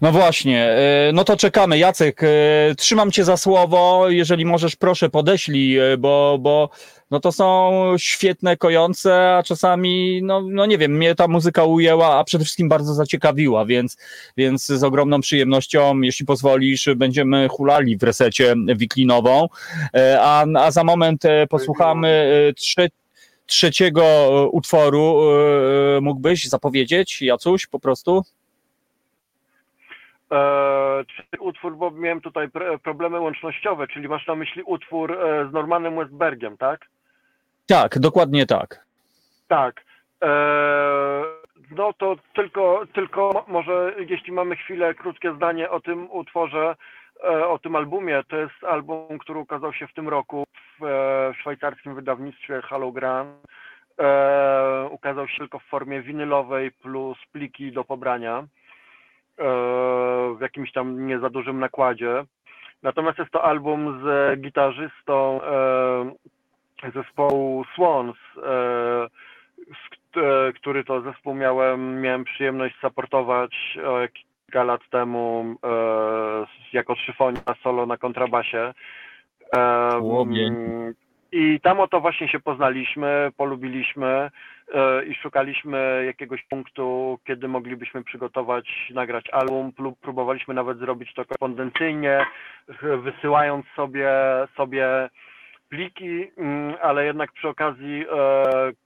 [0.01, 1.77] No właśnie, e, no to czekamy.
[1.77, 2.27] Jacek, e,
[2.77, 4.09] trzymam cię za słowo.
[4.09, 6.69] Jeżeli możesz, proszę podeślij, e, bo, bo
[7.11, 12.15] no to są świetne, kojące, a czasami, no, no nie wiem, mnie ta muzyka ujęła,
[12.15, 13.97] a przede wszystkim bardzo zaciekawiła, więc,
[14.37, 19.47] więc z ogromną przyjemnością, jeśli pozwolisz, będziemy hulali w resecie wiklinową.
[20.19, 22.87] A, a za moment posłuchamy trze,
[23.45, 25.21] trzeciego e, utworu.
[26.01, 28.23] Mógłbyś zapowiedzieć, Jacuś, po prostu?
[30.31, 35.49] E, czy utwór, bo miałem tutaj pr- problemy łącznościowe, czyli masz na myśli utwór e,
[35.49, 36.85] z Normanem Westbergiem, tak?
[37.67, 38.85] Tak, dokładnie tak.
[39.47, 39.81] Tak.
[40.21, 41.23] Eee,
[41.77, 46.75] no to tylko, tylko mo- może jeśli mamy chwilę, krótkie zdanie o tym utworze,
[47.23, 48.23] e, o tym albumie.
[48.27, 50.43] To jest album, który ukazał się w tym roku
[50.79, 53.33] w e, szwajcarskim wydawnictwie Hologram.
[53.99, 58.60] E, ukazał się tylko w formie winylowej plus pliki do pobrania e,
[60.37, 62.25] w jakimś tam nie za dużym nakładzie.
[62.83, 69.07] Natomiast jest to album z gitarzystą e, zespołu Swans, e,
[70.21, 75.67] e, który to zespół miałem, miałem przyjemność supportować e, kilka lat temu e,
[76.73, 78.73] jako szyfonia solo na kontrabasie.
[79.55, 80.55] E, Łobień.
[81.31, 84.29] I tam oto właśnie się poznaliśmy, polubiliśmy e,
[85.07, 89.71] i szukaliśmy jakiegoś punktu, kiedy moglibyśmy przygotować, nagrać album.
[89.71, 92.25] Prób- Próbowaliśmy nawet zrobić to korespondencyjnie,
[92.81, 94.09] wysyłając sobie,
[94.57, 95.09] sobie
[95.69, 98.43] pliki, mm, ale jednak przy okazji e,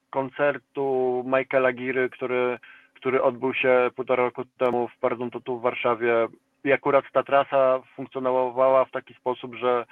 [0.09, 2.59] koncertu Michaela Giry, który,
[2.93, 6.27] który odbył się półtora roku temu w Pardon tu w Warszawie
[6.63, 9.85] i akurat ta trasa funkcjonowała w taki sposób, że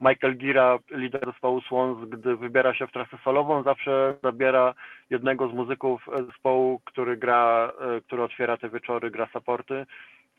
[0.00, 4.74] Michael Gira, lider zespołu Swans, gdy wybiera się w trasę solową, zawsze zabiera
[5.10, 9.86] jednego z muzyków zespołu, który gra, e, który otwiera te wieczory, gra supporty.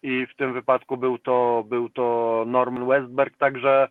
[0.03, 3.88] I w tym wypadku był to, był to Norman Westberg, także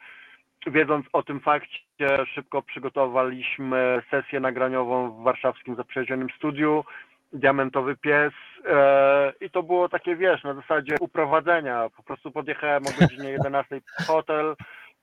[0.67, 6.85] wiedząc o tym fakcie, szybko przygotowaliśmy sesję nagraniową w warszawskim zaprzyjaźnionym studiu,
[7.33, 8.33] Diamentowy Pies
[8.67, 11.91] e, i to było takie, wiesz, na zasadzie uprowadzenia.
[11.97, 14.57] Po prostu podjechałem o godzinie 11 w hotel,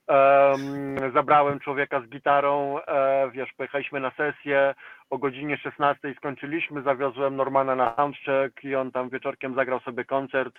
[0.08, 4.76] em, zabrałem człowieka z gitarą, e, wiesz, pojechaliśmy na sesję,
[5.10, 10.56] o godzinie 16 skończyliśmy, zawiozłem Normana na soundcheck i on tam wieczorkiem zagrał sobie koncert.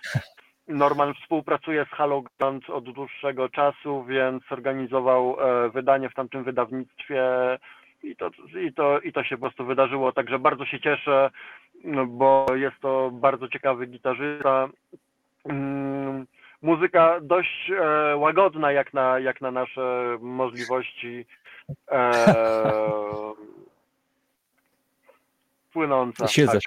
[0.67, 7.23] Norman współpracuje z Halo Grand od dłuższego czasu, więc organizował e, wydanie w tamtym wydawnictwie
[8.03, 8.29] i to,
[8.61, 10.11] i, to, i to się po prostu wydarzyło.
[10.11, 11.31] Także bardzo się cieszę,
[12.07, 14.69] bo jest to bardzo ciekawy gitarzysta.
[15.45, 16.25] Mm,
[16.61, 21.25] Muzyka dość e, łagodna jak na, jak na nasze możliwości.
[21.91, 22.13] E,
[25.73, 26.27] płynąca.
[26.27, 26.61] Się tak.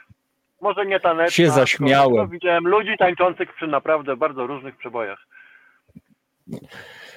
[0.60, 1.30] Może nie taneczna.
[1.30, 2.28] się zaśmiałem.
[2.28, 5.26] Widziałem ludzi tańczących przy naprawdę bardzo różnych przebojach.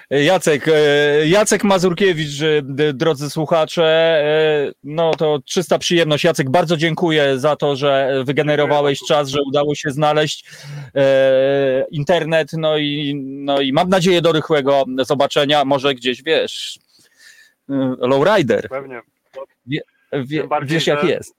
[0.09, 0.71] Jacek, e,
[1.27, 2.29] Jacek Mazurkiewicz,
[2.93, 6.23] drodzy słuchacze, e, no to czysta przyjemność.
[6.23, 10.45] Jacek, bardzo dziękuję za to, że wygenerowałeś czas, że udało się znaleźć
[10.95, 16.79] e, internet, no i, no i mam nadzieję do rychłego zobaczenia, może gdzieś, wiesz,
[17.99, 19.01] lowrider, Pewnie.
[19.65, 21.35] wie, Tym bardziej, wiesz jak że- jest.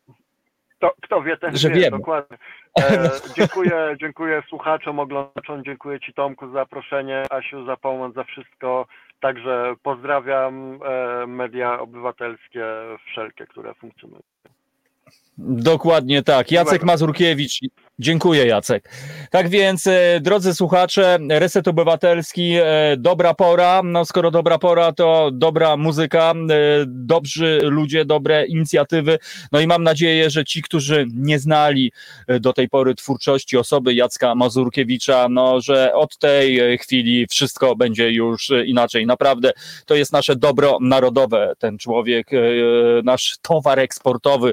[0.78, 1.98] Kto, kto wie, ten Że wie, wiemy.
[1.98, 2.38] dokładnie.
[2.78, 8.86] E, dziękuję, dziękuję słuchaczom, oglądaczom, dziękuję Ci Tomku za zaproszenie, Asiu za pomoc, za wszystko.
[9.20, 12.64] Także pozdrawiam e, media obywatelskie
[13.06, 14.22] wszelkie, które funkcjonują.
[15.38, 16.52] Dokładnie tak.
[16.52, 16.82] Jacek.
[16.82, 17.60] Mazurkiewicz.
[17.98, 18.90] Dziękuję, Jacek.
[19.30, 23.82] Tak więc, e, drodzy słuchacze, Reset Obywatelski, e, dobra pora.
[23.84, 29.18] No, skoro dobra pora, to dobra muzyka, e, dobrzy ludzie, dobre inicjatywy.
[29.52, 31.92] No i mam nadzieję, że ci, którzy nie znali
[32.40, 38.50] do tej pory twórczości osoby Jacka Mazurkiewicza, no, że od tej chwili wszystko będzie już
[38.66, 39.06] inaczej.
[39.06, 39.52] Naprawdę
[39.86, 42.30] to jest nasze dobro narodowe, ten człowiek,
[43.04, 44.52] nasz towar eksportowy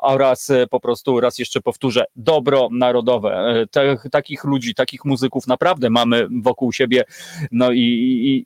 [0.00, 3.64] oraz e, po prostu, raz jeszcze powtórzę, dobro narodowe.
[3.70, 7.04] Te, takich ludzi, takich muzyków naprawdę mamy wokół siebie,
[7.52, 7.80] no i,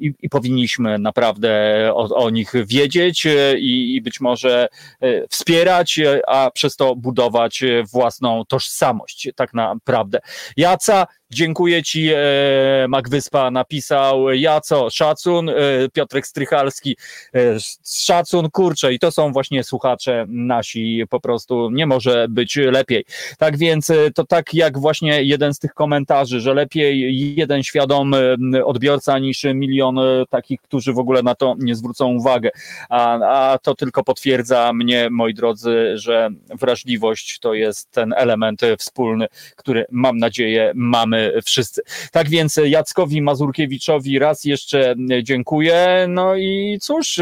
[0.01, 1.51] i, i, powinniśmy naprawdę
[1.95, 4.69] o, o nich wiedzieć e, i, i być może
[5.01, 10.21] e, wspierać, a przez to budować własną tożsamość, tak naprawdę.
[10.57, 13.05] Jaca, Dziękuję Ci, e, Mac
[13.53, 15.55] napisał, Jaco, szacun, e,
[15.93, 16.97] Piotrek Strychalski,
[17.35, 17.57] e,
[17.87, 23.05] szacun, kurczę, i to są właśnie słuchacze nasi, po prostu nie może być lepiej.
[23.39, 28.37] Tak więc e, to tak jak właśnie jeden z tych komentarzy, że lepiej jeden świadomy
[28.65, 32.51] odbiorca niż milion e, takich, którzy w ogóle na to nie zwrócą uwagę.
[32.89, 33.19] A,
[33.53, 39.27] a to tylko potwierdza mnie, moi drodzy, że wrażliwość to jest ten element e, wspólny,
[39.57, 41.83] który mam nadzieję mamy wszyscy.
[42.13, 46.07] Tak więc Jackowi Mazurkiewiczowi raz jeszcze dziękuję.
[46.09, 47.21] No i cóż,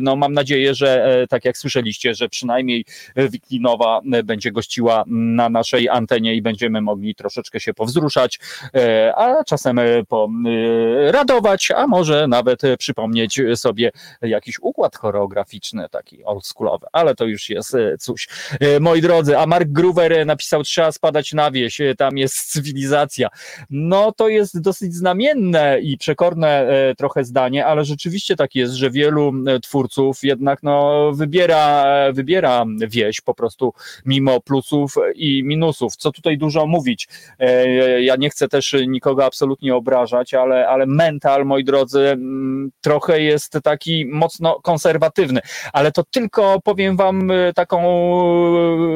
[0.00, 2.84] no mam nadzieję, że e, tak jak słyszeliście, że przynajmniej
[3.16, 8.40] Wiklinowa będzie gościła na naszej antenie i będziemy mogli troszeczkę się powzruszać,
[8.74, 10.02] e, a czasem e,
[11.12, 13.92] radować, a może nawet przypomnieć sobie
[14.22, 18.28] jakiś układ choreograficzny, taki oldschoolowy, ale to już jest coś.
[18.80, 23.28] Moi drodzy, a Mark Gruver napisał, trzeba spadać na wieś, tam jest cywilizacja.
[23.70, 28.90] No to jest dosyć znamienne i przekorne e, trochę zdanie, ale rzeczywiście tak jest, że
[28.90, 33.72] wielu e, twórców jednak no, wybiera, e, wybiera wieś po prostu
[34.04, 35.96] mimo plusów i minusów.
[35.96, 37.08] Co tutaj dużo mówić?
[38.00, 43.58] Ja nie chcę też nikogo absolutnie obrażać, ale, ale mental, moi drodzy, mm, trochę jest
[43.62, 45.40] taki mocno konserwatywny,
[45.72, 47.82] ale to tylko powiem wam taką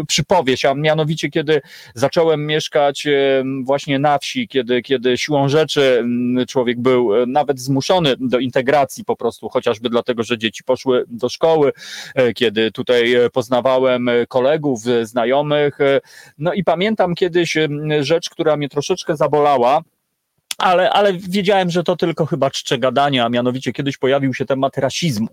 [0.08, 1.60] przypowieść, a mianowicie kiedy
[1.94, 3.06] zacząłem mieszkać
[3.64, 9.04] właśnie na wsi, kiedy, kiedy siłą rzeczy mm, człowiek był e, nawet zmuszony do integracji
[9.04, 11.72] po prostu, chociażby dlatego, że dzieci poszły do szkoły,
[12.14, 15.78] e, kiedy tutaj e, poznawałem kolegów, znajomych.
[16.38, 17.56] No i pamiętam kiedyś
[18.00, 19.82] rzecz, która mnie troszeczkę zabolała.
[20.58, 24.78] Ale, ale wiedziałem, że to tylko chyba czcze gadania, a mianowicie kiedyś pojawił się temat
[24.78, 25.28] rasizmu,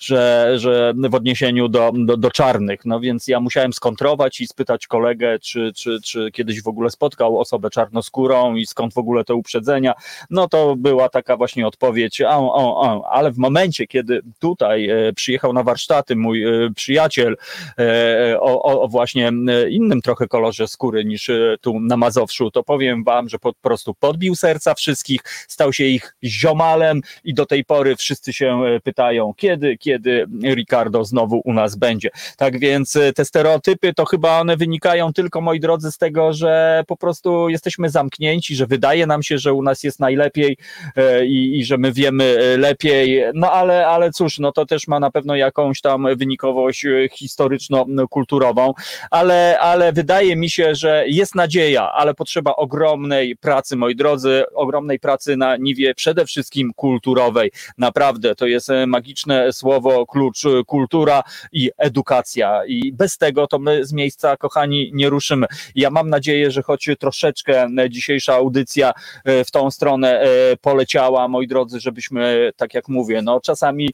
[0.00, 2.84] że, że w odniesieniu do, do, do czarnych.
[2.84, 7.38] No więc ja musiałem skontrować i spytać kolegę, czy, czy, czy kiedyś w ogóle spotkał
[7.38, 9.94] osobę czarnoskórą i skąd w ogóle te uprzedzenia.
[10.30, 13.10] No to była taka właśnie odpowiedź, o, o, o.
[13.10, 17.36] ale w momencie, kiedy tutaj e, przyjechał na warsztaty mój e, przyjaciel
[17.78, 19.32] e, o, o, właśnie
[19.70, 21.30] innym trochę kolorze skóry niż
[21.60, 24.34] tu na Mazowszu, to powiem wam, że po prostu podbił
[24.68, 29.78] serca wszystkich, stał się ich ziomalem i do tej pory wszyscy się e, pytają, kiedy,
[29.78, 32.10] kiedy Ricardo znowu u nas będzie.
[32.36, 36.84] Tak więc e, te stereotypy to chyba one wynikają tylko, moi drodzy, z tego, że
[36.86, 40.56] po prostu jesteśmy zamknięci, że wydaje nam się, że u nas jest najlepiej
[40.96, 45.00] e, i, i że my wiemy lepiej, no ale, ale cóż, no to też ma
[45.00, 48.72] na pewno jakąś tam wynikowość historyczno-kulturową,
[49.10, 54.98] ale, ale wydaje mi się, że jest nadzieja, ale potrzeba ogromnej pracy, moi drodzy, ogromnej
[54.98, 57.50] pracy na niwie przede wszystkim kulturowej.
[57.78, 61.22] Naprawdę, to jest e, magiczne słowo, klucz, e, kultura
[61.52, 62.66] i edukacja.
[62.66, 65.46] I bez tego to my z miejsca, kochani, nie ruszymy.
[65.74, 68.92] Ja mam nadzieję, że choć troszeczkę dzisiejsza audycja
[69.24, 70.24] e, w tą stronę
[70.60, 73.90] poleciała, moi drodzy, żebyśmy, tak jak mówię, no czasami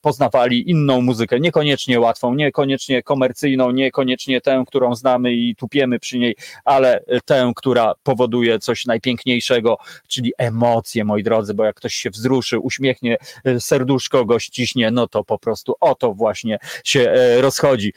[0.00, 6.36] poznawali inną muzykę, niekoniecznie łatwą, niekoniecznie komercyjną, niekoniecznie tę, którą znamy i tupiemy przy niej,
[6.64, 9.78] ale tę, która powoduje coś najpiękniejszego
[10.08, 15.08] czyli emocje, moi drodzy, bo jak ktoś się wzruszy, uśmiechnie, e, serduszko go ściśnie, no
[15.08, 17.92] to po prostu o to właśnie się e, rozchodzi.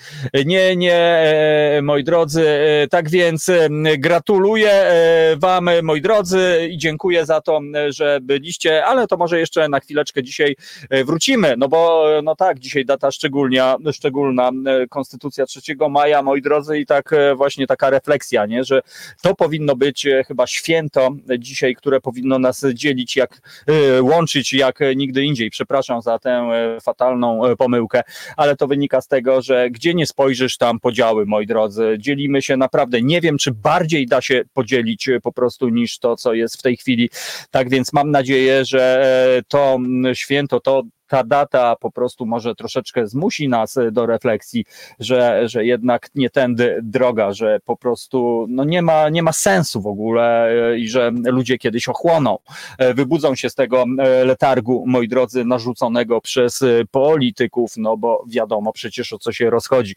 [0.45, 6.77] Nie, nie, e, moi drodzy, e, tak więc e, gratuluję e, Wam, moi drodzy, i
[6.77, 10.55] dziękuję za to, e, że byliście, ale to może jeszcze na chwileczkę dzisiaj
[10.89, 16.21] e, wrócimy, no bo e, no tak, dzisiaj data szczególnia, szczególna, e, Konstytucja 3 maja,
[16.21, 18.81] moi drodzy, i tak e, właśnie taka refleksja, nie, że
[19.21, 21.09] to powinno być e, chyba święto
[21.39, 25.49] dzisiaj, które powinno nas dzielić, jak e, łączyć jak nigdy indziej.
[25.49, 28.01] Przepraszam za tę e, fatalną e, pomyłkę,
[28.37, 31.95] ale to wynika z tego, że gdzie nie spojrzysz, tam podziały, moi drodzy.
[31.99, 36.33] Dzielimy się naprawdę, nie wiem, czy bardziej da się podzielić po prostu niż to, co
[36.33, 37.09] jest w tej chwili.
[37.51, 39.05] Tak więc mam nadzieję, że
[39.47, 39.79] to
[40.13, 44.65] święto, to ta data po prostu może troszeczkę zmusi nas e, do refleksji,
[44.99, 49.81] że, że jednak nie tędy droga, że po prostu no nie, ma, nie ma sensu
[49.81, 52.37] w ogóle e, i że ludzie kiedyś ochłoną,
[52.77, 53.85] e, wybudzą się z tego
[54.25, 59.95] letargu, moi drodzy, narzuconego przez polityków, no bo wiadomo przecież o co się rozchodzi.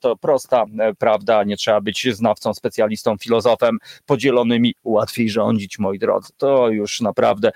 [0.00, 0.64] To prosta
[0.98, 6.28] prawda, nie trzeba być znawcą, specjalistą, filozofem, podzielonymi łatwiej rządzić, moi drodzy.
[6.36, 7.50] To już naprawdę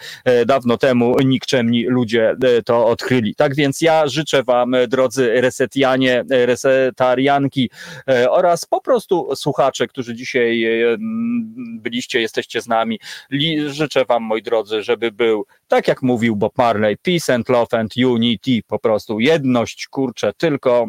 [0.47, 3.35] dawno temu nikczemni ludzie e, to odkryli.
[3.35, 7.71] Tak więc ja życzę Wam, drodzy resetianie, resetarianki
[8.09, 10.97] e, oraz po prostu słuchacze, którzy dzisiaj e,
[11.79, 13.01] byliście, jesteście z nami.
[13.67, 17.97] Życzę Wam, moi drodzy, żeby był, tak jak mówił Bob Marley, peace and love and
[17.97, 20.87] unity, po prostu jedność, kurczę, tylko,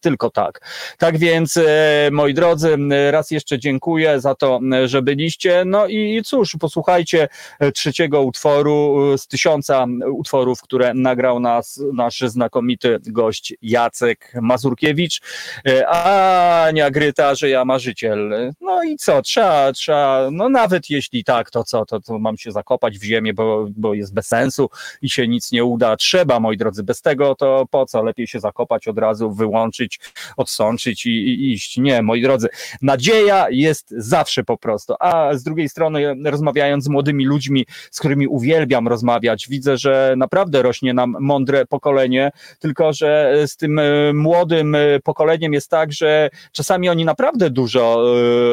[0.00, 0.60] tylko tak.
[0.98, 2.76] Tak więc, e, moi drodzy,
[3.10, 5.62] raz jeszcze dziękuję za to, że byliście.
[5.66, 7.28] No i cóż, posłuchajcie
[7.74, 15.20] trzeciego utworu z tysiąca utworów, które nagrał nas nasz znakomity gość Jacek Mazurkiewicz.
[15.68, 18.50] E, Ania Gryta, że ja marzyciel.
[18.60, 22.52] No i co, trzeba, trzeba, no nawet jeśli tak, to co, to, to mam się
[22.52, 24.70] zakopać w ziemię, bo, bo jest bez sensu
[25.02, 25.96] i się nic nie uda.
[25.96, 28.02] Trzeba, moi drodzy, bez tego to po co?
[28.02, 30.00] Lepiej się zakopać od razu, wyłączyć,
[30.36, 31.78] odsączyć i, i iść.
[31.78, 32.48] Nie, moi drodzy,
[32.82, 34.94] nadzieja jest zawsze po prostu.
[35.00, 40.62] A z drugiej strony, rozmawiając z młodymi ludźmi, z którymi uwielbiam rozmawiać, widzę, że naprawdę
[40.62, 46.30] rośnie nam mądre pokolenie, tylko że z tym e, młodym e, pokoleniem jest tak, że
[46.52, 48.04] czasami oni naprawdę dużo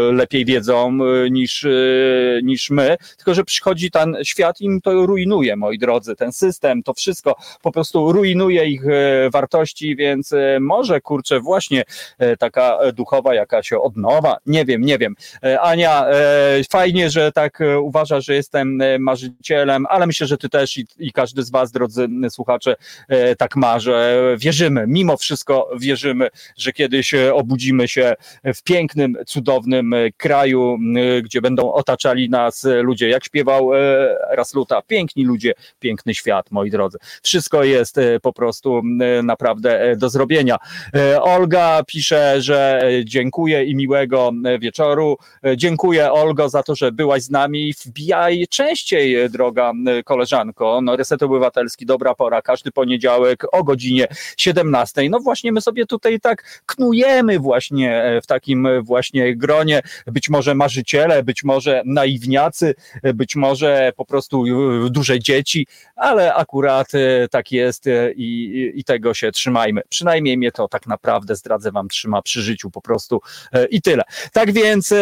[0.10, 0.98] e, lepiej wiedzą
[1.32, 1.68] niż,
[2.44, 6.84] niż my, tylko że przychodzi ten świat i im to rujnuje, moi drodzy, ten system,
[6.84, 8.84] to wszystko po prostu rujnuje ich
[9.32, 11.84] wartości, więc może kurczę właśnie
[12.40, 15.15] taka duchowa jakaś odnowa, nie wiem, nie wiem.
[15.61, 16.06] Ania,
[16.72, 21.44] fajnie, że tak uważasz, że jestem marzycielem, ale myślę, że ty też i, i każdy
[21.44, 22.41] z was, drodzy słuchacze,
[23.08, 26.28] e, tak ma, że wierzymy, mimo wszystko wierzymy,
[26.58, 28.14] że kiedyś e, obudzimy się
[28.44, 30.78] w pięknym, cudownym e, kraju,
[31.24, 33.72] gdzie będą otaczali nas ludzie, jak śpiewał
[34.32, 36.98] Rasluta, piękni ludzie, piękny świat, moi drodzy.
[37.24, 38.82] Wszystko jest po prostu
[39.24, 40.58] naprawdę do zrobienia.
[41.22, 45.18] Olga pisze, że dziękuję i miłego wieczoru.
[45.58, 47.74] Dziękuję Olgo za to, że byłaś z nami.
[47.86, 49.74] Wbijaj częściej, droga
[50.06, 50.82] koleżanko.
[50.82, 55.10] No, Reset Obywatelski, dobra pora, każdy poniedziałek o godzinie 17.
[55.10, 59.82] No właśnie my sobie tutaj tak knujemy właśnie e, w takim e, właśnie gronie.
[60.08, 64.45] Być może marzyciele, być może naiwniacy, e, być może po prostu
[64.90, 66.88] duże dzieci, ale akurat
[67.32, 67.86] tak jest
[68.16, 69.82] i, i tego się trzymajmy.
[69.90, 73.22] Przynajmniej mnie to tak naprawdę, zdradzę wam, trzyma przy życiu po prostu
[73.70, 74.03] i tyle.
[74.34, 74.94] Tak więc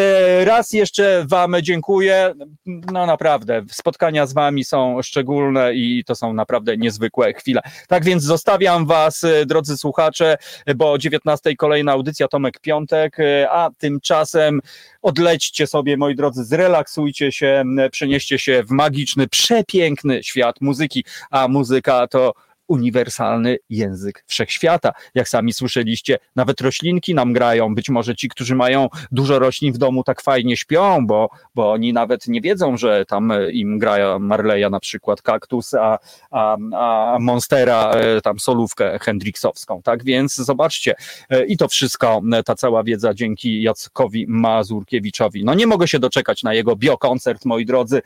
[0.43, 2.33] raz jeszcze wam dziękuję.
[2.65, 7.61] No naprawdę, spotkania z wami są szczególne i to są naprawdę niezwykłe chwile.
[7.87, 10.37] Tak więc zostawiam was, e, drodzy słuchacze,
[10.75, 14.61] bo o 19 kolejna audycja Tomek Piątek, e, a tymczasem
[15.01, 21.47] odlećcie sobie, moi drodzy, zrelaksujcie się, m, przenieście się w magiczny, przepiękny świat muzyki, a
[21.47, 22.33] muzyka to
[22.69, 24.91] uniwersalny język wszechświata.
[25.15, 27.75] Jak sami słyszeliście, nawet roślinki nam grają.
[27.75, 31.93] Być może ci, którzy mają dużo roślin w domu, tak fajnie śpią, bo, bo oni
[31.93, 35.99] nawet nie wiedzą, że tam e, im gra Marleja na przykład kaktus, a,
[36.31, 39.81] a, a Monstera e, tam solówkę hendriksowską.
[39.81, 40.95] Tak więc zobaczcie,
[41.29, 45.43] e, i to wszystko, ta cała wiedza dzięki Jackowi Mazurkiewiczowi.
[45.43, 48.01] No nie mogę się doczekać na jego biokoncert, moi drodzy,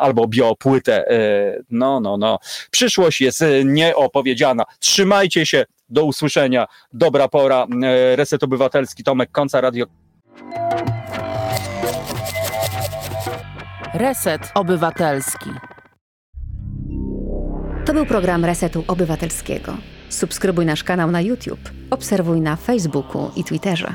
[0.00, 1.04] albo biopłytę.
[1.70, 2.38] No, no, no.
[2.70, 3.64] Przyszłość jest e,
[4.02, 4.64] nieopowiedziana.
[4.78, 5.64] Trzymajcie się.
[5.88, 6.66] Do usłyszenia.
[6.92, 7.66] Dobra pora.
[7.82, 9.86] E, Reset Obywatelski, Tomek Konca, Radio
[13.94, 15.50] Reset Obywatelski.
[17.84, 19.76] To był program Resetu Obywatelskiego.
[20.08, 23.94] Subskrybuj nasz kanał na YouTube, obserwuj na Facebooku i Twitterze.